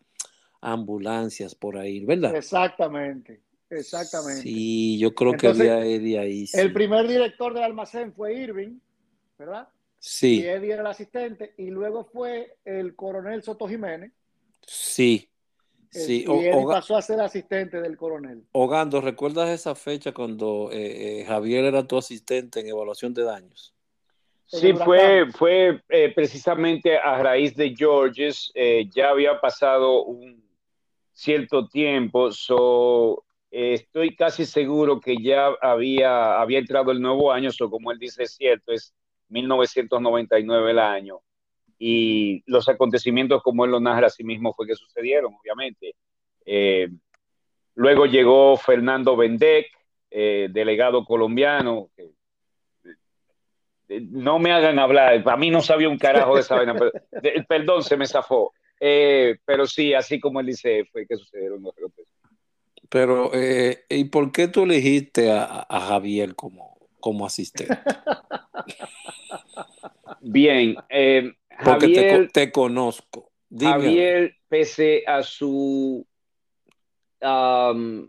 ambulancias 0.62 1.56
por 1.56 1.78
ahí, 1.78 2.04
¿verdad? 2.06 2.36
Exactamente, 2.36 3.42
exactamente. 3.70 4.42
Sí, 4.42 4.98
yo 5.00 5.14
creo 5.14 5.34
Entonces, 5.34 5.66
que 5.66 5.72
había 5.72 5.86
Eddie 5.86 6.20
ahí. 6.20 6.48
Sí. 6.48 6.60
El 6.60 6.74
primer 6.74 7.08
director 7.08 7.54
del 7.54 7.64
almacén 7.64 8.14
fue 8.14 8.34
Irving, 8.34 8.80
¿verdad? 9.38 9.68
Y 9.68 10.00
Sí, 10.08 10.42
Eddie 10.46 10.74
era 10.74 10.82
el 10.82 10.88
asistente, 10.88 11.54
y 11.58 11.70
luego 11.72 12.06
fue 12.06 12.58
el 12.66 12.96
coronel 12.96 13.42
Soto 13.44 13.68
Jiménez, 13.68 14.12
sí, 14.68 15.30
sí. 16.00 16.24
y 16.24 16.28
O- 16.28 16.62
Oga- 16.62 16.74
pasó 16.76 16.98
a 16.98 17.02
ser 17.02 17.20
asistente 17.22 17.82
del 17.82 17.96
coronel. 17.98 18.44
Ogando, 18.52 19.02
¿recuerdas 19.02 19.50
esa 19.50 19.76
fecha 19.76 20.14
cuando 20.14 20.70
eh, 20.72 21.22
eh, 21.22 21.26
Javier 21.26 21.66
era 21.66 21.88
tu 21.88 21.98
asistente 21.98 22.60
en 22.60 22.68
evaluación 22.68 23.14
de 23.14 23.24
daños? 23.24 23.74
Sí, 24.48 24.74
fue, 24.74 25.26
fue 25.32 25.82
eh, 25.90 26.12
precisamente 26.16 26.98
a 26.98 27.18
raíz 27.22 27.56
de 27.56 27.74
Georges, 27.76 28.52
eh, 28.54 28.88
ya 28.96 29.10
había 29.10 29.42
pasado 29.42 30.04
un 30.04 30.44
cierto 31.12 31.68
tiempo, 31.68 32.32
so, 32.32 33.24
eh, 33.50 33.74
estoy 33.74 34.16
casi 34.16 34.46
seguro 34.46 35.00
que 35.00 35.18
ya 35.22 35.48
había, 35.62 36.40
había 36.40 36.60
entrado 36.60 36.92
el 36.92 37.02
nuevo 37.02 37.32
año, 37.32 37.52
so, 37.52 37.70
como 37.72 37.92
él 37.92 37.98
dice, 37.98 38.24
es 38.24 38.36
cierto, 38.36 38.72
es 38.72 38.94
1999 39.30 40.72
el 40.72 40.80
año, 40.80 41.22
y 41.78 42.44
los 42.46 42.70
acontecimientos 42.70 43.42
como 43.44 43.66
él 43.66 43.72
lo 43.72 43.80
narra 43.80 44.08
a 44.08 44.10
sí 44.10 44.24
mismo 44.24 44.54
fue 44.54 44.68
que 44.68 44.76
sucedieron, 44.76 45.34
obviamente. 45.36 45.96
Eh, 46.46 46.90
luego 47.76 48.06
llegó 48.06 48.56
Fernando 48.58 49.16
Bendec, 49.16 49.68
eh, 50.12 50.48
delegado 50.52 51.04
colombiano, 51.06 51.90
que 51.96 52.12
no 53.88 54.40
me 54.40 54.52
hagan 54.52 54.80
hablar, 54.80 55.24
para 55.24 55.38
mí 55.38 55.50
no 55.50 55.62
sabía 55.62 55.90
un 55.90 55.98
carajo 55.98 56.36
de 56.36 56.42
esa 56.42 56.56
vaina, 56.56 56.74
pero, 56.74 56.92
de, 57.22 57.46
perdón, 57.48 57.84
se 57.84 57.98
me 57.98 58.08
zafó. 58.08 58.54
Eh, 58.80 59.38
pero 59.46 59.66
sí, 59.66 59.94
así 59.94 60.20
como 60.20 60.40
él 60.40 60.48
dice, 60.48 60.86
fue 60.92 61.06
que 61.06 61.16
sucedieron 61.16 61.62
los 61.62 61.72
acontecimientos. 61.78 62.16
Pero, 62.90 63.32
eh, 63.34 63.86
¿y 63.90 64.06
por 64.06 64.32
qué 64.32 64.48
tú 64.48 64.64
elegiste 64.64 65.32
a, 65.32 65.66
a 65.68 65.80
Javier 65.82 66.36
como, 66.36 66.78
como 67.00 67.26
asistente? 67.26 67.78
Bien, 70.22 70.76
eh, 70.90 71.34
Porque 71.64 71.88
te, 71.90 72.10
Javier, 72.10 72.32
te 72.32 72.52
conozco. 72.52 73.32
Dime, 73.50 73.72
Javier, 73.72 74.36
pese 74.48 75.04
a 75.08 75.24
su 75.24 76.06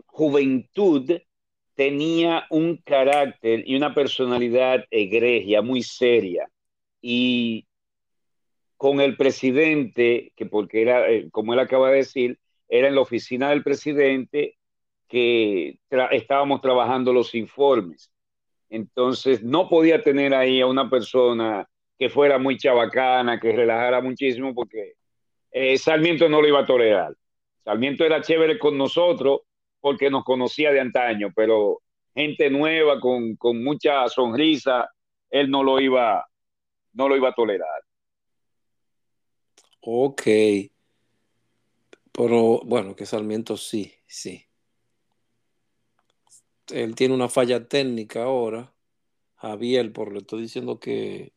juventud, 0.07 1.11
tenía 1.73 2.45
un 2.49 2.77
carácter 2.77 3.63
y 3.65 3.75
una 3.75 3.93
personalidad 3.93 4.85
egregia, 4.91 5.61
muy 5.61 5.81
seria. 5.83 6.49
Y 7.01 7.65
con 8.75 8.99
el 9.01 9.15
presidente, 9.17 10.33
que 10.35 10.45
porque 10.45 10.81
era, 10.81 11.09
eh, 11.09 11.29
como 11.31 11.53
él 11.53 11.59
acaba 11.59 11.89
de 11.89 11.97
decir, 11.97 12.37
era 12.69 12.87
en 12.87 12.95
la 12.95 13.01
oficina 13.01 13.49
del 13.49 13.63
presidente 13.63 14.57
que 15.07 15.79
tra- 15.89 16.09
estábamos 16.11 16.61
trabajando 16.61 17.13
los 17.13 17.33
informes. 17.33 18.11
Entonces, 18.69 19.41
no 19.41 19.69
podía 19.69 20.03
tener 20.03 20.33
ahí 20.33 20.59
a 20.61 20.67
una 20.67 20.89
persona 20.89 21.67
que 21.97 22.09
fuera 22.09 22.37
muy 22.37 22.57
chabacana, 22.57 23.39
que 23.39 23.51
relajara 23.51 24.01
muchísimo, 24.01 24.53
porque 24.53 24.93
eh, 25.51 25.77
Sarmiento 25.77 26.29
no 26.29 26.41
lo 26.41 26.47
iba 26.47 26.59
a 26.59 26.65
tolerar. 26.65 27.13
Sarmiento 27.63 28.05
era 28.05 28.21
chévere 28.21 28.59
con 28.59 28.77
nosotros 28.77 29.41
porque 29.79 30.09
nos 30.09 30.23
conocía 30.23 30.71
de 30.71 30.79
antaño, 30.79 31.31
pero 31.35 31.81
gente 32.13 32.49
nueva 32.49 32.99
con, 32.99 33.35
con 33.35 33.63
mucha 33.63 34.07
sonrisa, 34.07 34.89
él 35.29 35.49
no 35.49 35.63
lo 35.63 35.79
iba, 35.79 36.25
no 36.93 37.09
lo 37.09 37.15
iba 37.15 37.29
a 37.29 37.33
tolerar. 37.33 37.81
Ok. 39.81 40.23
Pero 42.11 42.59
bueno, 42.65 42.95
que 42.95 43.05
Sarmiento 43.05 43.57
sí, 43.57 43.93
sí. 44.07 44.43
Él 46.69 46.95
tiene 46.95 47.13
una 47.13 47.29
falla 47.29 47.67
técnica 47.67 48.23
ahora. 48.23 48.73
Javier, 49.35 49.93
por 49.93 50.11
le 50.11 50.19
estoy 50.19 50.41
diciendo 50.41 50.79
que 50.79 51.31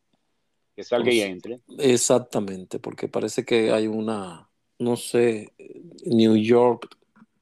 Que 0.75 0.83
salga 0.83 1.11
y 1.11 1.19
Pues- 1.19 1.29
entre. 1.29 1.59
exactamente, 1.79 2.79
porque 2.79 3.07
parece 3.07 3.43
que 3.45 3.71
hay 3.71 3.87
una, 3.87 4.49
no 4.79 4.95
sé, 4.95 5.51
New 6.05 6.35
York 6.37 6.87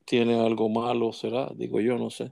tiene 0.06 0.40
algo 0.40 0.70
malo, 0.70 1.14
será, 1.14 1.50
digo 1.56 1.80
yo, 1.80 1.98
no 1.98 2.10
sé. 2.10 2.32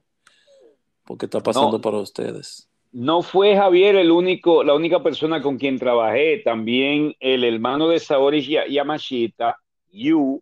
Porque 1.05 1.25
está 1.25 1.39
pasando 1.41 1.73
No. 1.77 1.81
para 1.81 1.97
ustedes. 1.99 2.69
No 2.91 3.21
fue 3.21 3.55
Javier 3.55 3.95
el 3.95 4.11
único, 4.11 4.63
la 4.63 4.73
única 4.73 5.03
persona 5.03 5.41
con 5.41 5.57
quien 5.57 5.77
trabajé. 5.77 6.37
También 6.39 7.15
el 7.19 7.43
hermano 7.43 7.87
de 7.89 7.99
Saori 7.99 8.41
Ya- 8.41 8.67
Yamashita, 8.67 9.57
Yu, 9.91 10.41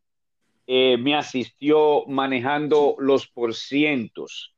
eh, 0.68 0.98
me 0.98 1.16
asistió 1.16 2.06
manejando 2.08 2.96
los 3.00 3.28
porcientos. 3.28 4.54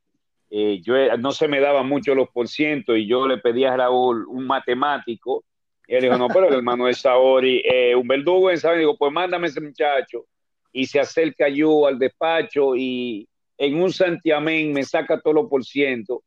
Eh, 0.50 0.80
yo 0.82 0.96
eh, 0.96 1.18
no 1.18 1.32
se 1.32 1.48
me 1.48 1.60
daban 1.60 1.90
mucho 1.90 2.14
los 2.16 2.30
porcientos 2.30 2.98
y 2.98 3.08
yo 3.08 3.28
le 3.28 3.38
pedí 3.40 3.66
a 3.66 3.76
Raúl 3.76 4.26
un 4.28 4.46
matemático. 4.46 5.44
Y 5.88 5.96
él 5.96 6.02
dijo, 6.04 6.18
no, 6.18 6.28
pero 6.28 6.48
el 6.50 6.54
hermano 6.56 6.86
de 6.86 6.94
Saori, 6.94 7.62
eh, 7.66 7.96
un 7.96 8.08
verdugo 8.08 8.52
en 8.52 8.58
Saori, 8.58 8.80
digo, 8.80 8.98
pues 8.98 9.12
mándame 9.12 9.48
ese 9.48 9.62
muchacho. 9.62 10.26
Y 10.74 10.86
se 10.86 11.00
acerca 11.00 11.48
Yu 11.48 11.86
al 11.88 11.98
despacho 11.98 12.76
y 12.76 13.28
en 13.58 13.82
un 13.82 13.92
santiamén 13.92 14.74
me 14.74 14.84
saca 14.84 15.20
todos 15.20 15.36
los 15.36 15.50
porcientos 15.50 16.20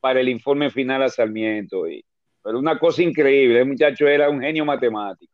para 0.00 0.20
el 0.20 0.28
informe 0.28 0.70
final 0.70 1.02
a 1.02 1.08
Sarmiento. 1.08 1.88
Y, 1.88 2.04
pero 2.42 2.58
una 2.60 2.78
cosa 2.78 3.02
increíble, 3.02 3.58
el 3.58 3.66
muchacho 3.66 4.06
era 4.06 4.30
un 4.30 4.40
genio 4.40 4.64
matemático. 4.64 5.32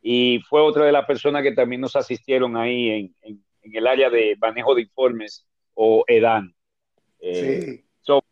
Y 0.00 0.40
fue 0.48 0.60
otra 0.62 0.86
de 0.86 0.92
las 0.92 1.04
personas 1.06 1.42
que 1.42 1.52
también 1.52 1.80
nos 1.82 1.94
asistieron 1.94 2.56
ahí 2.56 2.88
en, 2.90 3.14
en- 3.22 3.44
en 3.64 3.76
el 3.76 3.86
área 3.86 4.10
de 4.10 4.34
manejo 4.40 4.74
de 4.74 4.82
informes 4.82 5.46
o 5.74 6.02
EDAN. 6.08 6.52
Eh, 7.20 7.60
Sí. 7.62 7.84
so- 8.00 8.24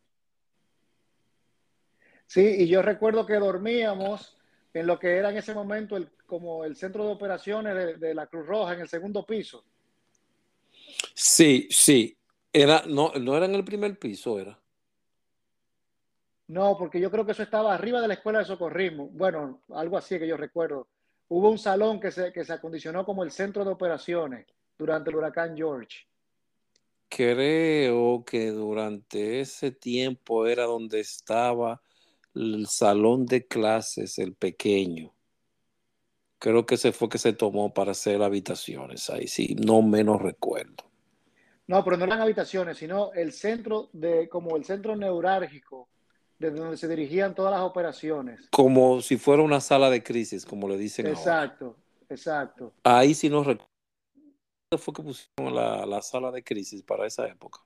Sí, 2.27 2.55
y 2.59 2.67
yo 2.69 2.83
recuerdo 2.83 3.27
que 3.27 3.35
dormíamos 3.35 4.40
en 4.73 4.87
lo 4.87 4.99
que 4.99 5.17
era 5.17 5.31
en 5.31 5.37
ese 5.37 5.55
momento 5.55 5.97
el, 5.97 6.11
como 6.27 6.65
el 6.65 6.77
centro 6.77 7.05
de 7.05 7.13
operaciones 7.13 7.75
de, 7.75 7.97
de 7.97 8.15
la 8.15 8.27
Cruz 8.27 8.47
Roja 8.47 8.75
en 8.75 8.81
el 8.81 8.89
segundo 8.89 9.25
piso. 9.27 9.65
Sí, 11.15 11.69
sí. 11.71 12.17
Era, 12.53 12.83
no, 12.87 13.13
no 13.21 13.37
era 13.37 13.47
en 13.47 13.55
el 13.55 13.65
primer 13.65 13.99
piso, 13.99 14.39
era. 14.39 14.59
No, 16.49 16.77
porque 16.77 17.01
yo 17.01 17.11
creo 17.11 17.25
que 17.25 17.33
eso 17.33 17.45
estaba 17.45 17.73
arriba 17.73 18.01
de 18.01 18.09
la 18.09 18.15
escuela 18.15 18.41
de 18.41 18.45
socorrismo. 18.45 19.09
Bueno, 19.09 19.63
algo 19.71 19.97
así 19.97 20.19
que 20.19 20.27
yo 20.27 20.37
recuerdo. 20.37 20.89
Hubo 21.29 21.49
un 21.49 21.59
salón 21.59 22.01
que 22.01 22.11
se, 22.11 22.33
que 22.33 22.45
se 22.45 22.53
acondicionó 22.53 23.05
como 23.05 23.23
el 23.23 23.31
centro 23.31 23.65
de 23.65 23.71
operaciones 23.71 24.47
durante 24.77 25.11
el 25.11 25.17
huracán 25.17 25.57
George. 25.57 26.09
Creo 27.09 28.25
que 28.25 28.51
durante 28.51 29.41
ese 29.41 29.71
tiempo 29.71 30.47
era 30.47 30.65
donde 30.65 30.99
estaba 30.99 31.81
el 32.35 32.67
salón 32.67 33.27
de 33.27 33.47
clases, 33.47 34.19
el 34.19 34.35
pequeño. 34.35 35.13
Creo 36.39 36.65
que 36.65 36.77
ese 36.77 36.93
fue 36.93 37.09
que 37.09 37.19
se 37.19 37.33
tomó 37.33 37.75
para 37.75 37.93
hacer 37.93 38.23
habitaciones 38.23 39.11
ahí, 39.11 39.27
sí, 39.27 39.57
no 39.59 39.83
menos 39.83 40.23
recuerdo. 40.23 40.91
No, 41.67 41.85
pero 41.85 41.97
no 41.97 42.05
eran 42.05 42.21
habitaciones, 42.21 42.79
sino 42.79 43.13
el 43.13 43.33
centro 43.33 43.91
de, 43.93 44.29
como 44.29 44.57
el 44.57 44.65
centro 44.65 44.97
neurálgico, 44.97 45.89
desde 46.39 46.59
donde 46.59 46.77
se 46.77 46.89
dirigían 46.89 47.35
todas 47.35 47.53
las 47.53 47.61
operaciones. 47.61 48.49
Como 48.51 49.01
si 49.03 49.19
fuera 49.19 49.43
una 49.43 49.61
sala 49.61 49.91
de 49.91 50.03
crisis, 50.03 50.45
como 50.45 50.69
le 50.69 50.79
dicen 50.79 51.07
ahora. 51.07 51.19
Exacto, 51.21 51.77
exacto. 52.09 52.73
Ahí 52.83 53.15
sí 53.15 53.29
no 53.29 53.45
recuerdo. 53.45 53.71
fue 54.79 54.95
que 54.95 55.03
pusieron 55.03 55.55
la, 55.55 55.85
la 55.87 56.03
sala 56.03 56.33
de 56.33 56.43
crisis 56.43 56.83
para 56.83 57.07
esa 57.07 57.27
época? 57.29 57.61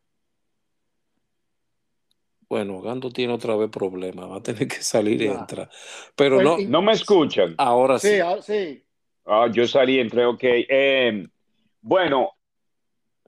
Bueno, 2.49 2.80
Gando 2.80 3.11
tiene 3.11 3.32
otra 3.32 3.57
vez 3.57 3.70
problemas, 3.70 4.30
va 4.30 4.36
a 4.36 4.42
tener 4.42 4.68
que 4.68 4.76
salir 4.82 5.20
y 5.22 5.26
Ya. 5.26 5.34
entrar. 5.34 5.70
Pero 6.14 6.36
Pues, 6.36 6.45
no, 6.47 6.59
no 6.68 6.82
me 6.82 6.92
escuchan. 6.92 7.55
ahora 7.59 7.99
sí. 7.99 8.09
Sí, 8.09 8.20
ahora 8.20 8.42
sí. 8.42 8.84
Ah, 9.26 9.49
yo 9.51 9.66
salí, 9.66 9.99
entré, 9.99 10.26
ok. 10.26 10.40
Eh, 10.42 11.26
bueno, 11.80 12.30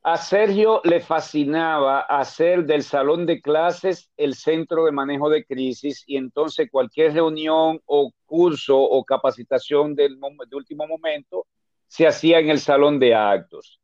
a 0.03 0.17
Sergio 0.19 0.81
le 0.85 1.01
fascinaba 1.01 2.01
hacer 2.01 2.65
del 2.65 2.83
salón 2.85 3.27
de 3.27 3.41
clases 3.41 4.11
el 4.17 4.35
centro 4.35 4.85
de 4.85 4.93
manejo 4.93 5.29
de 5.29 5.45
crisis 5.45 6.05
y 6.07 6.17
entonces 6.17 6.69
cualquier 6.71 7.13
reunión 7.15 7.81
o 7.87 8.13
curso 8.25 8.79
o 8.79 9.05
capacitación 9.05 9.97
del 9.97 10.17
de 10.21 10.57
último 10.57 10.87
momento 10.87 11.47
se 11.89 12.07
hacía 12.07 12.39
en 12.39 12.51
el 12.51 12.61
salón 12.61 13.01
de 13.01 13.15
actos. 13.15 13.81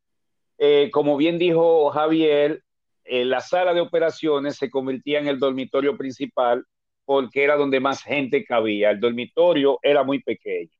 Eh, 0.59 0.91
como 0.93 1.17
bien 1.17 1.39
dijo 1.39 1.91
Javier, 1.91 2.63
eh, 3.05 3.25
la 3.25 3.41
sala 3.41 3.75
de 3.75 3.81
operaciones 3.81 4.57
se 4.57 4.71
convertía 4.71 5.19
en 5.19 5.29
el 5.29 5.39
dormitorio 5.39 5.97
principal 5.97 6.65
porque 7.05 7.43
era 7.43 7.57
donde 7.57 7.81
más 7.81 8.03
gente 8.03 8.45
cabía. 8.45 8.91
El 8.91 9.01
dormitorio 9.01 9.79
era 9.83 10.05
muy 10.05 10.23
pequeño. 10.23 10.71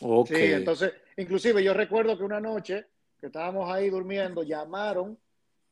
Ok. 0.00 0.28
Sí, 0.28 0.52
entonces, 0.52 0.92
inclusive 1.16 1.62
yo 1.62 1.74
recuerdo 1.74 2.16
que 2.16 2.24
una 2.24 2.40
noche 2.40 2.86
que 3.20 3.26
estábamos 3.26 3.70
ahí 3.70 3.90
durmiendo, 3.90 4.42
llamaron 4.42 5.18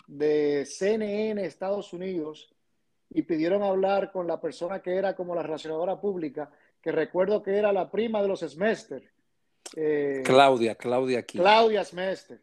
de 0.06 0.66
CNN 0.66 1.44
Estados 1.44 1.92
Unidos 1.92 2.50
y 3.10 3.22
pidieron 3.22 3.62
hablar 3.62 4.12
con 4.12 4.26
la 4.26 4.40
persona 4.40 4.80
que 4.80 4.94
era 4.94 5.16
como 5.16 5.34
la 5.34 5.42
relacionadora 5.42 5.98
pública, 5.98 6.50
que 6.82 6.92
recuerdo 6.92 7.42
que 7.42 7.56
era 7.56 7.72
la 7.72 7.90
prima 7.90 8.20
de 8.20 8.28
los 8.28 8.40
Smester, 8.40 9.10
eh, 9.76 10.22
Claudia, 10.24 10.74
Claudia 10.74 11.20
aquí. 11.20 11.38
Claudia 11.38 11.84
Smester. 11.84 12.40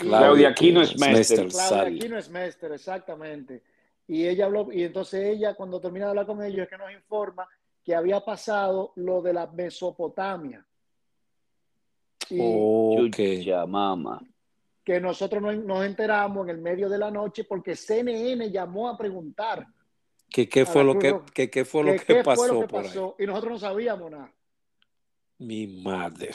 Y- 0.00 0.06
Claudia 0.08 0.48
Aquino 0.50 0.80
que- 0.80 0.86
Smester. 0.86 1.48
Claudia. 1.48 1.82
Aquino 1.82 2.20
Smester, 2.22 2.72
exactamente. 2.72 3.62
Y 4.06 4.26
ella 4.26 4.46
habló, 4.46 4.72
y 4.72 4.82
entonces 4.84 5.24
ella, 5.24 5.54
cuando 5.54 5.80
termina 5.80 6.06
de 6.06 6.10
hablar 6.10 6.26
con 6.26 6.42
ellos, 6.42 6.64
es 6.64 6.68
que 6.68 6.76
nos 6.78 6.90
informa 6.92 7.46
que 7.84 7.94
había 7.94 8.20
pasado 8.20 8.92
lo 8.96 9.22
de 9.22 9.32
la 9.32 9.46
Mesopotamia. 9.46 10.66
Y 12.28 12.38
Ok. 12.40 13.16
Chucha, 13.16 13.66
mamá. 13.66 14.20
que 14.84 15.00
nosotros 15.00 15.40
nos, 15.42 15.56
nos 15.58 15.84
enteramos 15.84 16.44
en 16.48 16.56
el 16.56 16.60
medio 16.62 16.88
de 16.88 16.98
la 16.98 17.10
noche 17.10 17.44
porque 17.44 17.76
CNN 17.76 18.50
llamó 18.50 18.88
a 18.88 18.96
preguntar 18.96 19.64
¿Qué, 20.28 20.48
qué 20.48 20.64
fue 20.64 20.82
lo 20.82 20.98
que, 20.98 21.10
Roja. 21.10 21.24
qué, 21.34 21.64
fue 21.64 21.84
lo 21.84 21.92
que 21.92 21.98
que 21.98 22.04
qué 22.14 22.22
pasó 22.24 22.42
fue 22.42 22.48
lo 22.54 22.60
que 22.62 22.66
por 22.68 22.82
pasó 22.84 23.16
y 23.18 23.26
nosotros 23.26 23.52
no 23.52 23.58
sabíamos 23.58 24.10
nada. 24.10 24.32
Mi 25.40 25.66
madre. 25.66 26.30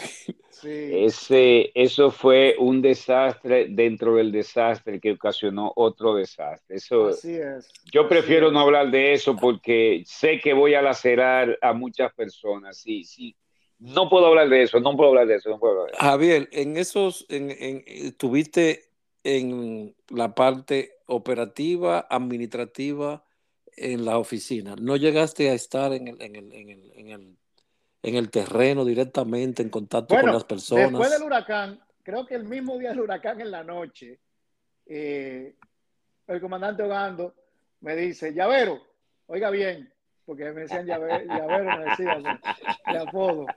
Sí, 0.50 0.70
Ese, 0.72 1.72
eso 1.76 2.10
fue 2.10 2.56
un 2.58 2.82
desastre 2.82 3.68
dentro 3.70 4.16
del 4.16 4.32
desastre 4.32 5.00
que 5.00 5.12
ocasionó 5.12 5.72
otro 5.76 6.16
desastre. 6.16 6.78
Eso, 6.78 7.10
así 7.10 7.36
es. 7.36 7.70
yo 7.92 8.02
así 8.02 8.10
prefiero 8.10 8.48
es. 8.48 8.54
no 8.54 8.62
hablar 8.62 8.90
de 8.90 9.14
eso 9.14 9.36
porque 9.36 10.02
sé 10.08 10.40
que 10.40 10.54
voy 10.54 10.74
a 10.74 10.82
lacerar 10.82 11.58
a 11.62 11.74
muchas 11.74 12.14
personas. 12.14 12.78
Sí, 12.78 13.04
sí. 13.04 13.36
No 13.78 14.10
puedo 14.10 14.26
hablar 14.26 14.50
de 14.50 14.64
eso, 14.64 14.80
no 14.80 14.96
puedo 14.96 15.10
hablar 15.10 15.28
de 15.28 15.36
eso, 15.36 15.50
no 15.50 15.60
puedo 15.60 15.74
hablar 15.74 15.92
de 15.92 15.98
eso. 15.98 16.04
Javier, 16.04 16.50
en 16.52 16.78
esos, 16.78 17.26
en, 17.30 17.52
en, 17.52 17.84
estuviste 17.86 18.86
en 19.24 19.96
la 20.10 20.34
parte 20.34 20.94
operativa, 21.06 22.08
administrativa, 22.10 23.24
en 23.76 24.06
la 24.06 24.18
oficina. 24.18 24.76
¿No 24.80 24.96
llegaste 24.96 25.50
a 25.50 25.54
estar 25.54 25.94
en 25.94 26.08
el, 26.08 26.22
en 26.22 26.36
el, 26.38 26.54
en 26.54 26.70
el, 26.70 26.92
en 26.96 27.10
el, 27.10 27.38
en 28.06 28.16
el 28.16 28.30
terreno 28.30 28.86
directamente, 28.86 29.64
en 29.64 29.70
contacto 29.70 30.14
Bueno, 30.14 30.28
con 30.28 30.34
las 30.36 30.44
personas? 30.44 30.92
Después 30.92 31.12
del 31.12 31.24
huracán, 31.24 31.80
creo 32.04 32.24
que 32.26 32.36
el 32.36 32.44
mismo 32.44 32.78
día 32.78 32.90
del 32.90 33.02
huracán 33.02 33.42
en 33.42 33.50
la 33.50 33.64
noche, 33.64 34.20
eh, 34.86 35.56
el 36.28 36.40
comandante 36.40 36.84
Ogando 36.84 37.34
me 37.82 37.96
dice, 37.96 38.32
Llavero, 38.32 38.80
oiga 39.26 39.50
bien, 39.50 39.92
porque 40.24 40.52
me 40.52 40.62
decían 40.62 40.86
llavero, 40.86 41.26
me 41.26 41.86
decían 41.86 42.24
de 42.24 42.98
apodo. 42.98 43.48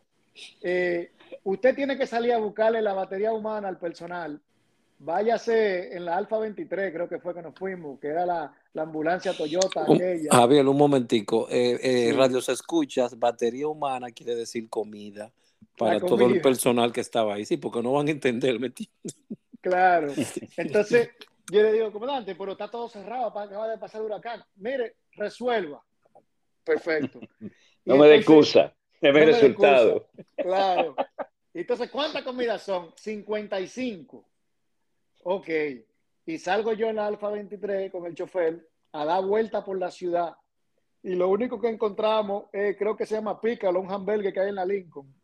Eh, 0.63 1.13
usted 1.45 1.75
tiene 1.75 1.99
que 1.99 2.07
salir 2.07 2.33
a 2.33 2.39
buscarle 2.39 2.81
la 2.81 2.95
batería 2.95 3.33
humana 3.33 3.69
al 3.69 3.79
personal. 3.79 4.41
Váyase 5.01 5.97
en 5.97 6.05
la 6.05 6.17
Alfa 6.17 6.39
23, 6.39 6.93
creo 6.93 7.09
que 7.09 7.21
fue 7.21 7.33
que 7.33 7.43
nos 7.43 7.55
fuimos, 7.55 8.01
que 8.01 8.09
era 8.09 8.27
la, 8.27 8.53
ambulancia 8.75 9.33
Toyota. 9.33 9.83
aquella. 9.83 10.31
Javier, 10.31 10.67
un 10.67 10.77
momentico. 10.77 11.47
Eh, 11.51 11.79
eh 11.83 12.13
Radio 12.13 12.41
se 12.41 12.53
escuchas, 12.53 13.19
batería 13.19 13.69
humana 13.69 14.11
quiere 14.11 14.35
decir 14.35 14.69
comida 14.69 15.33
para 15.77 16.01
todo 16.01 16.27
el 16.27 16.41
personal 16.41 16.93
que 16.93 17.01
estaba 17.01 17.35
ahí. 17.35 17.45
Sí, 17.45 17.57
porque 17.57 17.81
no 17.81 17.93
van 17.93 18.09
a 18.09 18.11
entender, 18.11 18.59
¿me 18.59 18.73
Claro. 19.61 20.13
Entonces, 20.57 21.11
yo 21.51 21.63
le 21.63 21.73
digo, 21.73 21.93
comandante, 21.93 22.35
pero 22.35 22.53
está 22.53 22.69
todo 22.69 22.89
cerrado, 22.89 23.27
acaba 23.27 23.69
de 23.69 23.79
pasar 23.79 24.01
el 24.01 24.07
huracán. 24.07 24.43
Mire, 24.57 24.97
resuelva. 25.13 25.83
Perfecto. 26.65 27.21
no 27.85 27.97
me 27.97 28.09
dé 28.09 28.17
excusa, 28.17 28.75
me 29.01 29.13
no 29.13 29.27
resultado. 29.27 30.09
Claro. 30.37 30.97
Entonces, 31.55 31.91
¿cuántas 31.91 32.23
comidas 32.23 32.63
son? 32.63 32.93
55. 32.97 34.25
Ok. 35.31 35.49
Y 36.25 36.39
salgo 36.39 36.73
yo 36.73 36.87
en 36.87 36.97
la 36.97 37.07
Alfa 37.07 37.29
23 37.29 37.93
con 37.93 38.07
el 38.07 38.15
chofer 38.15 38.67
a 38.93 39.05
dar 39.05 39.23
vuelta 39.23 39.63
por 39.63 39.79
la 39.79 39.91
ciudad. 39.91 40.35
Y 41.03 41.17
lo 41.17 41.29
único 41.29 41.61
que 41.61 41.69
encontramos, 41.69 42.45
eh, 42.51 42.75
creo 42.79 42.97
que 42.97 43.05
se 43.05 43.17
llama 43.17 43.39
Pícalo, 43.39 43.79
un 43.79 43.91
hamburger 43.91 44.33
que 44.33 44.41
hay 44.41 44.49
en 44.49 44.55
la 44.55 44.65
Lincoln. 44.65 45.15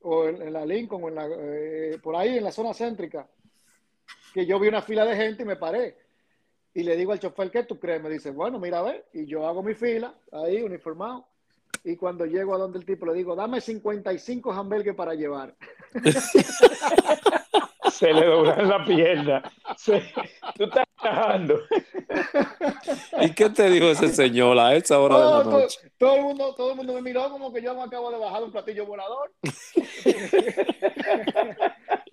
O 0.00 0.26
en, 0.26 0.52
la 0.52 0.66
Lincoln, 0.66 1.04
o 1.04 1.08
en 1.08 1.14
la, 1.14 1.28
eh, 1.30 1.98
por 2.02 2.16
ahí 2.16 2.38
en 2.38 2.42
la 2.42 2.50
zona 2.50 2.74
céntrica 2.74 3.28
que 4.34 4.46
yo 4.46 4.58
vi 4.58 4.66
una 4.66 4.82
fila 4.82 5.04
de 5.04 5.14
gente 5.14 5.44
y 5.44 5.46
me 5.46 5.54
paré. 5.54 5.96
Y 6.74 6.82
le 6.82 6.96
digo 6.96 7.12
al 7.12 7.20
chofer, 7.20 7.48
¿qué 7.52 7.62
tú 7.62 7.78
crees? 7.78 8.02
Me 8.02 8.10
dice, 8.10 8.32
bueno, 8.32 8.58
mira 8.58 8.80
a 8.80 8.82
ver. 8.82 9.06
Y 9.12 9.26
yo 9.26 9.46
hago 9.46 9.62
mi 9.62 9.74
fila, 9.74 10.12
ahí, 10.32 10.60
uniformado. 10.60 11.28
Y 11.84 11.94
cuando 11.94 12.26
llego 12.26 12.52
a 12.52 12.58
donde 12.58 12.80
el 12.80 12.84
tipo 12.84 13.06
le 13.06 13.14
digo, 13.14 13.36
dame 13.36 13.60
55 13.60 14.52
hamburgues 14.52 14.96
para 14.96 15.14
llevar. 15.14 15.54
Se 17.92 18.12
le 18.12 18.26
doblan 18.26 18.68
la 18.68 18.84
pierna. 18.84 19.42
Tú 19.84 20.64
estás 20.64 20.86
trabajando. 21.00 21.60
¿Y 23.20 23.34
qué 23.34 23.50
te 23.50 23.68
dijo 23.68 23.90
ese 23.90 24.08
señor 24.08 24.58
a 24.58 24.74
esa 24.74 24.98
hora 24.98 25.18
de 25.18 25.24
la 25.24 25.44
noche? 25.44 25.92
Todo, 25.98 26.16
el 26.16 26.22
mundo, 26.22 26.54
todo 26.54 26.70
el 26.70 26.76
mundo 26.76 26.94
me 26.94 27.02
miró 27.02 27.28
como 27.30 27.52
que 27.52 27.60
yo 27.60 27.74
me 27.74 27.82
acabo 27.82 28.10
de 28.10 28.18
bajar 28.18 28.42
un 28.42 28.50
platillo 28.50 28.86
volador. 28.86 29.30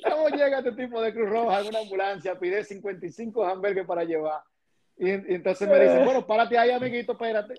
¿Cómo 0.10 0.30
llega 0.30 0.60
este 0.60 0.74
tipo 0.74 1.02
de 1.02 1.14
Cruz 1.14 1.30
Roja 1.30 1.62
en 1.62 1.68
una 1.68 1.80
ambulancia? 1.80 2.38
Pide 2.38 2.64
55 2.64 3.46
hamburgues 3.46 3.86
para 3.86 4.04
llevar. 4.04 4.42
Y, 4.98 5.10
entonces 5.12 5.68
me 5.68 5.80
dicen, 5.80 6.04
bueno, 6.04 6.28
párate 6.28 6.58
ahí, 6.58 6.72
amiguito, 6.72 7.14
espérate. 7.14 7.54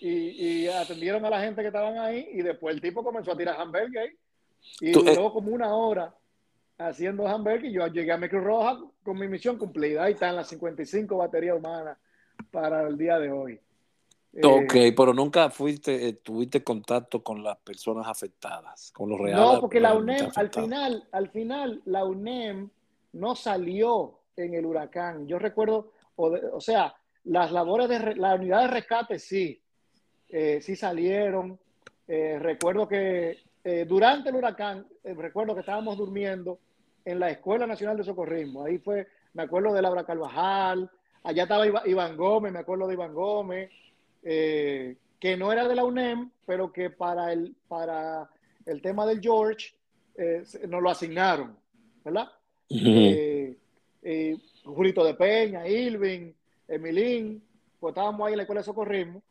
Y, 0.00 0.68
atendieron 0.68 1.24
a 1.24 1.30
la 1.30 1.40
gente 1.40 1.60
que 1.60 1.68
estaban 1.68 1.98
ahí 1.98 2.28
y 2.32 2.42
después 2.42 2.74
el 2.74 2.80
tipo 2.80 3.02
comenzó 3.02 3.32
a 3.32 3.36
tirar 3.36 3.60
hamburgues 3.60 4.14
y 4.80 4.92
duró 4.92 5.26
eh, 5.26 5.32
como 5.32 5.50
una 5.50 5.74
hora 5.74 6.14
haciendo 6.78 7.26
hamburgues 7.26 7.70
y 7.70 7.74
yo 7.74 7.86
llegué 7.86 8.12
a 8.12 8.18
mi 8.18 8.28
Cruz 8.28 8.44
Roja 8.44 8.78
con 9.02 9.18
mi 9.18 9.28
misión 9.28 9.58
cumplida. 9.58 10.04
Ahí 10.04 10.14
están 10.14 10.36
las 10.36 10.48
55 10.48 11.16
baterías 11.16 11.56
humanas 11.56 11.98
para 12.50 12.86
el 12.88 12.96
día 12.96 13.18
de 13.18 13.30
hoy. 13.30 13.60
Ok, 14.42 14.74
eh, 14.74 14.94
pero 14.96 15.14
nunca 15.14 15.48
fuiste, 15.48 16.08
eh, 16.08 16.12
tuviste 16.14 16.64
contacto 16.64 17.22
con 17.22 17.44
las 17.44 17.56
personas 17.58 18.06
afectadas, 18.08 18.90
con 18.92 19.08
los 19.08 19.20
reales. 19.20 19.46
No, 19.46 19.60
porque 19.60 19.78
la 19.78 19.94
UNEM, 19.94 20.28
al 20.34 20.50
final, 20.50 21.08
al 21.12 21.28
final, 21.30 21.82
la 21.84 22.04
UNEM 22.04 22.68
no 23.12 23.36
salió 23.36 24.18
en 24.36 24.54
el 24.54 24.66
huracán. 24.66 25.28
Yo 25.28 25.38
recuerdo, 25.38 25.92
o, 26.16 26.60
sea, 26.60 26.96
las 27.24 27.52
labores 27.52 27.88
de 27.88 28.16
la 28.16 28.34
unidad 28.34 28.62
de 28.62 28.68
rescate 28.68 29.18
sí, 29.20 29.60
eh, 30.28 30.60
sí 30.60 30.74
salieron. 30.74 31.58
recuerdo 32.08 32.88
que 32.88 33.43
durante 33.86 34.28
el 34.28 34.36
huracán, 34.36 34.86
recuerdo 35.02 35.54
que 35.54 35.60
estábamos 35.60 35.96
durmiendo 35.96 36.58
en 37.04 37.18
la 37.18 37.30
Escuela 37.30 37.66
Nacional 37.66 37.96
de 37.96 38.04
Socorrismo. 38.04 38.64
Ahí 38.64 38.78
fue, 38.78 39.06
me 39.32 39.44
acuerdo 39.44 39.72
de 39.72 39.80
Laura 39.80 40.04
Carvajal, 40.04 40.90
allá 41.22 41.42
estaba 41.44 41.66
Iván 41.86 42.16
Gómez, 42.16 42.52
me 42.52 42.58
acuerdo 42.58 42.86
de 42.86 42.94
Iván 42.94 43.14
Gómez. 43.14 43.70
Eh, 44.22 44.96
que 45.24 45.38
no 45.38 45.50
era 45.50 45.66
de 45.66 45.74
la 45.74 45.84
UNEM, 45.84 46.30
pero 46.44 46.70
que 46.70 46.90
para 46.90 47.32
el, 47.32 47.54
para 47.66 48.28
el 48.66 48.82
tema 48.82 49.06
del 49.06 49.22
George 49.22 49.74
eh, 50.16 50.44
nos 50.68 50.82
lo 50.82 50.90
asignaron, 50.90 51.56
¿verdad? 52.04 52.30
Eh, 52.68 54.36
Julito 54.64 55.02
de 55.02 55.14
Peña, 55.14 55.66
Ilvin, 55.66 56.34
Emilín, 56.68 57.42
pues 57.80 57.92
estábamos 57.92 58.26
ahí 58.26 58.34
en 58.34 58.36
la 58.36 58.42
escuela 58.42 58.60
de 58.60 58.66
socorrismo, 58.66 59.22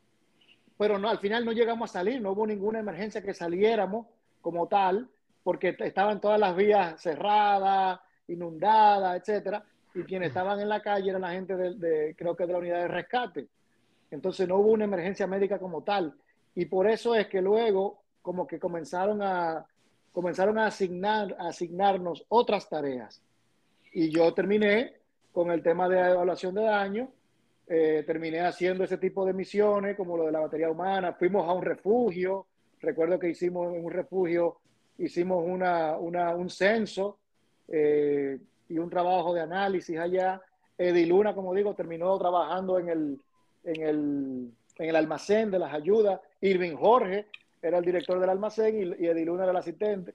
pero 0.79 0.97
no, 0.97 1.09
al 1.09 1.19
final 1.19 1.45
no 1.45 1.51
llegamos 1.51 1.91
a 1.91 1.93
salir, 1.93 2.19
no 2.19 2.31
hubo 2.31 2.47
ninguna 2.47 2.79
emergencia 2.79 3.21
que 3.21 3.36
saliéramos 3.36 4.07
como 4.44 4.68
tal, 4.68 5.10
porque 5.44 5.76
estaban 5.80 6.22
todas 6.22 6.39
las 6.39 6.56
vías 6.56 7.02
cerradas, 7.02 8.00
inundadas, 8.28 9.20
etcétera, 9.20 9.64
y 9.96 10.04
quienes 10.04 10.28
estaban 10.28 10.60
en 10.60 10.70
la 10.70 10.82
calle 10.82 11.10
eran 11.10 11.24
la 11.24 11.32
gente 11.32 11.56
de 11.56 12.16
creo 12.16 12.36
que 12.36 12.46
de 12.46 12.54
la 12.54 12.60
unidad 12.60 12.82
de 12.82 12.88
rescate. 12.88 13.48
Entonces 14.12 14.48
no 14.48 14.58
hubo 14.58 14.72
una 14.72 14.84
emergencia 14.84 15.26
médica 15.26 15.58
como 15.58 15.82
tal. 15.82 16.14
Y 16.54 16.66
por 16.66 16.88
eso 16.88 17.16
es 17.16 17.28
que 17.28 17.41
luego 17.41 18.04
como 18.22 18.46
que 18.46 18.60
comenzaron 18.60 19.22
a, 19.22 19.66
comenzaron 20.12 20.58
a, 20.60 20.68
asignar, 20.68 21.36
a 21.39 21.50
asignarnos 21.50 22.26
otras 22.30 22.70
tareas. 22.70 23.22
Y 23.91 24.10
yo 24.10 24.34
terminé 24.34 24.94
con 25.32 25.52
el 25.52 25.64
tema 25.64 25.89
de 25.89 26.00
evaluación 26.00 26.54
de 26.54 26.64
daño, 26.64 27.10
eh, 27.68 28.04
terminé 28.06 28.41
haciendo 28.41 28.84
ese 28.84 28.98
tipo 28.98 29.26
de 29.26 29.34
misiones 29.34 29.98
como 29.98 30.16
lo 30.16 30.26
de 30.26 30.32
la 30.32 30.41
batería 30.41 30.70
humana, 30.70 31.14
fuimos 31.14 31.48
a 31.48 31.54
un 31.54 31.64
refugio, 31.64 32.46
recuerdo 32.84 33.17
que 33.17 33.29
hicimos 33.29 33.73
en 33.73 33.84
un 33.84 33.91
refugio, 33.91 34.57
hicimos 34.99 35.43
una, 35.43 35.97
un 35.97 36.49
censo 36.49 37.17
eh, 37.67 38.38
y 38.69 38.77
un 38.77 38.89
trabajo 38.89 39.34
de 39.34 39.41
análisis 39.41 39.97
allá. 39.97 40.41
Ediluna, 40.77 41.34
como 41.34 41.53
digo, 41.53 41.73
terminó 41.73 42.17
trabajando 42.19 42.77
en 42.77 42.89
el, 42.89 43.21
en 43.63 43.81
el, 43.81 44.51
en 44.77 44.89
el 44.89 44.95
almacén 44.95 45.49
de 45.49 45.59
las 45.59 45.73
ayudas. 45.73 46.19
Irving 46.41 46.75
Jorge 46.75 47.27
era 47.61 47.77
el 47.77 47.86
director 47.86 48.19
del 48.19 48.29
almacén 48.29 48.75
y, 48.77 49.03
y 49.03 49.07
Ediluna 49.07 49.43
era 49.43 49.51
el 49.51 49.57
asistente, 49.57 50.13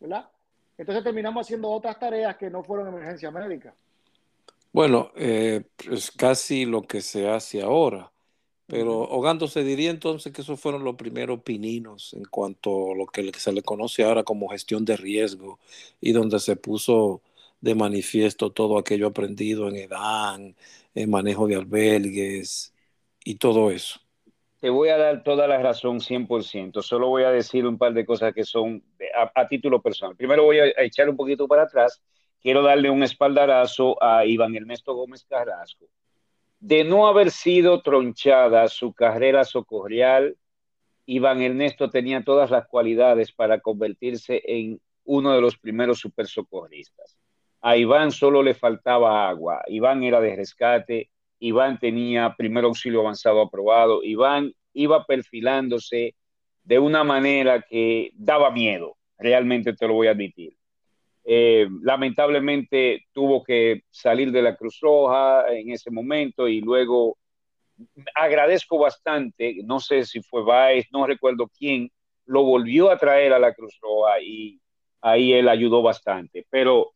¿verdad? 0.00 0.28
Entonces 0.76 1.04
terminamos 1.04 1.46
haciendo 1.46 1.70
otras 1.70 1.98
tareas 1.98 2.36
que 2.36 2.50
no 2.50 2.64
fueron 2.64 2.88
emergencia 2.88 3.30
médica. 3.30 3.74
Bueno, 4.72 5.10
eh, 5.14 5.64
es 5.90 6.10
casi 6.10 6.64
lo 6.64 6.82
que 6.82 7.00
se 7.00 7.28
hace 7.28 7.60
ahora. 7.60 8.10
Pero 8.70 9.00
Hogando 9.00 9.48
se 9.48 9.64
diría 9.64 9.90
entonces 9.90 10.32
que 10.32 10.42
esos 10.42 10.60
fueron 10.60 10.84
los 10.84 10.94
primeros 10.94 11.42
pininos 11.42 12.14
en 12.14 12.24
cuanto 12.24 12.92
a 12.92 12.94
lo 12.94 13.06
que 13.06 13.32
se 13.32 13.52
le 13.52 13.62
conoce 13.62 14.04
ahora 14.04 14.22
como 14.22 14.48
gestión 14.48 14.84
de 14.84 14.96
riesgo 14.96 15.58
y 16.00 16.12
donde 16.12 16.38
se 16.38 16.56
puso 16.56 17.20
de 17.60 17.74
manifiesto 17.74 18.50
todo 18.50 18.78
aquello 18.78 19.08
aprendido 19.08 19.68
en 19.68 19.76
EDAN, 19.76 20.56
en 20.94 21.10
manejo 21.10 21.46
de 21.46 21.56
albergues, 21.56 22.72
y 23.24 23.36
todo 23.36 23.70
eso. 23.70 24.00
Te 24.60 24.70
voy 24.70 24.90
a 24.90 24.98
dar 24.98 25.22
toda 25.22 25.46
la 25.46 25.58
razón 25.58 26.00
100%. 26.00 26.82
Solo 26.82 27.08
voy 27.08 27.22
a 27.22 27.30
decir 27.30 27.66
un 27.66 27.78
par 27.78 27.94
de 27.94 28.04
cosas 28.04 28.34
que 28.34 28.44
son 28.44 28.82
a, 29.34 29.48
título 29.48 29.80
personal. 29.80 30.16
Primero 30.16 30.44
voy 30.44 30.58
a, 30.58 30.66
echar 30.78 31.08
un 31.08 31.16
poquito 31.16 31.48
para 31.48 31.62
atrás. 31.62 32.02
Quiero 32.42 32.62
darle 32.62 32.90
un 32.90 33.02
espaldarazo 33.02 34.02
a 34.02 34.24
Iván 34.26 34.54
Ernesto 34.54 34.94
Gómez 34.94 35.24
Carrasco. 35.24 35.86
De 36.60 36.84
no 36.84 37.06
haber 37.06 37.30
sido 37.30 37.80
tronchada 37.80 38.68
su 38.68 38.92
carrera 38.92 39.44
socorrial, 39.44 40.36
Iván 41.06 41.40
Ernesto 41.40 41.88
tenía 41.88 42.22
todas 42.22 42.50
las 42.50 42.66
cualidades 42.68 43.32
para 43.32 43.60
convertirse 43.60 44.42
en 44.44 44.78
uno 45.04 45.32
de 45.32 45.40
los 45.40 45.56
primeros 45.58 45.98
super 45.98 46.26
socorristas. 46.26 47.18
A 47.62 47.78
Iván 47.78 48.10
solo 48.12 48.42
le 48.42 48.54
faltaba 48.54 49.28
agua. 49.28 49.62
Iván 49.68 50.02
era 50.02 50.20
de 50.20 50.36
rescate, 50.36 51.10
Iván 51.38 51.78
tenía 51.78 52.34
primer 52.36 52.64
auxilio 52.64 53.00
avanzado 53.00 53.40
aprobado, 53.40 54.04
Iván 54.04 54.54
iba 54.74 55.06
perfilándose 55.06 56.14
de 56.62 56.78
una 56.78 57.04
manera 57.04 57.62
que 57.62 58.10
daba 58.14 58.50
miedo, 58.50 58.98
realmente 59.18 59.72
te 59.72 59.88
lo 59.88 59.94
voy 59.94 60.08
a 60.08 60.12
admitir. 60.12 60.59
Eh, 61.24 61.68
lamentablemente 61.82 63.06
tuvo 63.12 63.44
que 63.44 63.82
salir 63.90 64.32
de 64.32 64.42
la 64.42 64.56
Cruz 64.56 64.78
Roja 64.80 65.52
en 65.52 65.70
ese 65.70 65.90
momento 65.90 66.48
y 66.48 66.60
luego 66.60 67.18
agradezco 68.14 68.78
bastante, 68.78 69.56
no 69.64 69.80
sé 69.80 70.04
si 70.04 70.22
fue 70.22 70.42
Baez, 70.42 70.86
no 70.92 71.06
recuerdo 71.06 71.50
quién, 71.56 71.90
lo 72.26 72.44
volvió 72.44 72.90
a 72.90 72.98
traer 72.98 73.32
a 73.32 73.38
la 73.38 73.54
Cruz 73.54 73.78
Roja 73.80 74.20
y 74.20 74.60
ahí 75.00 75.32
él 75.32 75.48
ayudó 75.48 75.82
bastante. 75.82 76.46
Pero 76.50 76.92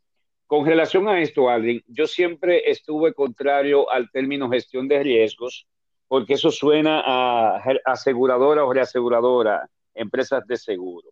con 0.46 0.66
relación 0.66 1.08
a 1.08 1.20
esto, 1.20 1.48
Aldrin, 1.48 1.82
yo 1.86 2.06
siempre 2.06 2.70
estuve 2.70 3.14
contrario 3.14 3.90
al 3.90 4.10
término 4.10 4.50
gestión 4.50 4.88
de 4.88 5.02
riesgos, 5.02 5.66
porque 6.06 6.34
eso 6.34 6.50
suena 6.50 7.02
a 7.04 7.62
aseguradora 7.84 8.64
o 8.64 8.72
reaseguradora, 8.72 9.68
empresas 9.94 10.46
de 10.46 10.56
seguro. 10.56 11.08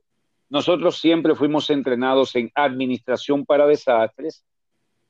Nosotros 0.53 0.99
siempre 0.99 1.35
fuimos 1.35 1.71
entrenados 1.71 2.37
en 2.37 2.53
administración 2.55 3.47
para 3.47 3.67
desastres 3.67 4.45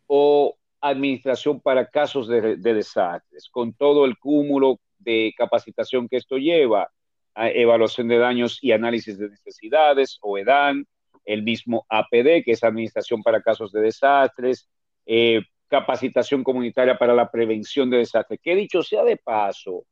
o 0.07 0.55
administración 0.81 1.61
para 1.61 1.89
casos 1.89 2.29
de, 2.29 2.59
desastres, 2.59 3.49
con 3.51 3.73
todo 3.73 4.05
el 4.05 4.17
cúmulo 4.19 4.79
de 5.01 5.35
capacitación 5.37 6.09
que 6.09 6.19
esto 6.19 6.37
lleva, 6.37 6.93
evaluación 7.35 8.07
de 8.07 8.19
daños 8.19 8.61
y 8.63 8.71
análisis 8.71 9.19
de 9.19 9.31
necesidades, 9.31 10.17
o 10.23 10.39
EDAN, 10.39 10.87
el 11.25 11.43
mismo 11.43 11.87
APD, 11.89 12.45
que 12.45 12.53
es 12.53 12.63
Administración 12.63 13.21
para 13.21 13.43
Casos 13.43 13.73
de 13.73 13.81
Desastres, 13.81 14.69
eh, 15.07 15.43
capacitación 15.67 16.45
comunitaria 16.45 16.97
para 16.97 17.17
la 17.17 17.29
prevención 17.29 17.91
de 17.91 17.97
desastres. 17.97 18.39
Que 18.41 18.55
dicho 18.55 18.81
sea 18.85 19.03
de 19.03 19.17
paso, 19.17 19.87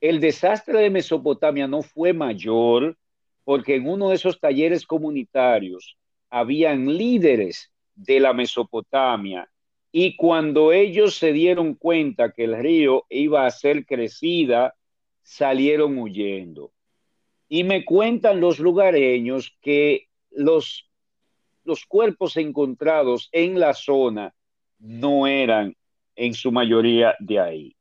el 0.00 0.20
desastre 0.20 0.78
de 0.78 0.88
Mesopotamia 0.88 1.68
no 1.68 1.82
fue 1.82 2.14
mayor 2.14 2.96
porque 3.44 3.76
en 3.76 3.88
uno 3.88 4.10
de 4.10 4.16
esos 4.16 4.38
talleres 4.38 4.86
comunitarios 4.86 5.96
habían 6.28 6.86
líderes 6.96 7.70
de 7.94 8.20
la 8.20 8.32
Mesopotamia 8.32 9.50
y 9.92 10.16
cuando 10.16 10.72
ellos 10.72 11.16
se 11.16 11.32
dieron 11.32 11.74
cuenta 11.74 12.32
que 12.32 12.44
el 12.44 12.56
río 12.56 13.06
iba 13.08 13.46
a 13.46 13.50
ser 13.50 13.84
crecida, 13.84 14.74
salieron 15.22 15.98
huyendo. 15.98 16.72
Y 17.48 17.64
me 17.64 17.84
cuentan 17.84 18.40
los 18.40 18.60
lugareños 18.60 19.56
que 19.60 20.06
los, 20.30 20.88
los 21.64 21.84
cuerpos 21.86 22.36
encontrados 22.36 23.28
en 23.32 23.58
la 23.58 23.74
zona 23.74 24.32
no 24.78 25.26
eran 25.26 25.76
en 26.14 26.34
su 26.34 26.52
mayoría 26.52 27.16
de 27.18 27.40
ahí. 27.40 27.76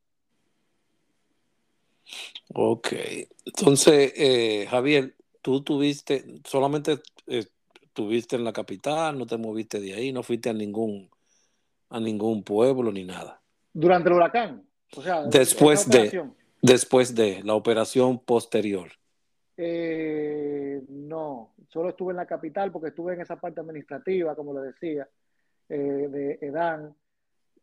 Ok, 2.52 2.94
entonces, 3.46 4.14
eh, 4.16 4.66
Javier, 4.68 5.16
tú 5.42 5.64
tuviste, 5.64 6.42
solamente 6.44 7.00
eh, 7.28 7.46
tuviste 7.94 8.36
en 8.36 8.44
la 8.44 8.54
capital, 8.54 9.18
no 9.18 9.26
te 9.26 9.38
moviste 9.38 9.80
de 9.80 9.94
ahí, 9.94 10.12
no 10.12 10.24
fuiste 10.24 10.50
a 10.50 10.54
ningún, 10.54 11.10
a 11.90 12.00
ningún 12.00 12.44
pueblo 12.44 12.92
ni 12.92 13.04
nada. 13.04 13.42
Durante 13.74 14.10
el 14.10 14.16
huracán, 14.16 14.66
o 14.96 15.02
sea, 15.02 15.24
después 15.24 15.90
de, 15.90 16.30
después 16.62 17.16
de 17.16 17.42
la 17.44 17.54
operación 17.54 18.20
posterior. 18.20 18.92
Eh, 19.58 20.82
no, 20.88 21.54
solo 21.68 21.90
estuve 21.90 22.12
en 22.12 22.18
la 22.18 22.26
capital 22.26 22.72
porque 22.72 22.90
estuve 22.90 23.14
en 23.14 23.22
esa 23.22 23.36
parte 23.36 23.60
administrativa, 23.60 24.36
como 24.36 24.54
le 24.54 24.68
decía, 24.68 25.08
de 25.68 26.40
Edán. 26.42 26.96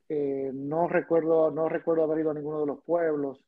no 0.09 0.87
recuerdo, 0.87 1.51
no 1.51 1.69
recuerdo 1.69 2.05
haber 2.05 2.21
ido 2.21 2.31
a 2.31 2.35
ninguno 2.35 2.61
de 2.61 2.67
los 2.67 2.83
pueblos. 2.85 3.41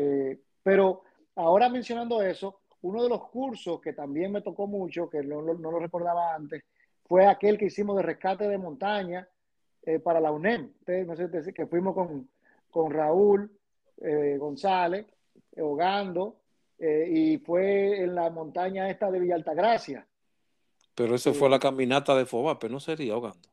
Eh, 0.00 0.38
pero 0.62 1.02
ahora 1.34 1.68
mencionando 1.68 2.22
eso, 2.22 2.60
uno 2.82 3.02
de 3.02 3.08
los 3.08 3.28
cursos 3.28 3.80
que 3.80 3.92
también 3.92 4.32
me 4.32 4.42
tocó 4.42 4.66
mucho, 4.66 5.08
que 5.08 5.22
no, 5.22 5.40
lo 5.40 5.78
recordaba 5.78 6.34
antes, 6.34 6.62
fue 7.04 7.26
aquel 7.26 7.58
que 7.58 7.66
hicimos 7.66 7.96
de 7.96 8.02
rescate 8.02 8.48
de 8.48 8.58
montaña 8.58 9.28
eh, 9.82 9.98
para 9.98 10.20
la 10.20 10.30
UNEM. 10.30 10.72
no 11.06 11.16
sé, 11.16 11.52
que 11.54 11.66
fuimos 11.66 11.94
con, 11.94 12.28
con 12.70 12.90
Raúl 12.90 13.50
eh, 14.00 14.36
González, 14.38 15.06
Hogando, 15.56 16.36
y 16.80 17.38
fue 17.38 18.04
en 18.04 18.14
la 18.14 18.30
montaña 18.30 18.88
esta 18.88 19.10
de 19.10 19.18
Villa 19.18 19.34
Altagracia. 19.34 20.06
Pero 20.94 21.16
eso 21.16 21.34
fue 21.34 21.50
la 21.50 21.58
caminata 21.58 22.14
de 22.14 22.24
Fobape, 22.24 22.68
¿no 22.68 22.78
sería 22.78 23.16
Hogando? 23.16 23.48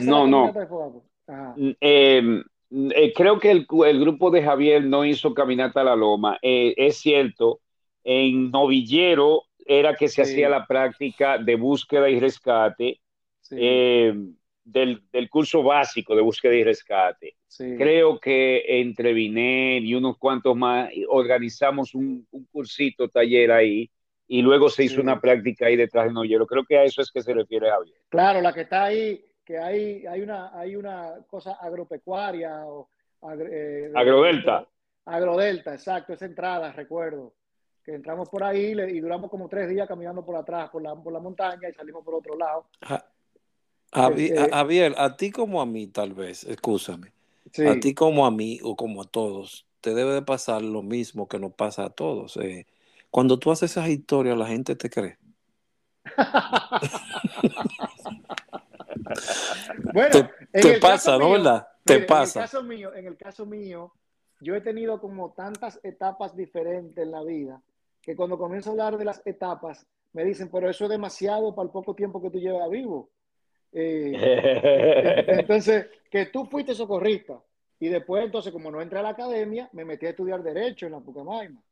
no, 0.00 0.26
no. 0.26 0.52
De 0.52 2.44
eh, 2.70 3.12
creo 3.14 3.38
que 3.38 3.50
el, 3.50 3.66
grupo 3.66 4.30
de 4.30 4.42
Javier 4.42 4.84
no 4.84 5.04
hizo 5.04 5.34
caminata 5.34 5.80
a 5.80 5.84
la 5.84 5.96
loma. 5.96 6.38
Eh, 6.42 6.74
es 6.76 6.98
cierto, 6.98 7.60
en 8.04 8.50
Novillero 8.50 9.44
era 9.64 9.94
que 9.94 10.08
se 10.08 10.22
hacía 10.22 10.48
la 10.48 10.66
práctica 10.66 11.38
de 11.38 11.56
búsqueda 11.56 12.08
y 12.08 12.18
rescate 12.18 13.00
eh, 13.50 14.14
del, 14.64 15.30
curso 15.30 15.62
básico 15.62 16.14
de 16.14 16.22
búsqueda 16.22 16.54
y 16.54 16.64
rescate. 16.64 17.36
Creo 17.56 18.18
que 18.20 18.80
entre 18.80 19.12
Viner 19.12 19.82
y 19.82 19.94
unos 19.94 20.16
cuantos 20.18 20.56
más 20.56 20.90
organizamos 21.08 21.94
un, 21.94 22.26
cursito 22.50 23.08
taller 23.08 23.52
ahí 23.52 23.90
y 24.26 24.42
luego 24.42 24.68
se 24.68 24.84
hizo 24.84 25.00
una 25.00 25.20
práctica 25.20 25.66
ahí 25.66 25.76
detrás 25.76 26.06
de 26.06 26.12
Novillero. 26.12 26.46
Creo 26.46 26.64
que 26.64 26.78
a 26.78 26.84
eso 26.84 27.02
es 27.02 27.10
que 27.10 27.22
se 27.22 27.32
refiere 27.32 27.70
Javier. 27.70 27.96
Claro, 28.08 28.40
la 28.40 28.52
que 28.52 28.62
está 28.62 28.84
ahí 28.84 29.22
que 29.48 29.58
hay, 29.58 30.06
hay, 30.06 30.20
una, 30.20 30.50
hay 30.58 30.76
una 30.76 31.24
cosa 31.26 31.52
agropecuaria 31.54 32.66
o 32.66 32.90
eh, 33.50 33.90
agrodelta. 33.94 34.68
agrodelta, 35.06 35.72
exacto, 35.72 36.12
esa 36.12 36.26
entrada, 36.26 36.70
recuerdo. 36.72 37.32
Que 37.88 37.94
entramos 37.94 38.28
por 38.28 38.44
ahí 38.44 38.78
y 38.78 39.00
duramos 39.00 39.30
como 39.30 39.48
tres 39.48 39.70
días 39.70 39.88
caminando 39.88 40.22
por 40.22 40.36
atrás, 40.36 40.68
por 40.68 40.82
la, 40.82 40.94
por 40.94 41.10
la 41.10 41.20
montaña 41.20 41.70
y 41.70 41.72
salimos 41.72 42.04
por 42.04 42.16
otro 42.16 42.36
lado. 42.36 42.66
Este, 42.82 44.50
Javier, 44.50 44.94
a 44.98 45.16
ti 45.16 45.30
como 45.30 45.62
a 45.62 45.64
mí, 45.64 45.86
tal 45.86 46.12
vez, 46.12 46.44
escúchame. 46.44 47.14
A 47.66 47.80
ti 47.80 47.94
como 47.94 48.26
a 48.26 48.30
mí 48.30 48.60
o 48.62 48.76
como 48.76 49.00
a 49.00 49.06
todos, 49.06 49.66
te 49.80 49.94
debe 49.94 50.12
de 50.12 50.20
pasar 50.20 50.60
lo 50.60 50.82
mismo 50.82 51.28
que 51.28 51.38
nos 51.38 51.54
pasa 51.54 51.86
a 51.86 51.88
todos. 51.88 52.36
Eh. 52.36 52.66
Cuando 53.10 53.38
tú 53.38 53.50
haces 53.50 53.70
esas 53.70 53.88
historias, 53.88 54.36
la 54.36 54.48
gente 54.48 54.76
te 54.76 54.90
cree. 54.90 55.16
bueno, 59.94 60.28
te, 60.52 60.78
pasa, 60.78 61.16
¿no? 61.16 61.30
¿Verdad? 61.30 61.66
Te 61.84 62.00
pasa. 62.00 62.40
En 62.40 62.42
el, 62.42 62.50
caso 62.50 62.62
mío, 62.62 62.94
en 62.94 63.06
el 63.06 63.16
caso 63.16 63.46
mío, 63.46 63.94
yo 64.42 64.54
he 64.54 64.60
tenido 64.60 65.00
como 65.00 65.32
tantas 65.32 65.80
etapas 65.82 66.36
diferentes 66.36 67.02
en 67.02 67.12
la 67.12 67.22
vida 67.22 67.62
que 68.08 68.16
cuando 68.16 68.38
comienzo 68.38 68.70
a 68.70 68.72
hablar 68.72 68.96
de 68.96 69.04
las 69.04 69.20
etapas, 69.26 69.86
me 70.14 70.24
dicen, 70.24 70.48
pero 70.50 70.70
eso 70.70 70.84
es 70.84 70.90
demasiado 70.90 71.54
para 71.54 71.66
el 71.66 71.70
poco 71.70 71.94
tiempo 71.94 72.22
que 72.22 72.30
tú 72.30 72.38
llevas 72.38 72.70
vivo. 72.70 73.10
Eh, 73.70 74.14
entonces, 75.28 75.88
que 76.10 76.24
tú 76.24 76.46
fuiste 76.46 76.74
socorrista 76.74 77.38
y 77.78 77.88
después, 77.88 78.24
entonces, 78.24 78.50
como 78.50 78.70
no 78.70 78.80
entré 78.80 78.98
a 78.98 79.02
la 79.02 79.10
academia, 79.10 79.68
me 79.74 79.84
metí 79.84 80.06
a 80.06 80.10
estudiar 80.10 80.42
Derecho 80.42 80.86
en 80.86 80.92
la 80.92 81.00
Pucamaima. 81.00 81.62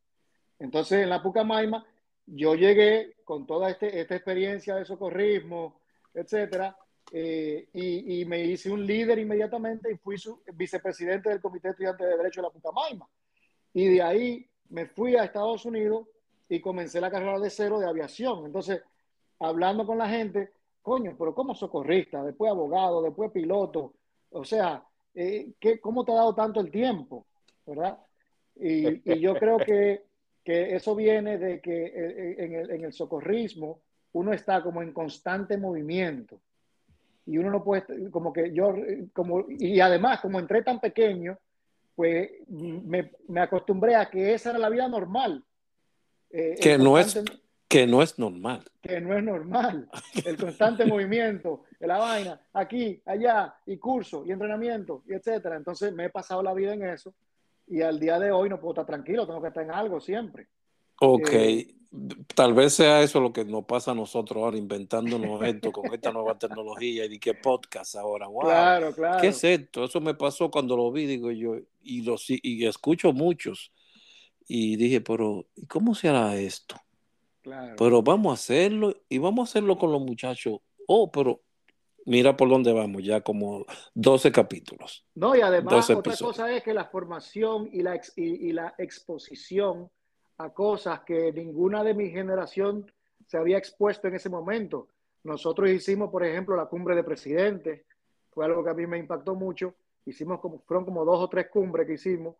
Entonces, 0.59 1.05
en 1.05 1.09
la 1.09 1.23
Pucamaima, 1.23 1.87
yo 2.27 2.55
llegué 2.55 3.15
con 3.25 3.47
toda 3.47 3.71
este, 3.71 3.99
esta 3.99 4.17
experiencia 4.17 4.77
de 4.77 4.85
socorrismo, 4.85 5.81
etcétera, 6.13 6.77
eh, 7.13 7.67
y, 7.73 8.27
me 8.27 8.45
hice 8.45 8.71
un 8.71 8.85
líder 8.85 9.19
inmediatamente 9.21 9.91
y 9.91 9.97
fui 9.97 10.19
su 10.19 10.43
vicepresidente 10.53 11.31
del 11.31 11.41
Comité 11.41 11.71
Estudiante 11.71 12.05
de 12.05 12.15
Derecho 12.15 12.43
de 12.43 12.49
la 12.49 12.53
Pucamaima. 12.53 13.09
Y 13.73 13.89
de 13.89 14.03
ahí 14.03 14.51
me 14.69 14.85
fui 14.85 15.17
a 15.17 15.25
Estados 15.25 15.65
Unidos 15.65 16.07
y 16.49 16.61
comencé 16.61 17.01
la 17.01 17.11
carrera 17.11 17.39
de 17.39 17.51
cero 17.51 17.79
de 17.79 17.89
aviación. 17.89 18.47
Entonces, 18.47 18.83
hablando 19.41 19.87
con 19.87 19.99
la 19.99 20.09
gente, 20.09 20.51
coño, 20.83 21.15
pero 21.19 21.35
como 21.35 21.55
socorrista, 21.55 22.23
después 22.23 22.51
abogado, 22.51 23.03
después 23.03 23.31
piloto, 23.33 23.95
o 24.31 24.45
sea, 24.45 24.85
eh, 25.15 25.53
¿qué, 25.59 25.81
¿cómo 25.81 26.05
te 26.05 26.13
ha 26.13 26.17
dado 26.17 26.35
tanto 26.35 26.61
el 26.61 26.71
tiempo? 26.71 27.27
¿Verdad? 27.67 27.99
Y, 28.55 29.13
y 29.13 29.21
yo 29.21 29.35
creo 29.35 29.59
que, 29.59 30.05
que, 30.45 30.75
eso 30.75 30.95
viene 30.95 31.39
de 31.39 31.61
que 31.61 31.87
eh, 31.87 32.37
en 32.39 32.55
el, 32.55 32.71
en 32.71 32.85
el 32.85 32.93
socorrismo 32.93 33.81
uno 34.13 34.33
está 34.33 34.63
como 34.63 34.83
en 34.83 34.93
constante 34.93 35.59
movimiento 35.59 36.41
y 37.27 37.39
uno 37.39 37.51
no 37.51 37.65
puede, 37.65 38.11
como 38.11 38.33
que 38.33 38.53
yo, 38.53 38.73
como, 39.13 39.45
y 39.49 39.81
además, 39.81 40.21
como 40.21 40.39
entré 40.39 40.63
tan 40.63 40.81
pequeño, 40.81 41.37
pues 41.97 42.31
me, 42.49 43.11
me 43.27 43.41
acostumbré 43.41 43.97
a 43.97 44.09
que 44.09 44.33
esa 44.33 44.51
era 44.51 44.59
la 44.61 44.69
vida 44.69 44.89
normal. 44.89 45.45
Eh, 46.31 46.57
que, 46.61 46.79
no 46.79 46.99
es, 46.99 47.19
que 47.69 47.87
no 47.87 48.03
es 48.03 48.19
normal. 48.19 48.65
Que 48.81 49.01
no 49.01 49.17
es 49.17 49.23
normal. 49.23 49.89
El 50.25 50.37
constante 50.37 50.85
movimiento, 50.85 51.65
la 51.81 51.99
vaina, 51.99 52.41
aquí, 52.53 53.01
allá, 53.05 53.55
y 53.67 53.77
curso, 53.79 54.25
y 54.27 54.33
entrenamiento, 54.33 55.03
y 55.09 55.15
etcétera. 55.15 55.57
Entonces 55.57 55.93
me 55.93 56.07
he 56.07 56.11
pasado 56.11 56.43
la 56.43 56.55
vida 56.55 56.75
en 56.75 56.85
eso, 56.85 57.15
y 57.67 57.83
al 57.83 57.99
día 57.99 58.19
de 58.19 58.31
hoy 58.31 58.49
no 58.49 58.61
puedo 58.61 58.73
estar 58.73 58.87
tranquilo, 58.87 59.27
tengo 59.27 59.43
que 59.43 59.49
estar 59.49 59.65
en 59.65 59.73
algo 59.73 60.01
siempre. 60.01 60.49
Ok, 61.01 61.31
eh, 61.33 61.75
tal 62.35 62.55
vez 62.55 62.75
sea 62.75 63.03
eso 63.03 63.21
lo 63.21 63.33
que 63.33 63.45
nos 63.45 63.65
pasa 63.65 63.91
a 63.91 63.95
nosotros 63.95 64.43
ahora, 64.43 64.57
inventándonos 64.57 65.43
esto 65.43 65.73
con 65.73 65.93
esta 65.93 66.13
nueva 66.13 66.39
tecnología 66.39 67.05
y 67.07 67.19
qué 67.19 67.35
podcast 67.35 67.97
ahora. 67.97 68.29
Wow, 68.29 68.43
claro, 68.43 68.93
claro. 68.95 69.21
¿Qué 69.21 69.29
es 69.29 69.45
esto? 69.45 69.85
Eso 69.85 70.01
me 70.01 70.15
pasó 70.15 70.51
cuando 70.51 70.77
lo 70.77 70.91
vi, 70.93 71.07
digo 71.07 71.31
yo, 71.31 71.57
y, 71.83 72.03
lo, 72.03 72.17
y 72.29 72.67
escucho 72.67 73.13
muchos. 73.13 73.73
Y 74.47 74.77
dije, 74.77 75.01
pero 75.01 75.47
¿y 75.55 75.67
cómo 75.67 75.95
se 75.95 76.09
hará 76.09 76.37
esto? 76.37 76.77
Claro. 77.43 77.75
Pero 77.79 78.03
vamos 78.03 78.31
a 78.31 78.35
hacerlo 78.35 78.95
y 79.09 79.19
vamos 79.19 79.49
a 79.49 79.51
hacerlo 79.51 79.77
con 79.77 79.93
los 79.93 80.01
muchachos. 80.01 80.59
Oh, 80.87 81.11
pero 81.11 81.43
mira 82.05 82.37
por 82.37 82.49
dónde 82.49 82.73
vamos, 82.73 83.03
ya 83.03 83.21
como 83.21 83.67
12 83.95 84.33
capítulos. 84.33 85.05
No, 85.15 85.37
y 85.37 85.41
además 85.41 85.91
otra 85.91 86.17
cosa 86.17 86.53
es 86.53 86.63
que 86.63 86.73
la 86.73 86.87
formación 86.87 87.69
y 87.73 87.83
la, 87.83 88.01
y 88.17 88.53
la 88.53 88.75
exposición 88.79 89.91
a 90.39 90.51
cosas 90.51 91.01
que 91.01 91.33
ninguna 91.33 91.83
de 91.83 91.95
mi 91.95 92.11
generación 92.11 92.91
se 93.27 93.39
había 93.39 93.59
expuesto 93.59 94.09
en 94.09 94.15
ese 94.15 94.29
momento. 94.29 94.89
Nosotros 95.25 95.71
hicimos, 95.71 96.11
por 96.11 96.25
ejemplo, 96.25 96.57
la 96.57 96.67
cumbre 96.67 96.95
de 96.95 97.03
presidentes, 97.03 97.83
fue 98.31 98.45
algo 98.45 98.63
que 98.63 98.71
a 98.71 98.75
mí 98.75 98.87
me 98.87 98.99
impactó 98.99 99.35
mucho. 99.35 99.75
Hicimos 100.05 100.41
como, 100.41 100.61
fueron 100.61 100.85
como 100.85 101.05
dos 101.05 101.21
o 101.21 101.29
tres 101.29 101.49
cumbres 101.49 101.87
que 101.87 101.95
hicimos 101.95 102.37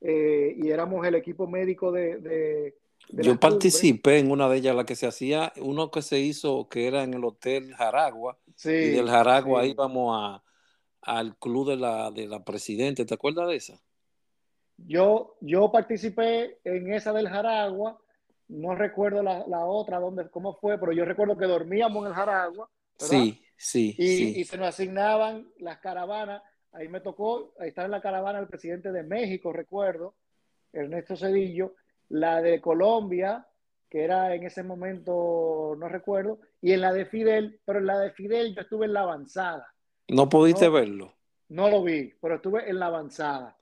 eh, 0.00 0.54
y 0.56 0.70
éramos 0.70 1.06
el 1.06 1.14
equipo 1.14 1.46
médico 1.46 1.92
de... 1.92 2.74
Yo 3.10 3.40
participé 3.40 4.18
en 4.18 4.30
una 4.30 4.48
de 4.48 4.58
ellas, 4.58 4.76
la 4.76 4.84
que 4.84 4.96
se 4.96 5.06
hacía, 5.06 5.52
uno 5.60 5.90
que 5.90 6.02
se 6.02 6.18
hizo 6.18 6.68
que 6.68 6.86
era 6.86 7.02
en 7.04 7.14
el 7.14 7.24
Hotel 7.24 7.72
Jaragua. 7.74 8.38
y 8.64 8.68
del 8.68 9.08
Jaragua 9.08 9.64
íbamos 9.64 10.14
a, 10.14 10.42
al 11.02 11.36
club 11.36 11.70
de 11.70 11.76
la, 11.76 12.10
de 12.10 12.26
la 12.26 12.44
Presidente, 12.44 13.04
¿te 13.04 13.14
acuerdas 13.14 13.48
de 13.48 13.56
esa? 13.56 13.80
Yo, 14.76 15.36
yo 15.40 15.72
participé 15.72 16.58
en 16.64 16.92
esa 16.92 17.12
del 17.12 17.28
Jaragua, 17.28 17.98
no 18.48 18.74
recuerdo 18.74 19.22
la, 19.22 19.44
la 19.46 19.64
otra, 19.64 19.98
dónde, 19.98 20.28
cómo 20.30 20.54
fue, 20.54 20.78
pero 20.78 20.92
yo 20.92 21.04
recuerdo 21.04 21.36
que 21.36 21.46
dormíamos 21.46 22.02
en 22.02 22.08
el 22.08 22.14
Jaragua. 22.14 22.70
Sí, 22.96 23.42
sí 23.56 23.94
y, 23.98 24.16
sí. 24.16 24.34
y, 24.36 24.44
se 24.44 24.56
nos 24.56 24.68
asignaban 24.68 25.48
las 25.58 25.78
caravanas. 25.78 26.42
Ahí 26.72 26.88
me 26.88 27.00
tocó 27.00 27.54
estar 27.60 27.84
en 27.84 27.90
la 27.90 28.00
caravana 28.00 28.38
del 28.38 28.48
presidente 28.48 28.92
de 28.92 29.02
México, 29.02 29.52
recuerdo, 29.52 30.14
Ernesto 30.72 31.16
Cedillo, 31.16 31.74
la 32.10 32.42
de 32.42 32.60
Colombia, 32.60 33.46
que 33.88 34.04
era 34.04 34.34
en 34.34 34.44
ese 34.44 34.62
momento, 34.62 35.74
no 35.78 35.88
recuerdo, 35.88 36.40
y 36.60 36.72
en 36.72 36.82
la 36.82 36.92
de 36.92 37.06
Fidel, 37.06 37.60
pero 37.64 37.78
en 37.78 37.86
la 37.86 37.98
de 37.98 38.12
Fidel 38.12 38.54
yo 38.54 38.60
estuve 38.60 38.86
en 38.86 38.92
la 38.92 39.00
avanzada. 39.00 39.66
¿No 40.08 40.28
pudiste 40.28 40.66
no, 40.66 40.72
verlo? 40.72 41.14
No 41.48 41.70
lo 41.70 41.82
vi, 41.82 42.12
pero 42.20 42.36
estuve 42.36 42.68
en 42.68 42.78
la 42.78 42.86
avanzada. 42.86 43.56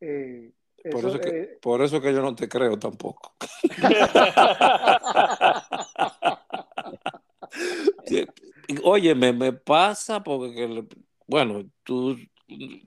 Eh, 0.00 0.50
por, 0.90 1.00
eso, 1.00 1.08
eso 1.08 1.20
que, 1.20 1.28
eh, 1.28 1.58
por 1.60 1.82
eso 1.82 2.00
que 2.00 2.12
yo 2.12 2.22
no 2.22 2.34
te 2.34 2.48
creo 2.48 2.78
tampoco. 2.78 3.34
Oye, 8.84 9.14
me, 9.14 9.32
me, 9.32 9.52
pasa 9.52 10.22
porque, 10.22 10.84
bueno, 11.30 11.64
tú, 11.84 12.18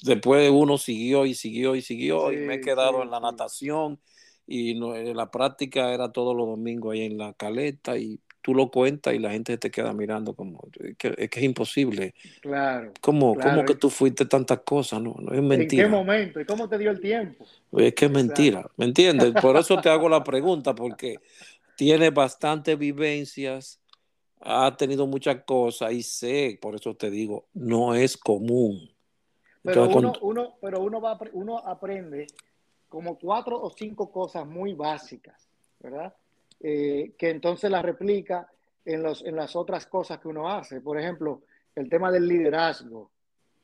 después 0.03 0.51
uno 0.51 0.77
siguió 0.77 1.25
y 1.25 1.33
siguió 1.33 1.75
y 1.75 1.81
siguió 1.81 2.29
sí, 2.29 2.35
y 2.35 2.39
me 2.39 2.55
he 2.55 2.61
quedado 2.61 2.97
sí, 2.97 3.03
en 3.03 3.11
la 3.11 3.19
natación 3.19 3.99
y 4.45 4.75
no, 4.75 4.93
la 4.95 5.31
práctica 5.31 5.93
era 5.93 6.11
todos 6.11 6.35
los 6.35 6.45
domingos 6.47 6.93
ahí 6.93 7.03
en 7.03 7.17
la 7.17 7.33
caleta 7.33 7.97
y 7.97 8.19
tú 8.41 8.53
lo 8.53 8.69
cuentas 8.69 9.13
y 9.13 9.19
la 9.19 9.31
gente 9.31 9.57
te 9.57 9.71
queda 9.71 9.93
mirando 9.93 10.35
como 10.35 10.67
es 10.81 10.97
que 10.97 11.15
es, 11.17 11.29
que 11.29 11.39
es 11.39 11.45
imposible. 11.45 12.13
Claro. 12.41 12.91
¿Cómo, 12.99 13.35
claro. 13.35 13.51
¿Cómo, 13.51 13.65
que 13.65 13.75
tú 13.75 13.89
fuiste 13.89 14.25
tantas 14.25 14.59
cosas? 14.59 15.01
No, 15.01 15.15
no 15.17 15.33
es 15.33 15.41
mentira. 15.41 15.83
¿En 15.83 15.89
qué 15.89 15.95
momento? 15.95 16.41
¿Y 16.41 16.45
cómo 16.45 16.67
te 16.67 16.77
dio 16.77 16.91
el 16.91 16.99
tiempo? 16.99 17.45
Es 17.71 17.95
que 17.95 18.05
es 18.05 18.11
mentira, 18.11 18.69
¿me 18.75 18.85
entiendes? 18.85 19.31
Por 19.41 19.55
eso 19.55 19.79
te 19.79 19.89
hago 19.89 20.09
la 20.09 20.23
pregunta, 20.23 20.75
porque 20.75 21.15
tiene 21.77 22.09
bastantes 22.09 22.77
vivencias, 22.77 23.79
ha 24.45 24.75
tenido 24.75 25.07
muchas 25.07 25.43
cosas 25.43 25.91
y 25.93 26.03
sé, 26.03 26.59
por 26.61 26.75
eso 26.75 26.95
te 26.95 27.09
digo, 27.09 27.45
no 27.53 27.95
es 27.95 28.17
común. 28.17 28.89
Pero, 29.61 29.85
Entonces, 29.85 30.21
uno, 30.21 30.41
uno, 30.43 30.55
pero 30.61 30.81
uno, 30.81 30.99
va, 30.99 31.17
uno 31.31 31.57
aprende 31.59 32.27
como 32.89 33.17
cuatro 33.17 33.61
o 33.61 33.69
cinco 33.69 34.11
cosas 34.11 34.45
muy 34.45 34.73
básicas, 34.73 35.47
¿verdad? 35.79 36.13
Eh, 36.59 37.13
que 37.17 37.29
entonces 37.29 37.71
las 37.71 37.83
replica 37.83 38.49
en, 38.85 39.01
los, 39.01 39.23
en 39.23 39.35
las 39.35 39.55
otras 39.55 39.85
cosas 39.85 40.19
que 40.19 40.27
uno 40.27 40.49
hace. 40.49 40.81
Por 40.81 40.99
ejemplo, 40.99 41.41
el 41.75 41.89
tema 41.89 42.11
del 42.11 42.27
liderazgo, 42.27 43.09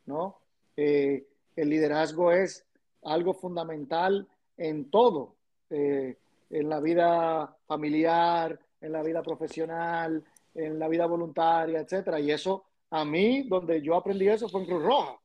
¿no? 0.06 0.40
Eh, 0.76 1.26
el 1.56 1.70
liderazgo 1.70 2.32
es 2.32 2.66
algo 3.04 3.34
fundamental 3.34 4.28
en 4.58 4.90
todo, 4.90 5.36
eh, 5.70 6.18
en 6.50 6.70
la 6.70 6.80
vida 6.80 7.56
familiar, 7.68 8.60
en 8.82 8.92
la 8.94 9.04
vida 9.04 9.22
profesional, 9.22 10.24
en 10.54 10.80
la 10.80 10.88
vida 10.88 11.06
voluntaria, 11.06 11.80
etcétera. 11.80 12.20
Y 12.20 12.32
eso, 12.32 12.66
a 12.89 13.06
mí, 13.06 13.43
donde 13.43 13.82
yo 13.82 13.95
aprendí 13.95 14.28
eso 14.28 14.50
fue 14.50 14.62
en 14.62 14.68
Cruz 14.68 14.84
Roja. 14.84 15.20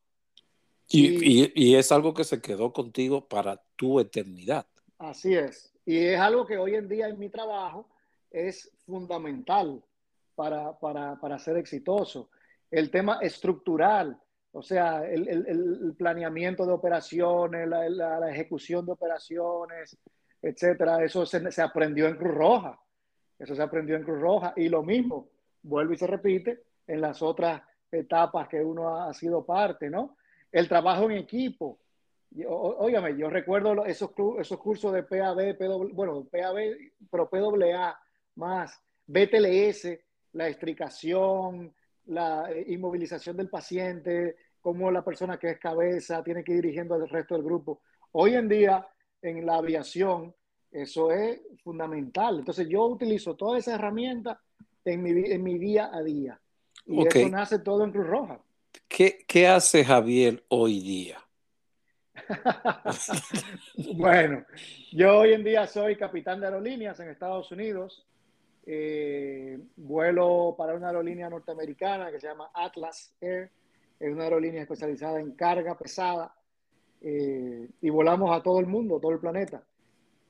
Y, 0.88 1.42
y, 1.42 1.52
y, 1.54 1.76
es 1.76 1.90
algo 1.92 2.12
que 2.12 2.24
se 2.24 2.42
quedó 2.42 2.72
contigo 2.72 3.26
para 3.26 3.62
tu 3.74 4.00
eternidad. 4.00 4.66
Así 4.98 5.34
es. 5.34 5.72
Y 5.86 5.98
es 5.98 6.20
algo 6.20 6.46
que 6.46 6.58
hoy 6.58 6.74
en 6.74 6.88
día 6.88 7.08
en 7.08 7.18
mi 7.18 7.30
trabajo 7.30 7.88
es 8.30 8.70
fundamental 8.86 9.82
para, 10.34 10.78
para, 10.78 11.18
para 11.20 11.38
ser 11.38 11.56
exitoso. 11.56 12.30
El 12.70 12.90
tema 12.90 13.18
estructural, 13.22 14.18
o 14.52 14.62
sea, 14.62 15.04
el, 15.06 15.28
el, 15.28 15.46
el 15.46 15.94
planeamiento 15.96 16.66
de 16.66 16.72
operaciones, 16.72 17.68
la, 17.68 17.88
la, 17.88 18.20
la, 18.20 18.30
ejecución 18.30 18.84
de 18.84 18.92
operaciones, 18.92 19.96
etcétera, 20.42 21.04
eso 21.04 21.24
se, 21.24 21.50
se, 21.50 21.62
aprendió 21.62 22.06
en 22.08 22.16
Cruz 22.16 22.34
Roja. 22.34 22.80
Eso 23.38 23.54
se 23.54 23.62
aprendió 23.62 23.96
en 23.96 24.04
Cruz 24.04 24.20
Roja. 24.20 24.52
Y 24.56 24.68
lo 24.68 24.82
mismo, 24.82 25.28
vuelve 25.62 25.94
y 25.94 25.98
se 25.98 26.06
repite 26.06 26.62
en 26.86 27.00
las 27.00 27.22
otras 27.22 27.62
etapas 27.90 28.48
que 28.48 28.62
uno 28.62 29.02
ha 29.02 29.12
sido 29.14 29.44
parte, 29.44 29.88
¿no? 29.88 30.16
el 30.54 30.68
trabajo 30.68 31.10
en 31.10 31.18
equipo. 31.18 31.80
Óigame, 32.46 33.16
yo 33.16 33.28
recuerdo 33.28 33.84
esos, 33.84 34.10
esos 34.38 34.58
cursos 34.58 34.92
de 34.92 35.02
PAB, 35.02 35.56
PW, 35.58 35.92
bueno, 35.92 36.24
PAB, 36.30 36.76
pero 37.10 37.28
PWA 37.28 37.98
más, 38.36 38.80
BTLS, 39.06 39.98
la 40.32 40.46
estricación, 40.46 41.74
la 42.06 42.48
inmovilización 42.68 43.36
del 43.36 43.50
paciente, 43.50 44.36
cómo 44.60 44.92
la 44.92 45.04
persona 45.04 45.38
que 45.38 45.50
es 45.50 45.58
cabeza 45.58 46.22
tiene 46.22 46.44
que 46.44 46.52
ir 46.52 46.62
dirigiendo 46.62 46.94
al 46.94 47.08
resto 47.08 47.34
del 47.34 47.44
grupo. 47.44 47.80
Hoy 48.12 48.34
en 48.34 48.48
día, 48.48 48.86
en 49.22 49.44
la 49.44 49.56
aviación, 49.56 50.32
eso 50.74 51.12
es 51.12 51.40
fundamental. 51.62 52.40
Entonces, 52.40 52.68
yo 52.68 52.84
utilizo 52.86 53.36
toda 53.36 53.58
esa 53.58 53.76
herramienta 53.76 54.40
en 54.84 55.02
mi, 55.02 55.10
en 55.10 55.42
mi 55.42 55.56
día 55.56 55.88
a 55.92 56.02
día. 56.02 56.40
Y 56.84 57.00
okay. 57.00 57.22
eso 57.22 57.30
nace 57.30 57.58
todo 57.60 57.84
en 57.84 57.92
Cruz 57.92 58.06
Roja. 58.08 58.40
¿Qué, 58.88 59.24
¿Qué, 59.26 59.46
hace 59.46 59.84
Javier 59.84 60.44
hoy 60.48 60.80
día? 60.80 61.18
bueno, 63.94 64.44
yo 64.92 65.18
hoy 65.18 65.32
en 65.32 65.44
día 65.44 65.66
soy 65.68 65.96
capitán 65.96 66.40
de 66.40 66.46
aerolíneas 66.46 66.98
en 66.98 67.08
Estados 67.08 67.52
Unidos. 67.52 68.04
Eh, 68.66 69.58
vuelo 69.76 70.56
para 70.58 70.74
una 70.74 70.88
aerolínea 70.88 71.30
norteamericana 71.30 72.10
que 72.10 72.18
se 72.18 72.26
llama 72.26 72.50
Atlas 72.52 73.14
Air. 73.20 73.48
Es 74.00 74.12
una 74.12 74.24
aerolínea 74.24 74.62
especializada 74.62 75.20
en 75.20 75.36
carga 75.36 75.78
pesada. 75.78 76.34
Eh, 77.00 77.68
y 77.80 77.90
volamos 77.90 78.36
a 78.36 78.42
todo 78.42 78.58
el 78.58 78.66
mundo, 78.66 78.98
todo 78.98 79.12
el 79.12 79.20
planeta. 79.20 79.62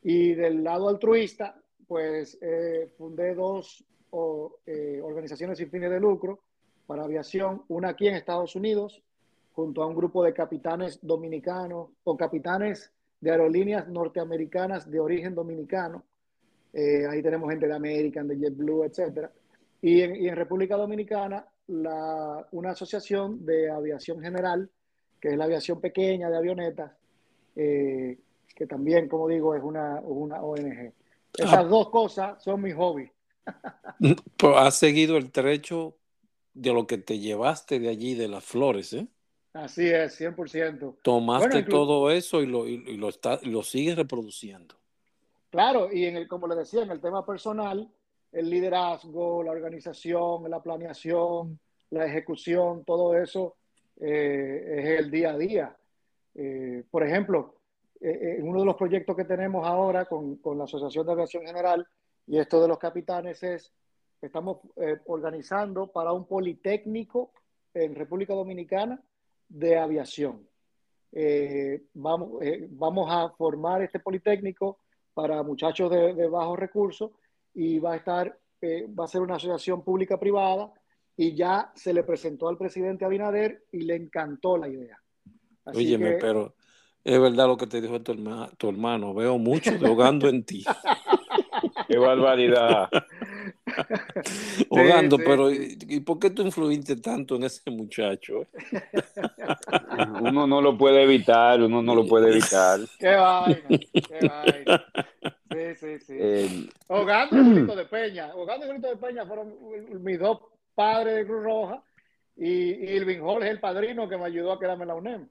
Y 0.04 0.34
del 0.34 0.62
lado 0.62 0.88
altruista, 0.88 1.60
pues 1.88 2.38
eh, 2.40 2.92
fundé 2.96 3.34
dos 3.34 3.84
o, 4.10 4.60
organizaciones 5.02 5.58
sin 5.58 5.70
fines 5.70 5.90
de 5.90 5.98
lucro 5.98 6.40
para 6.86 7.04
aviación, 7.04 7.62
una 7.68 7.88
aquí 7.88 8.06
en 8.06 8.14
Estados 8.14 8.54
Unidos, 8.54 9.02
junto 9.52 9.82
a 9.82 9.86
un 9.86 9.96
grupo 9.96 10.22
de 10.22 10.32
capitanes 10.32 10.98
dominicanos 11.02 11.88
o 12.04 12.16
capitanes 12.16 12.92
de 13.20 13.30
aerolíneas 13.30 13.88
norteamericanas 13.88 14.90
de 14.90 15.00
origen 15.00 15.34
dominicano. 15.34 16.04
Eh, 16.72 17.06
ahí 17.06 17.22
tenemos 17.22 17.48
gente 17.48 17.66
de 17.66 17.74
American, 17.74 18.28
de 18.28 18.36
JetBlue, 18.36 18.84
etc. 18.84 19.30
Y 19.80 20.02
en, 20.02 20.16
y 20.16 20.28
en 20.28 20.36
República 20.36 20.76
Dominicana, 20.76 21.46
la, 21.68 22.46
una 22.52 22.70
asociación 22.70 23.44
de 23.46 23.70
aviación 23.70 24.20
general, 24.20 24.68
que 25.18 25.28
es 25.28 25.36
la 25.36 25.44
aviación 25.44 25.80
pequeña 25.80 26.28
de 26.28 26.36
avionetas, 26.36 26.92
eh, 27.56 28.18
que 28.54 28.66
también, 28.66 29.08
como 29.08 29.28
digo, 29.28 29.54
es 29.54 29.62
una, 29.62 30.00
una 30.00 30.42
ONG. 30.42 30.92
Esas 31.36 31.54
ah. 31.54 31.64
dos 31.64 31.90
cosas 31.90 32.42
son 32.42 32.62
mi 32.62 32.72
hobby. 32.72 33.10
¿Has 34.56 34.76
seguido 34.76 35.16
el 35.16 35.30
trecho 35.32 35.96
de 36.54 36.72
lo 36.72 36.86
que 36.86 36.98
te 36.98 37.18
llevaste 37.18 37.78
de 37.78 37.88
allí, 37.88 38.14
de 38.14 38.28
las 38.28 38.44
flores, 38.44 38.92
¿eh? 38.92 39.06
Así 39.52 39.88
es, 39.88 40.20
100%. 40.20 40.96
Tomaste 41.02 41.48
bueno, 41.48 41.68
todo 41.68 42.10
eso 42.10 42.42
y 42.42 42.46
lo, 42.46 42.66
y, 42.66 42.82
y 42.86 42.96
lo, 42.96 43.08
está, 43.08 43.38
lo 43.42 43.62
sigues 43.62 43.96
reproduciendo. 43.96 44.74
Claro, 45.50 45.92
y 45.92 46.06
en 46.06 46.16
el, 46.16 46.26
como 46.26 46.48
le 46.48 46.56
decía, 46.56 46.82
en 46.82 46.90
el 46.90 47.00
tema 47.00 47.24
personal, 47.24 47.88
el 48.32 48.50
liderazgo, 48.50 49.44
la 49.44 49.52
organización, 49.52 50.50
la 50.50 50.60
planeación, 50.60 51.60
la 51.90 52.06
ejecución, 52.06 52.84
todo 52.84 53.16
eso 53.16 53.54
eh, 54.00 54.74
es 54.78 55.00
el 55.00 55.10
día 55.10 55.30
a 55.30 55.38
día. 55.38 55.76
Eh, 56.34 56.82
por 56.90 57.06
ejemplo, 57.06 57.54
eh, 58.10 58.42
uno 58.42 58.60
de 58.60 58.66
los 58.66 58.76
proyectos 58.76 59.16
que 59.16 59.24
tenemos 59.24 59.66
ahora 59.66 60.04
con, 60.04 60.36
con 60.36 60.58
la 60.58 60.64
Asociación 60.64 61.06
de 61.06 61.12
Aviación 61.12 61.44
General 61.44 61.86
y 62.26 62.38
esto 62.38 62.60
de 62.60 62.68
los 62.68 62.78
capitanes 62.78 63.42
es 63.42 63.72
estamos 64.20 64.58
eh, 64.76 64.98
organizando 65.06 65.90
para 65.90 66.12
un 66.12 66.26
politécnico 66.26 67.32
en 67.74 67.94
República 67.94 68.34
Dominicana 68.34 69.02
de 69.48 69.78
aviación. 69.78 70.46
Eh, 71.12 71.84
vamos, 71.94 72.42
eh, 72.42 72.66
vamos 72.70 73.08
a 73.10 73.30
formar 73.30 73.82
este 73.82 74.00
politécnico 74.00 74.78
para 75.12 75.42
muchachos 75.42 75.90
de, 75.90 76.14
de 76.14 76.26
bajos 76.26 76.58
recursos 76.58 77.12
y 77.54 77.78
va 77.78 77.92
a 77.92 77.96
estar, 77.96 78.36
eh, 78.60 78.86
va 78.88 79.04
a 79.04 79.08
ser 79.08 79.20
una 79.20 79.36
asociación 79.36 79.82
pública 79.84 80.18
privada 80.18 80.72
y 81.16 81.36
ya 81.36 81.70
se 81.76 81.94
le 81.94 82.02
presentó 82.02 82.48
al 82.48 82.58
presidente 82.58 83.04
Abinader 83.04 83.64
y 83.70 83.82
le 83.82 83.94
encantó 83.94 84.56
la 84.56 84.68
idea. 84.68 84.98
Así 85.64 85.78
Óyeme, 85.78 86.14
que... 86.14 86.16
pero 86.16 86.54
es 87.04 87.20
verdad 87.20 87.46
lo 87.46 87.56
que 87.56 87.66
te 87.66 87.80
dijo 87.80 88.00
tu, 88.00 88.12
herma, 88.12 88.48
tu 88.56 88.68
hermano, 88.70 89.12
veo 89.12 89.36
mucho 89.38 89.70
ahogando 89.84 90.28
en 90.28 90.44
ti. 90.44 90.64
Qué 91.88 91.98
barbaridad. 91.98 92.88
Hogando, 94.70 95.16
sí, 95.18 95.22
sí, 95.22 95.28
pero 95.28 95.50
¿y, 95.50 95.78
¿y 95.88 96.00
por 96.00 96.18
qué 96.18 96.30
tú 96.30 96.42
influiste 96.42 96.96
tanto 96.96 97.36
en 97.36 97.44
ese 97.44 97.70
muchacho? 97.70 98.46
uno 100.22 100.46
no 100.46 100.60
lo 100.62 100.78
puede 100.78 101.02
evitar, 101.02 101.60
uno 101.62 101.82
no 101.82 101.94
lo 101.94 102.06
puede 102.06 102.30
evitar. 102.30 102.80
Qué 102.98 103.14
vaina, 103.14 103.68
qué 103.68 104.28
vaina. 104.28 104.84
Sí, 105.50 105.74
sí, 105.76 105.98
sí. 106.00 106.16
Eh, 106.18 106.68
Hogando 106.88 107.36
y 107.36 107.54
Grito 107.54 107.76
de 107.76 107.84
Peña. 107.90 108.34
Hogando 108.34 108.66
y 108.66 108.68
Grito 108.70 108.88
de 108.88 108.96
Peña 108.96 109.26
fueron 109.26 109.54
mis 110.02 110.18
dos 110.18 110.40
padres 110.74 111.16
de 111.16 111.26
Cruz 111.26 111.44
Roja 111.44 111.82
y, 112.36 112.46
y 112.46 112.96
Irving 112.96 113.20
Hall 113.20 113.42
es 113.42 113.50
el 113.50 113.60
padrino 113.60 114.08
que 114.08 114.16
me 114.16 114.24
ayudó 114.24 114.52
a 114.52 114.58
quedarme 114.58 114.84
en 114.84 114.88
la 114.88 114.94
UNEM. 114.94 115.28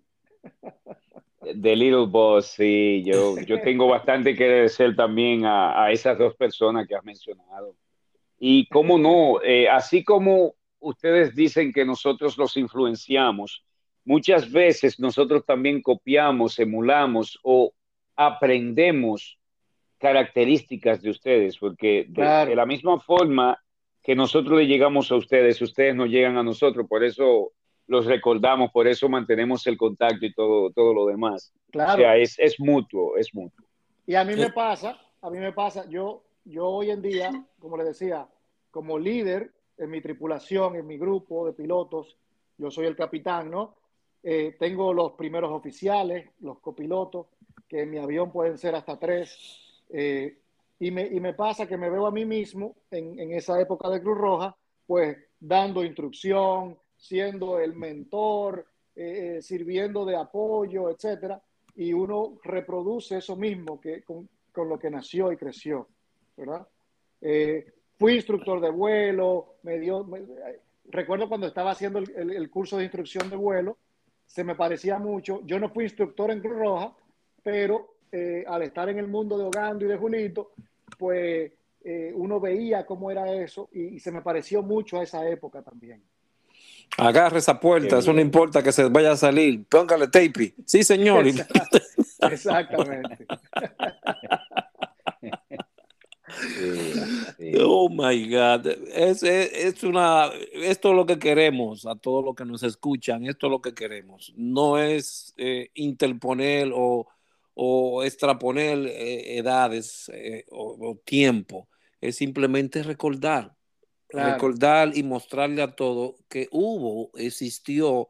The 1.44 1.76
Little 1.76 2.08
Boss, 2.08 2.48
sí, 2.48 3.04
yo, 3.06 3.40
yo 3.40 3.62
tengo 3.62 3.88
bastante 3.88 4.36
que 4.36 4.46
agradecer 4.46 4.96
también 4.96 5.46
a, 5.46 5.84
a, 5.84 5.92
esas 5.92 6.18
dos 6.18 6.36
personas 6.36 6.88
que 6.88 6.96
has 6.96 7.04
mencionado. 7.04 7.76
Y 8.40 8.68
cómo 8.68 8.98
no, 8.98 9.42
eh, 9.42 9.70
así 9.70 10.04
como 10.04 10.56
ustedes 10.80 11.36
dicen 11.36 11.72
que 11.72 11.86
nosotros 11.86 12.38
los 12.38 12.58
influenciamos, 12.58 13.64
muchas 14.06 14.52
veces 14.52 15.00
nosotros 15.00 15.46
también 15.46 15.82
copiamos, 15.82 16.60
emulamos 16.60 17.40
o 17.44 17.74
aprendemos 18.16 19.38
características 19.98 21.02
de 21.02 21.10
ustedes, 21.10 21.58
porque 21.58 22.06
de, 22.10 22.56
la 22.56 22.66
misma 22.66 23.00
forma 23.00 23.58
que 24.02 24.16
nosotros 24.16 24.60
le 24.60 24.68
llegamos 24.68 25.10
a 25.12 25.16
ustedes, 25.16 25.62
ustedes 25.62 25.96
nos 25.96 26.10
llegan 26.10 26.38
a 26.38 26.44
nosotros, 26.44 26.86
por 26.90 27.04
eso 27.04 27.54
los 27.88 28.06
recordamos, 28.06 28.72
por 28.72 28.88
eso 28.88 29.10
mantenemos 29.10 29.66
el 29.68 29.78
contacto 29.78 30.26
y 30.26 30.34
todo, 30.34 30.72
todo 30.72 30.94
lo 30.94 31.06
demás. 31.06 31.54
Claro. 31.72 31.94
O 31.94 31.98
sea, 31.98 32.18
es, 32.18 32.38
es 32.40 32.60
mutuo, 32.60 33.18
es 33.18 33.34
mutuo. 33.34 33.66
Y 34.06 34.16
a 34.16 34.24
mí 34.24 34.36
me 34.36 34.52
pasa, 34.52 35.00
a 35.22 35.30
mí 35.30 35.38
me 35.40 35.54
pasa, 35.54 35.88
yo, 35.90 36.24
yo 36.46 36.68
hoy 36.68 36.92
en 36.92 37.02
día, 37.02 37.32
como 37.60 37.78
les 37.78 37.88
decía, 37.88 38.28
como 38.72 38.98
líder 38.98 39.52
en 39.78 39.90
mi 39.90 40.02
tripulación, 40.02 40.76
en 40.76 40.88
mi 40.88 40.98
grupo 40.98 41.46
de 41.46 41.54
pilotos, 41.54 42.18
yo 42.58 42.70
soy 42.70 42.86
el 42.86 42.96
capitán, 42.96 43.50
¿no? 43.50 43.76
Eh, 44.22 44.56
tengo 44.58 44.94
los 44.94 45.14
primeros 45.14 45.52
oficiales, 45.52 46.30
los 46.40 46.60
copilotos, 46.60 47.28
que 47.68 47.82
en 47.82 47.92
mi 47.92 47.98
avión 47.98 48.32
pueden 48.32 48.58
ser 48.58 48.76
hasta 48.76 48.98
tres. 48.98 49.38
Eh, 49.90 50.38
y, 50.80 50.92
me, 50.92 51.06
y, 51.06 51.20
me, 51.20 51.34
pasa 51.34 51.68
que 51.68 51.78
me 51.78 51.90
veo 51.90 52.06
a 52.06 52.12
mí 52.12 52.26
mismo 52.26 52.76
en, 52.92 53.20
en, 53.20 53.32
esa 53.32 53.60
época 53.60 53.90
de 53.90 54.02
Cruz 54.02 54.18
Roja, 54.18 54.56
pues 54.86 55.18
dando 55.40 55.84
instrucción, 55.84 56.78
siendo 57.04 57.60
el 57.60 57.74
mentor, 57.76 58.66
eh, 58.96 59.40
sirviendo 59.42 60.06
de 60.06 60.16
apoyo, 60.16 60.90
etcétera. 60.90 61.42
Y 61.76 61.92
uno 61.92 62.40
reproduce 62.44 63.18
eso 63.18 63.36
mismo 63.36 63.82
que, 63.82 64.04
con, 64.04 64.30
con 64.52 64.70
lo 64.70 64.80
que 64.80 64.90
nació 64.90 65.32
y 65.32 65.38
creció, 65.38 65.88
¿verdad? 66.38 66.68
fui 67.98 68.16
instructor 68.16 68.60
de 68.60 68.70
vuelo, 68.70 69.56
me 69.64 69.80
dio, 69.80 70.06
recuerdo 70.90 71.30
cuando 71.30 71.48
estaba 71.48 71.72
haciendo 71.72 72.00
el, 72.00 72.32
el, 72.32 72.50
curso 72.50 72.76
de 72.78 72.84
instrucción 72.84 73.30
de 73.30 73.38
vuelo, 73.38 73.78
se 74.26 74.44
me 74.44 74.56
parecía 74.56 75.00
mucho. 75.00 75.42
Yo 75.46 75.58
no 75.58 75.70
fui 75.70 75.86
instructor 75.86 76.32
en 76.32 76.42
Cruz 76.42 76.58
Roja, 76.58 76.94
pero 77.42 77.94
eh, 78.16 78.44
al 78.48 78.62
estar 78.62 78.88
en 78.90 79.00
el 79.00 79.08
mundo 79.08 79.40
de 79.40 79.46
Ogando 79.46 79.86
y 79.86 79.88
de 79.88 79.98
Julito, 79.98 80.52
pues 81.00 81.52
eh, 81.84 82.12
uno 82.14 82.40
veía 82.40 82.86
cómo 82.86 83.10
era 83.10 83.34
eso 83.34 83.70
y, 83.72 84.00
se 84.00 84.12
me 84.12 84.22
pareció 84.22 84.62
mucho 84.62 85.00
a 85.00 85.04
esa 85.04 85.28
época 85.28 85.64
también. 85.64 86.04
Agarre 86.98 87.40
esa 87.40 87.60
puerta, 87.60 88.00
eso 88.00 88.14
no 88.14 88.22
importa 88.22 88.62
que 88.62 88.72
se 88.72 88.86
vaya 88.86 89.14
a 89.14 89.18
salir, 89.18 89.66
póngale 89.68 90.08
tape. 90.08 90.54
Sí, 90.66 90.84
señor. 90.84 91.26
Exactamente. 92.32 93.26
Oh 97.60 97.90
my 97.90 98.30
God. 98.30 98.68
Es, 98.94 99.24
es, 99.24 99.52
es, 99.54 99.84
una, 99.84 100.32
esto 100.54 100.90
es 100.90 100.96
lo 100.96 101.06
que 101.06 101.20
queremos 101.20 101.86
a 101.86 101.96
todos 101.96 102.24
los 102.24 102.36
que 102.36 102.46
nos 102.46 102.64
escuchan. 102.64 103.26
Esto 103.26 103.48
es 103.48 103.52
lo 103.52 103.62
que 103.62 103.74
queremos. 103.74 104.34
No 104.36 104.78
es 104.78 105.34
eh, 105.38 105.70
interponer 105.76 106.72
o, 106.74 107.08
o 107.54 108.04
extraponer 108.04 108.80
eh, 108.88 109.38
edades 109.38 110.10
eh, 110.14 110.46
o, 110.52 110.78
o, 110.80 110.96
tiempo. 110.98 111.68
Es 112.02 112.18
simplemente 112.18 112.84
recordar. 112.84 113.56
Claro. 114.14 114.34
Recordar 114.34 114.96
y 114.96 115.02
mostrarle 115.02 115.64
a 115.64 115.76
todo 115.76 116.18
que 116.30 116.48
hubo, 116.52 117.10
existió 117.16 118.10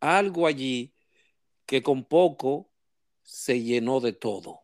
algo 0.00 0.48
allí 0.48 0.96
que 1.64 1.80
con 1.80 2.02
poco 2.02 2.72
se 3.22 3.62
llenó 3.62 4.00
de 4.00 4.12
todo. 4.12 4.62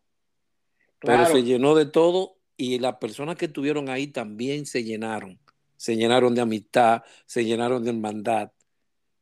Claro. 0.98 1.26
Pero 1.26 1.36
se 1.36 1.44
llenó 1.44 1.76
de 1.76 1.86
todo 1.86 2.38
y 2.56 2.80
las 2.80 2.96
personas 2.96 3.36
que 3.36 3.44
estuvieron 3.44 3.88
ahí 3.88 4.08
también 4.08 4.66
se 4.66 4.82
llenaron, 4.82 5.38
se 5.76 5.94
llenaron 5.94 6.34
de 6.34 6.40
amistad, 6.40 7.04
se 7.24 7.44
llenaron 7.44 7.84
de 7.84 7.90
hermandad 7.90 8.50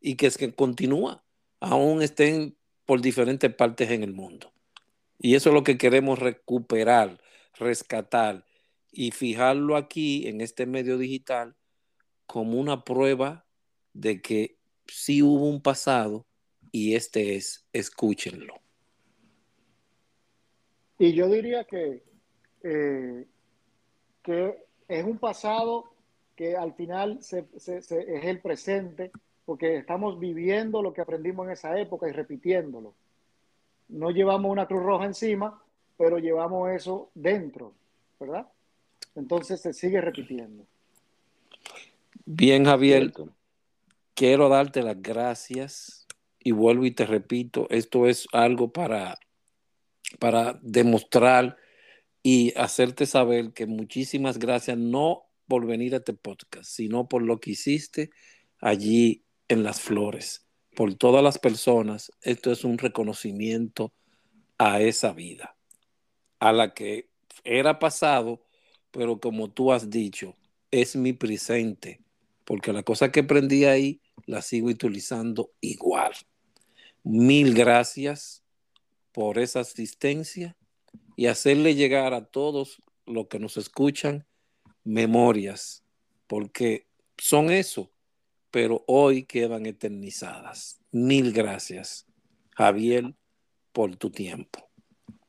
y 0.01 0.15
que 0.15 0.25
es 0.25 0.39
que 0.39 0.55
continúa, 0.55 1.23
aún 1.59 2.01
estén 2.01 2.57
por 2.87 2.99
diferentes 2.99 3.53
partes 3.53 3.91
en 3.91 4.01
el 4.01 4.13
mundo. 4.13 4.51
Y 5.19 5.35
eso 5.35 5.49
es 5.49 5.53
lo 5.53 5.63
que 5.63 5.77
queremos 5.77 6.17
recuperar, 6.17 7.21
rescatar 7.59 8.43
y 8.93 9.11
fijarlo 9.11 9.75
aquí 9.75 10.27
en 10.27 10.39
este 10.39 10.65
medio 10.65 10.97
digital 10.97 11.55
como 12.25 12.59
una 12.59 12.83
prueba 12.83 13.45
de 13.93 14.21
que 14.21 14.57
sí 14.87 15.21
hubo 15.21 15.49
un 15.49 15.61
pasado 15.61 16.25
y 16.71 16.95
este 16.95 17.35
es, 17.35 17.67
escúchenlo. 17.73 18.55
Y 20.99 21.13
yo 21.13 21.27
diría 21.27 21.65
que 21.65 22.03
eh, 22.63 23.27
que 24.23 24.65
es 24.87 25.03
un 25.03 25.17
pasado 25.17 25.93
que 26.35 26.55
al 26.55 26.73
final 26.73 27.19
es 27.19 27.91
el 27.91 28.39
presente, 28.39 29.11
porque 29.45 29.77
estamos 29.77 30.17
viviendo 30.17 30.81
lo 30.81 30.93
que 30.93 31.01
aprendimos 31.01 31.45
en 31.45 31.51
esa 31.51 31.77
época 31.77 32.07
y 32.07 32.13
repitiéndolo. 32.13 32.95
No 33.89 34.09
llevamos 34.09 34.49
una 34.49 34.65
cruz 34.65 34.81
roja 34.81 35.05
encima, 35.05 35.61
pero 35.97 36.17
llevamos 36.17 36.71
eso 36.71 37.11
dentro, 37.13 37.73
¿verdad? 38.19 38.47
Entonces 39.15 39.61
se 39.61 39.73
sigue 39.73 40.01
repitiendo. 40.01 40.65
Bien, 42.25 42.65
Javier, 42.65 43.11
quiero 44.13 44.49
darte 44.49 44.81
las 44.81 45.01
gracias 45.01 46.07
y 46.39 46.51
vuelvo 46.51 46.85
y 46.85 46.91
te 46.91 47.05
repito, 47.05 47.67
esto 47.69 48.07
es 48.07 48.27
algo 48.31 48.71
para, 48.71 49.17
para 50.19 50.59
demostrar 50.61 51.57
y 52.21 52.53
hacerte 52.57 53.05
saber 53.05 53.53
que 53.53 53.65
muchísimas 53.65 54.39
gracias 54.39 54.77
no 54.77 55.25
por 55.47 55.65
venir 55.65 55.93
a 55.93 55.97
este 55.97 56.13
podcast, 56.13 56.69
sino 56.69 57.07
por 57.07 57.21
lo 57.21 57.39
que 57.39 57.51
hiciste 57.51 58.11
allí 58.59 59.23
en 59.47 59.63
las 59.63 59.81
flores, 59.81 60.47
por 60.75 60.95
todas 60.95 61.23
las 61.23 61.37
personas. 61.37 62.11
Esto 62.21 62.51
es 62.51 62.63
un 62.63 62.77
reconocimiento 62.77 63.93
a 64.57 64.81
esa 64.81 65.11
vida, 65.11 65.55
a 66.39 66.53
la 66.53 66.73
que 66.73 67.09
era 67.43 67.79
pasado, 67.79 68.42
pero 68.93 69.19
como 69.19 69.49
tú 69.49 69.73
has 69.73 69.89
dicho, 69.89 70.35
es 70.69 70.95
mi 70.95 71.13
presente, 71.13 71.99
porque 72.45 72.71
la 72.71 72.83
cosa 72.83 73.11
que 73.11 73.21
aprendí 73.21 73.65
ahí 73.65 74.01
la 74.27 74.41
sigo 74.41 74.67
utilizando 74.69 75.51
igual. 75.61 76.13
Mil 77.03 77.55
gracias 77.55 78.43
por 79.11 79.39
esa 79.39 79.61
asistencia 79.61 80.55
y 81.15 81.25
hacerle 81.25 81.73
llegar 81.73 82.13
a 82.13 82.25
todos 82.25 82.83
los 83.07 83.27
que 83.27 83.39
nos 83.39 83.57
escuchan 83.57 84.27
memorias, 84.83 85.83
porque 86.27 86.85
son 87.17 87.49
eso, 87.49 87.91
pero 88.51 88.83
hoy 88.85 89.23
quedan 89.23 89.65
eternizadas. 89.65 90.79
Mil 90.91 91.33
gracias, 91.33 92.05
Javier, 92.51 93.15
por 93.71 93.95
tu 93.95 94.11
tiempo. 94.11 94.69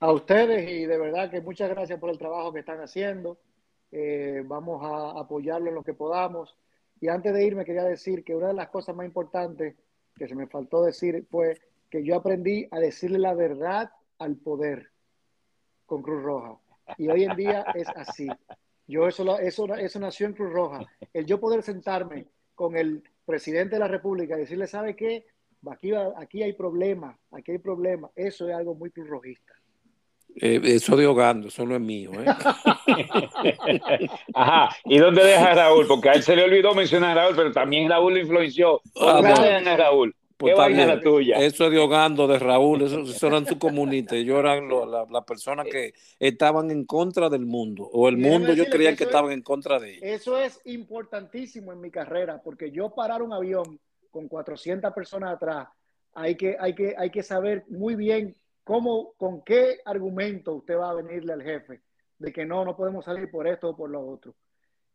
A 0.01 0.13
ustedes 0.13 0.71
y 0.71 0.85
de 0.85 0.99
verdad 0.99 1.31
que 1.31 1.41
muchas 1.41 1.71
gracias 1.71 1.99
por 1.99 2.11
el 2.11 2.19
trabajo 2.19 2.53
que 2.53 2.61
están 2.61 2.81
haciendo. 2.81 3.39
Eh, 3.97 4.43
vamos 4.45 4.83
a 4.83 5.21
apoyarlo 5.21 5.69
en 5.69 5.77
lo 5.77 5.85
que 5.85 5.95
podamos. 5.95 6.57
Y 7.01 7.07
antes 7.07 7.33
de 7.33 7.47
irme 7.47 7.65
quería 7.65 7.85
decir 7.85 8.25
que 8.25 8.35
una 8.35 8.49
de 8.49 8.55
las 8.55 8.69
cosas 8.69 8.97
más 8.97 9.07
importantes 9.07 9.77
que 10.17 10.27
se 10.27 10.35
me 10.35 10.49
faltó 10.49 10.83
decir 10.83 11.25
fue 11.31 11.61
que 11.89 12.03
yo 12.03 12.17
aprendí 12.17 12.67
a 12.73 12.81
decirle 12.81 13.21
la 13.21 13.35
verdad 13.35 13.93
al 14.19 14.35
poder 14.35 14.91
con 15.87 16.03
Cruz 16.03 16.25
Roja. 16.25 16.59
Y 16.99 17.07
hoy 17.07 17.23
en 17.23 17.37
día 17.37 17.67
es 17.73 17.87
así. 17.95 18.27
Yo 18.89 19.07
eso, 19.07 19.39
eso, 19.39 19.73
eso 19.77 20.01
nació 20.01 20.27
en 20.27 20.33
Cruz 20.33 20.53
Roja. 20.53 20.81
El 21.13 21.25
yo 21.25 21.39
poder 21.39 21.63
sentarme 21.63 22.27
con 22.57 22.77
el 22.77 23.01
presidente 23.25 23.77
de 23.77 23.81
la 23.81 23.89
República 23.89 24.35
y 24.35 24.41
decirle, 24.41 24.67
¿sabe 24.67 24.97
qué? 24.97 25.25
Aquí, 25.71 25.93
aquí 26.17 26.43
hay 26.43 26.55
problema, 26.55 27.17
aquí 27.31 27.53
hay 27.53 27.59
problema. 27.59 28.11
Eso 28.17 28.49
es 28.49 28.57
algo 28.57 28.75
muy 28.75 28.91
Cruz 28.91 29.07
Rojista. 29.07 29.55
Eh, 30.37 30.61
eso 30.65 30.97
de 30.97 31.05
ahogando, 31.05 31.49
eso 31.49 31.65
no 31.65 31.75
es 31.75 31.81
mío. 31.81 32.11
¿eh? 32.15 32.27
Ajá, 34.35 34.77
¿y 34.85 34.99
dónde 34.99 35.25
deja 35.25 35.55
Raúl? 35.55 35.87
Porque 35.87 36.11
a 36.11 36.13
él 36.15 36.23
se 36.23 36.35
le 36.35 36.45
olvidó 36.45 36.75
mencionar 36.75 37.17
a 37.17 37.23
Raúl, 37.23 37.37
pero 37.37 37.53
también 37.53 37.89
Raúl 37.89 38.15
lo 38.15 38.21
influenció. 38.21 38.81
¿Dónde 38.95 39.29
ah, 39.29 39.41
dejan 39.41 39.69
a 39.69 39.77
Raúl? 39.77 40.15
Pues 40.37 40.53
¿Qué 40.53 40.59
vaina 40.59 40.87
la 40.87 41.01
tuya? 41.01 41.37
Eso 41.39 41.71
de 41.71 41.79
ahogando 41.79 42.27
de 42.27 42.41
Raúl, 42.41 42.83
eso, 42.83 43.03
eso 43.03 43.27
eran 43.29 43.47
su 43.47 43.57
comunidad. 43.59 44.15
Ellos 44.15 44.41
eran 44.41 44.69
las 44.69 45.09
la 45.09 45.25
personas 45.25 45.67
que 45.71 45.95
estaban 46.19 46.73
en 46.73 46.85
contra 46.85 47.31
del 47.31 47.47
mundo. 47.47 47.89
O 47.93 48.09
el 48.09 48.17
mundo 48.17 48.53
yo 48.53 48.67
creía 48.67 48.91
que, 48.91 48.97
que 48.97 49.05
estaban 49.05 49.31
es, 49.31 49.37
en 49.37 49.43
contra 49.43 49.79
de 49.79 49.91
ellos. 49.91 50.03
Eso 50.03 50.37
es 50.37 50.61
importantísimo 50.65 51.73
en 51.73 51.81
mi 51.81 51.91
carrera, 51.91 52.41
porque 52.43 52.73
yo 52.73 52.91
parar 52.91 53.23
un 53.23 53.33
avión 53.33 53.79
con 54.11 54.27
400 54.27 54.93
personas 54.93 55.35
atrás, 55.35 55.69
hay 56.15 56.35
que, 56.37 56.57
hay 56.59 56.75
que, 56.75 56.95
hay 56.97 57.11
que 57.11 57.23
saber 57.23 57.65
muy 57.69 57.95
bien 57.95 58.35
cómo, 58.65 59.13
con 59.17 59.43
qué 59.43 59.81
argumento 59.85 60.55
usted 60.55 60.77
va 60.77 60.91
a 60.91 60.95
venirle 60.95 61.35
al 61.35 61.43
jefe 61.43 61.83
de 62.19 62.33
que 62.33 62.45
no, 62.45 62.65
no 62.65 62.77
podemos 62.77 63.05
salir 63.05 63.31
por 63.31 63.47
esto 63.47 63.71
o 63.71 63.77
por 63.77 63.91
lo 63.91 64.07
otro. 64.07 64.35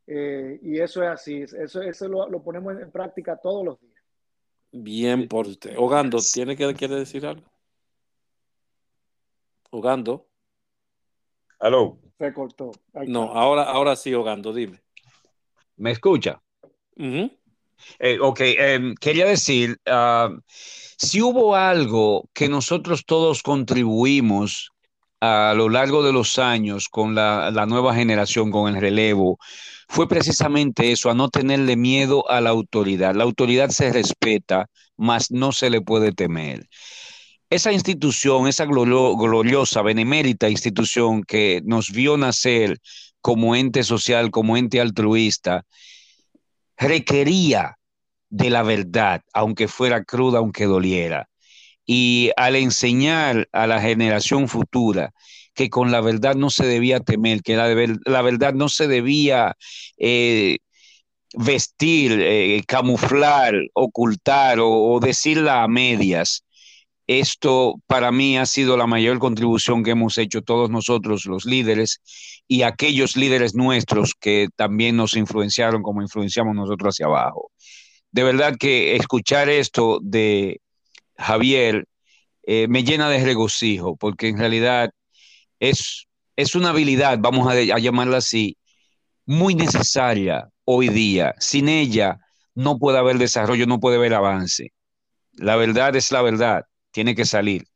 Eh, 0.07 0.59
y 0.63 0.79
eso 0.79 1.03
es 1.03 1.09
así, 1.09 1.41
eso, 1.41 1.81
eso 1.81 2.07
lo, 2.07 2.27
lo 2.27 2.41
ponemos 2.41 2.79
en 2.79 2.91
práctica 2.91 3.37
todos 3.37 3.63
los 3.63 3.79
días. 3.79 4.03
Bien 4.71 5.27
por 5.27 5.47
usted. 5.47 5.75
Ogando, 5.77 6.17
¿tiene 6.33 6.55
que 6.55 6.73
quiere 6.73 6.95
decir 6.95 7.25
algo? 7.25 7.47
Ogando. 9.71 10.27
Aló. 11.59 11.99
Se 12.17 12.33
cortó. 12.33 12.71
no, 13.07 13.31
ahora, 13.31 13.63
ahora 13.63 13.95
sí, 13.95 14.13
Ogando, 14.13 14.51
dime. 14.53 14.81
¿Me 15.77 15.91
escucha? 15.91 16.41
Eh, 17.99 18.17
ok, 18.19 18.39
em, 18.41 18.95
quería 18.95 19.25
decir, 19.25 19.77
ah, 19.85 20.29
si 20.97 21.21
hubo 21.21 21.55
algo 21.55 22.29
que 22.33 22.49
nosotros 22.49 23.05
todos 23.05 23.41
contribuimos 23.43 24.71
a 25.21 25.53
lo 25.55 25.69
largo 25.69 26.03
de 26.03 26.13
los 26.13 26.39
años 26.39 26.87
con 26.89 27.15
la, 27.15 27.51
nueva 27.67 27.93
generación, 27.95 28.51
con 28.51 28.73
el 28.73 28.81
relevo, 28.81 29.37
fue 29.87 30.07
precisamente 30.07 30.91
eso, 30.91 31.09
a 31.09 31.13
no 31.13 31.29
tenerle 31.29 31.75
miedo 31.75 32.29
a 32.29 32.41
la 32.41 32.51
autoridad. 32.51 33.15
La 33.15 33.23
autoridad 33.23 33.69
se 33.69 33.91
respeta, 33.91 34.67
mas 34.97 35.31
no 35.31 35.51
se 35.51 35.69
le 35.69 35.81
puede 35.81 36.11
temer. 36.11 36.67
Esa 37.49 37.71
institución, 37.71 38.47
esa 38.47 38.65
gloriosa, 38.65 39.81
benemérita 39.81 40.49
institución 40.49 41.23
que 41.23 41.61
nos 41.65 41.91
vio 41.91 42.17
nacer 42.17 42.79
como 43.21 43.55
ente 43.55 43.83
social, 43.83 44.31
como 44.31 44.55
ente 44.57 44.79
altruista, 44.79 45.65
requería 46.79 47.77
de 48.29 48.49
la 48.49 48.63
verdad, 48.63 49.21
aunque 49.33 49.67
fuera 49.67 50.03
cruda, 50.03 50.39
aunque 50.39 50.65
doliera. 50.65 51.29
Y 51.85 52.31
al 52.37 52.55
enseñar 52.55 53.47
a 53.51 53.67
la 53.67 53.81
generación 53.81 54.47
futura 54.47 55.11
que 55.53 55.69
con 55.69 55.91
la 55.91 56.01
verdad 56.01 56.35
no 56.35 56.49
se 56.49 56.65
debía 56.65 57.01
temer, 57.01 57.41
que 57.43 57.55
la, 57.55 58.21
verdad 58.21 58.53
no 58.53 58.69
se 58.69 58.87
debía 58.87 59.57
eh, 59.97 60.59
vestir, 61.33 62.13
eh, 62.21 62.63
camuflar, 62.67 63.55
ocultar 63.73 64.59
o 64.61 64.99
decirla 65.01 65.63
a 65.63 65.67
medias, 65.67 66.45
esto 67.09 67.81
para 67.87 68.11
mí 68.11 68.37
ha 68.37 68.45
sido 68.45 68.77
la 68.77 68.85
mayor 68.85 69.17
contribución 69.17 69.83
que 69.83 69.91
hemos 69.91 70.19
hecho 70.19 70.43
todos 70.43 70.69
nosotros, 70.69 71.25
los 71.25 71.43
líderes, 71.43 72.01
y 72.51 72.63
aquellos 72.63 73.15
líderes 73.15 73.53
nuestros 73.53 74.15
que 74.19 74.47
también 74.55 74.97
nos 74.97 75.15
influenciaron 75.15 75.83
como 75.83 76.01
influenciamos 76.01 76.55
nosotros 76.55 76.95
hacia 76.95 77.05
abajo. 77.05 77.51
De 78.11 78.23
verdad 78.23 78.57
que 78.59 78.95
escuchar 78.95 79.49
esto 79.49 79.99
de 80.01 80.59
Javier 81.15 81.85
eh, 82.41 82.67
me 82.67 82.83
llena 82.83 83.07
de 83.07 83.23
regocijo, 83.23 83.95
porque 83.95 84.29
en 84.29 84.39
realidad 84.39 84.89
es, 85.59 86.07
es 86.35 86.55
una 86.55 86.71
habilidad, 86.71 87.19
vamos 87.21 87.47
a, 87.47 87.51
a 87.51 87.77
llamarla 87.77 88.17
así, 88.17 88.57
muy 89.27 89.53
necesaria 89.53 90.49
hoy 90.65 90.89
día. 90.89 91.35
Sin 91.37 91.69
ella 91.69 92.17
no 92.55 92.79
puede 92.79 92.97
haber 92.97 93.19
desarrollo, 93.19 93.67
no 93.67 93.79
puede 93.79 93.97
haber 93.97 94.15
avance. 94.15 94.73
La 95.33 95.55
verdad 95.55 95.95
es 95.95 96.11
la 96.11 96.23
verdad, 96.23 96.63
tiene 96.89 97.13
que 97.13 97.25
salir. 97.25 97.67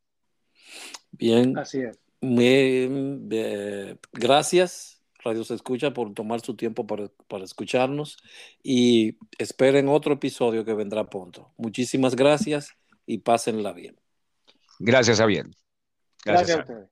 Bien. 1.11 1.55
Así 1.59 1.81
es. 1.81 2.02
Eh, 2.25 3.97
gracias, 4.13 5.03
Radio 5.23 5.43
Se 5.43 5.55
Escucha, 5.55 5.93
por 5.93 6.13
tomar 6.13 6.39
su 6.39 6.55
tiempo 6.55 6.87
para, 6.87 7.09
para, 7.27 7.43
escucharnos 7.43 8.17
y 8.63 9.17
esperen 9.37 9.89
otro 9.89 10.13
episodio 10.13 10.63
que 10.63 10.73
vendrá 10.73 11.09
pronto. 11.09 11.51
Muchísimas 11.57 12.15
gracias 12.15 12.77
y 13.05 13.17
pásenla 13.17 13.73
bien. 13.73 13.99
Gracias, 14.79 15.19
Javier. 15.19 15.47
Gracias, 16.23 16.57
gracias 16.57 16.57
a 16.57 16.61
ustedes. 16.61 16.89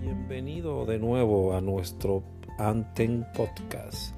Bienvenido 0.00 0.86
de 0.86 0.98
nuevo 0.98 1.56
a 1.56 1.60
nuestro 1.60 2.22
Anten 2.58 3.26
Podcast. 3.34 4.14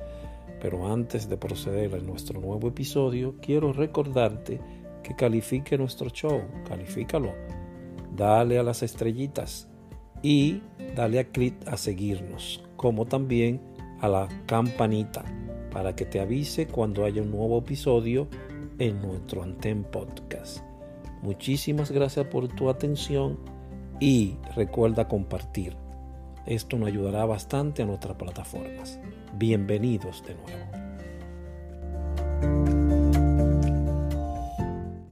Pero 0.61 0.93
antes 0.93 1.29
de 1.29 1.39
proceder 1.39 1.95
a 1.95 1.99
nuestro 1.99 2.41
nuevo 2.41 2.69
episodio, 2.69 3.37
quiero 3.41 3.73
recordarte 3.73 4.61
que 5.07 5.15
califique 5.15 5.79
nuestro 5.79 6.11
show, 6.11 6.43
califícalo, 6.69 7.33
dale 8.17 8.59
a 8.59 8.65
las 8.65 8.83
estrellitas 8.83 9.69
y 10.21 10.61
dale 10.97 11.21
a 11.21 11.25
clic 11.25 11.55
a 11.69 11.77
seguirnos, 11.77 12.65
como 12.75 13.07
también 13.07 13.61
a 14.01 14.09
la 14.09 14.29
campanita 14.47 15.25
para 15.71 15.95
que 15.95 16.07
te 16.07 16.19
avise 16.19 16.67
cuando 16.67 17.05
haya 17.05 17.23
un 17.23 17.31
nuevo 17.31 17.59
episodio 17.59 18.27
en 18.81 19.01
nuestro 19.01 19.45
Anten 19.45 19.85
Podcast. 19.85 20.65
Muchísimas 21.23 21.93
gracias 21.93 22.27
por 22.27 22.49
tu 22.49 22.69
atención 22.69 23.39
y 24.01 24.35
recuerda 24.57 25.07
compartir. 25.07 25.77
Esto 26.47 26.79
nos 26.79 26.89
ayudará 26.89 27.25
bastante 27.27 27.83
a 27.83 27.87
nuestras 27.87 28.17
plataformas. 28.17 28.99
Bienvenidos 29.39 30.25
de 30.27 30.35
nuevo. 32.43 32.76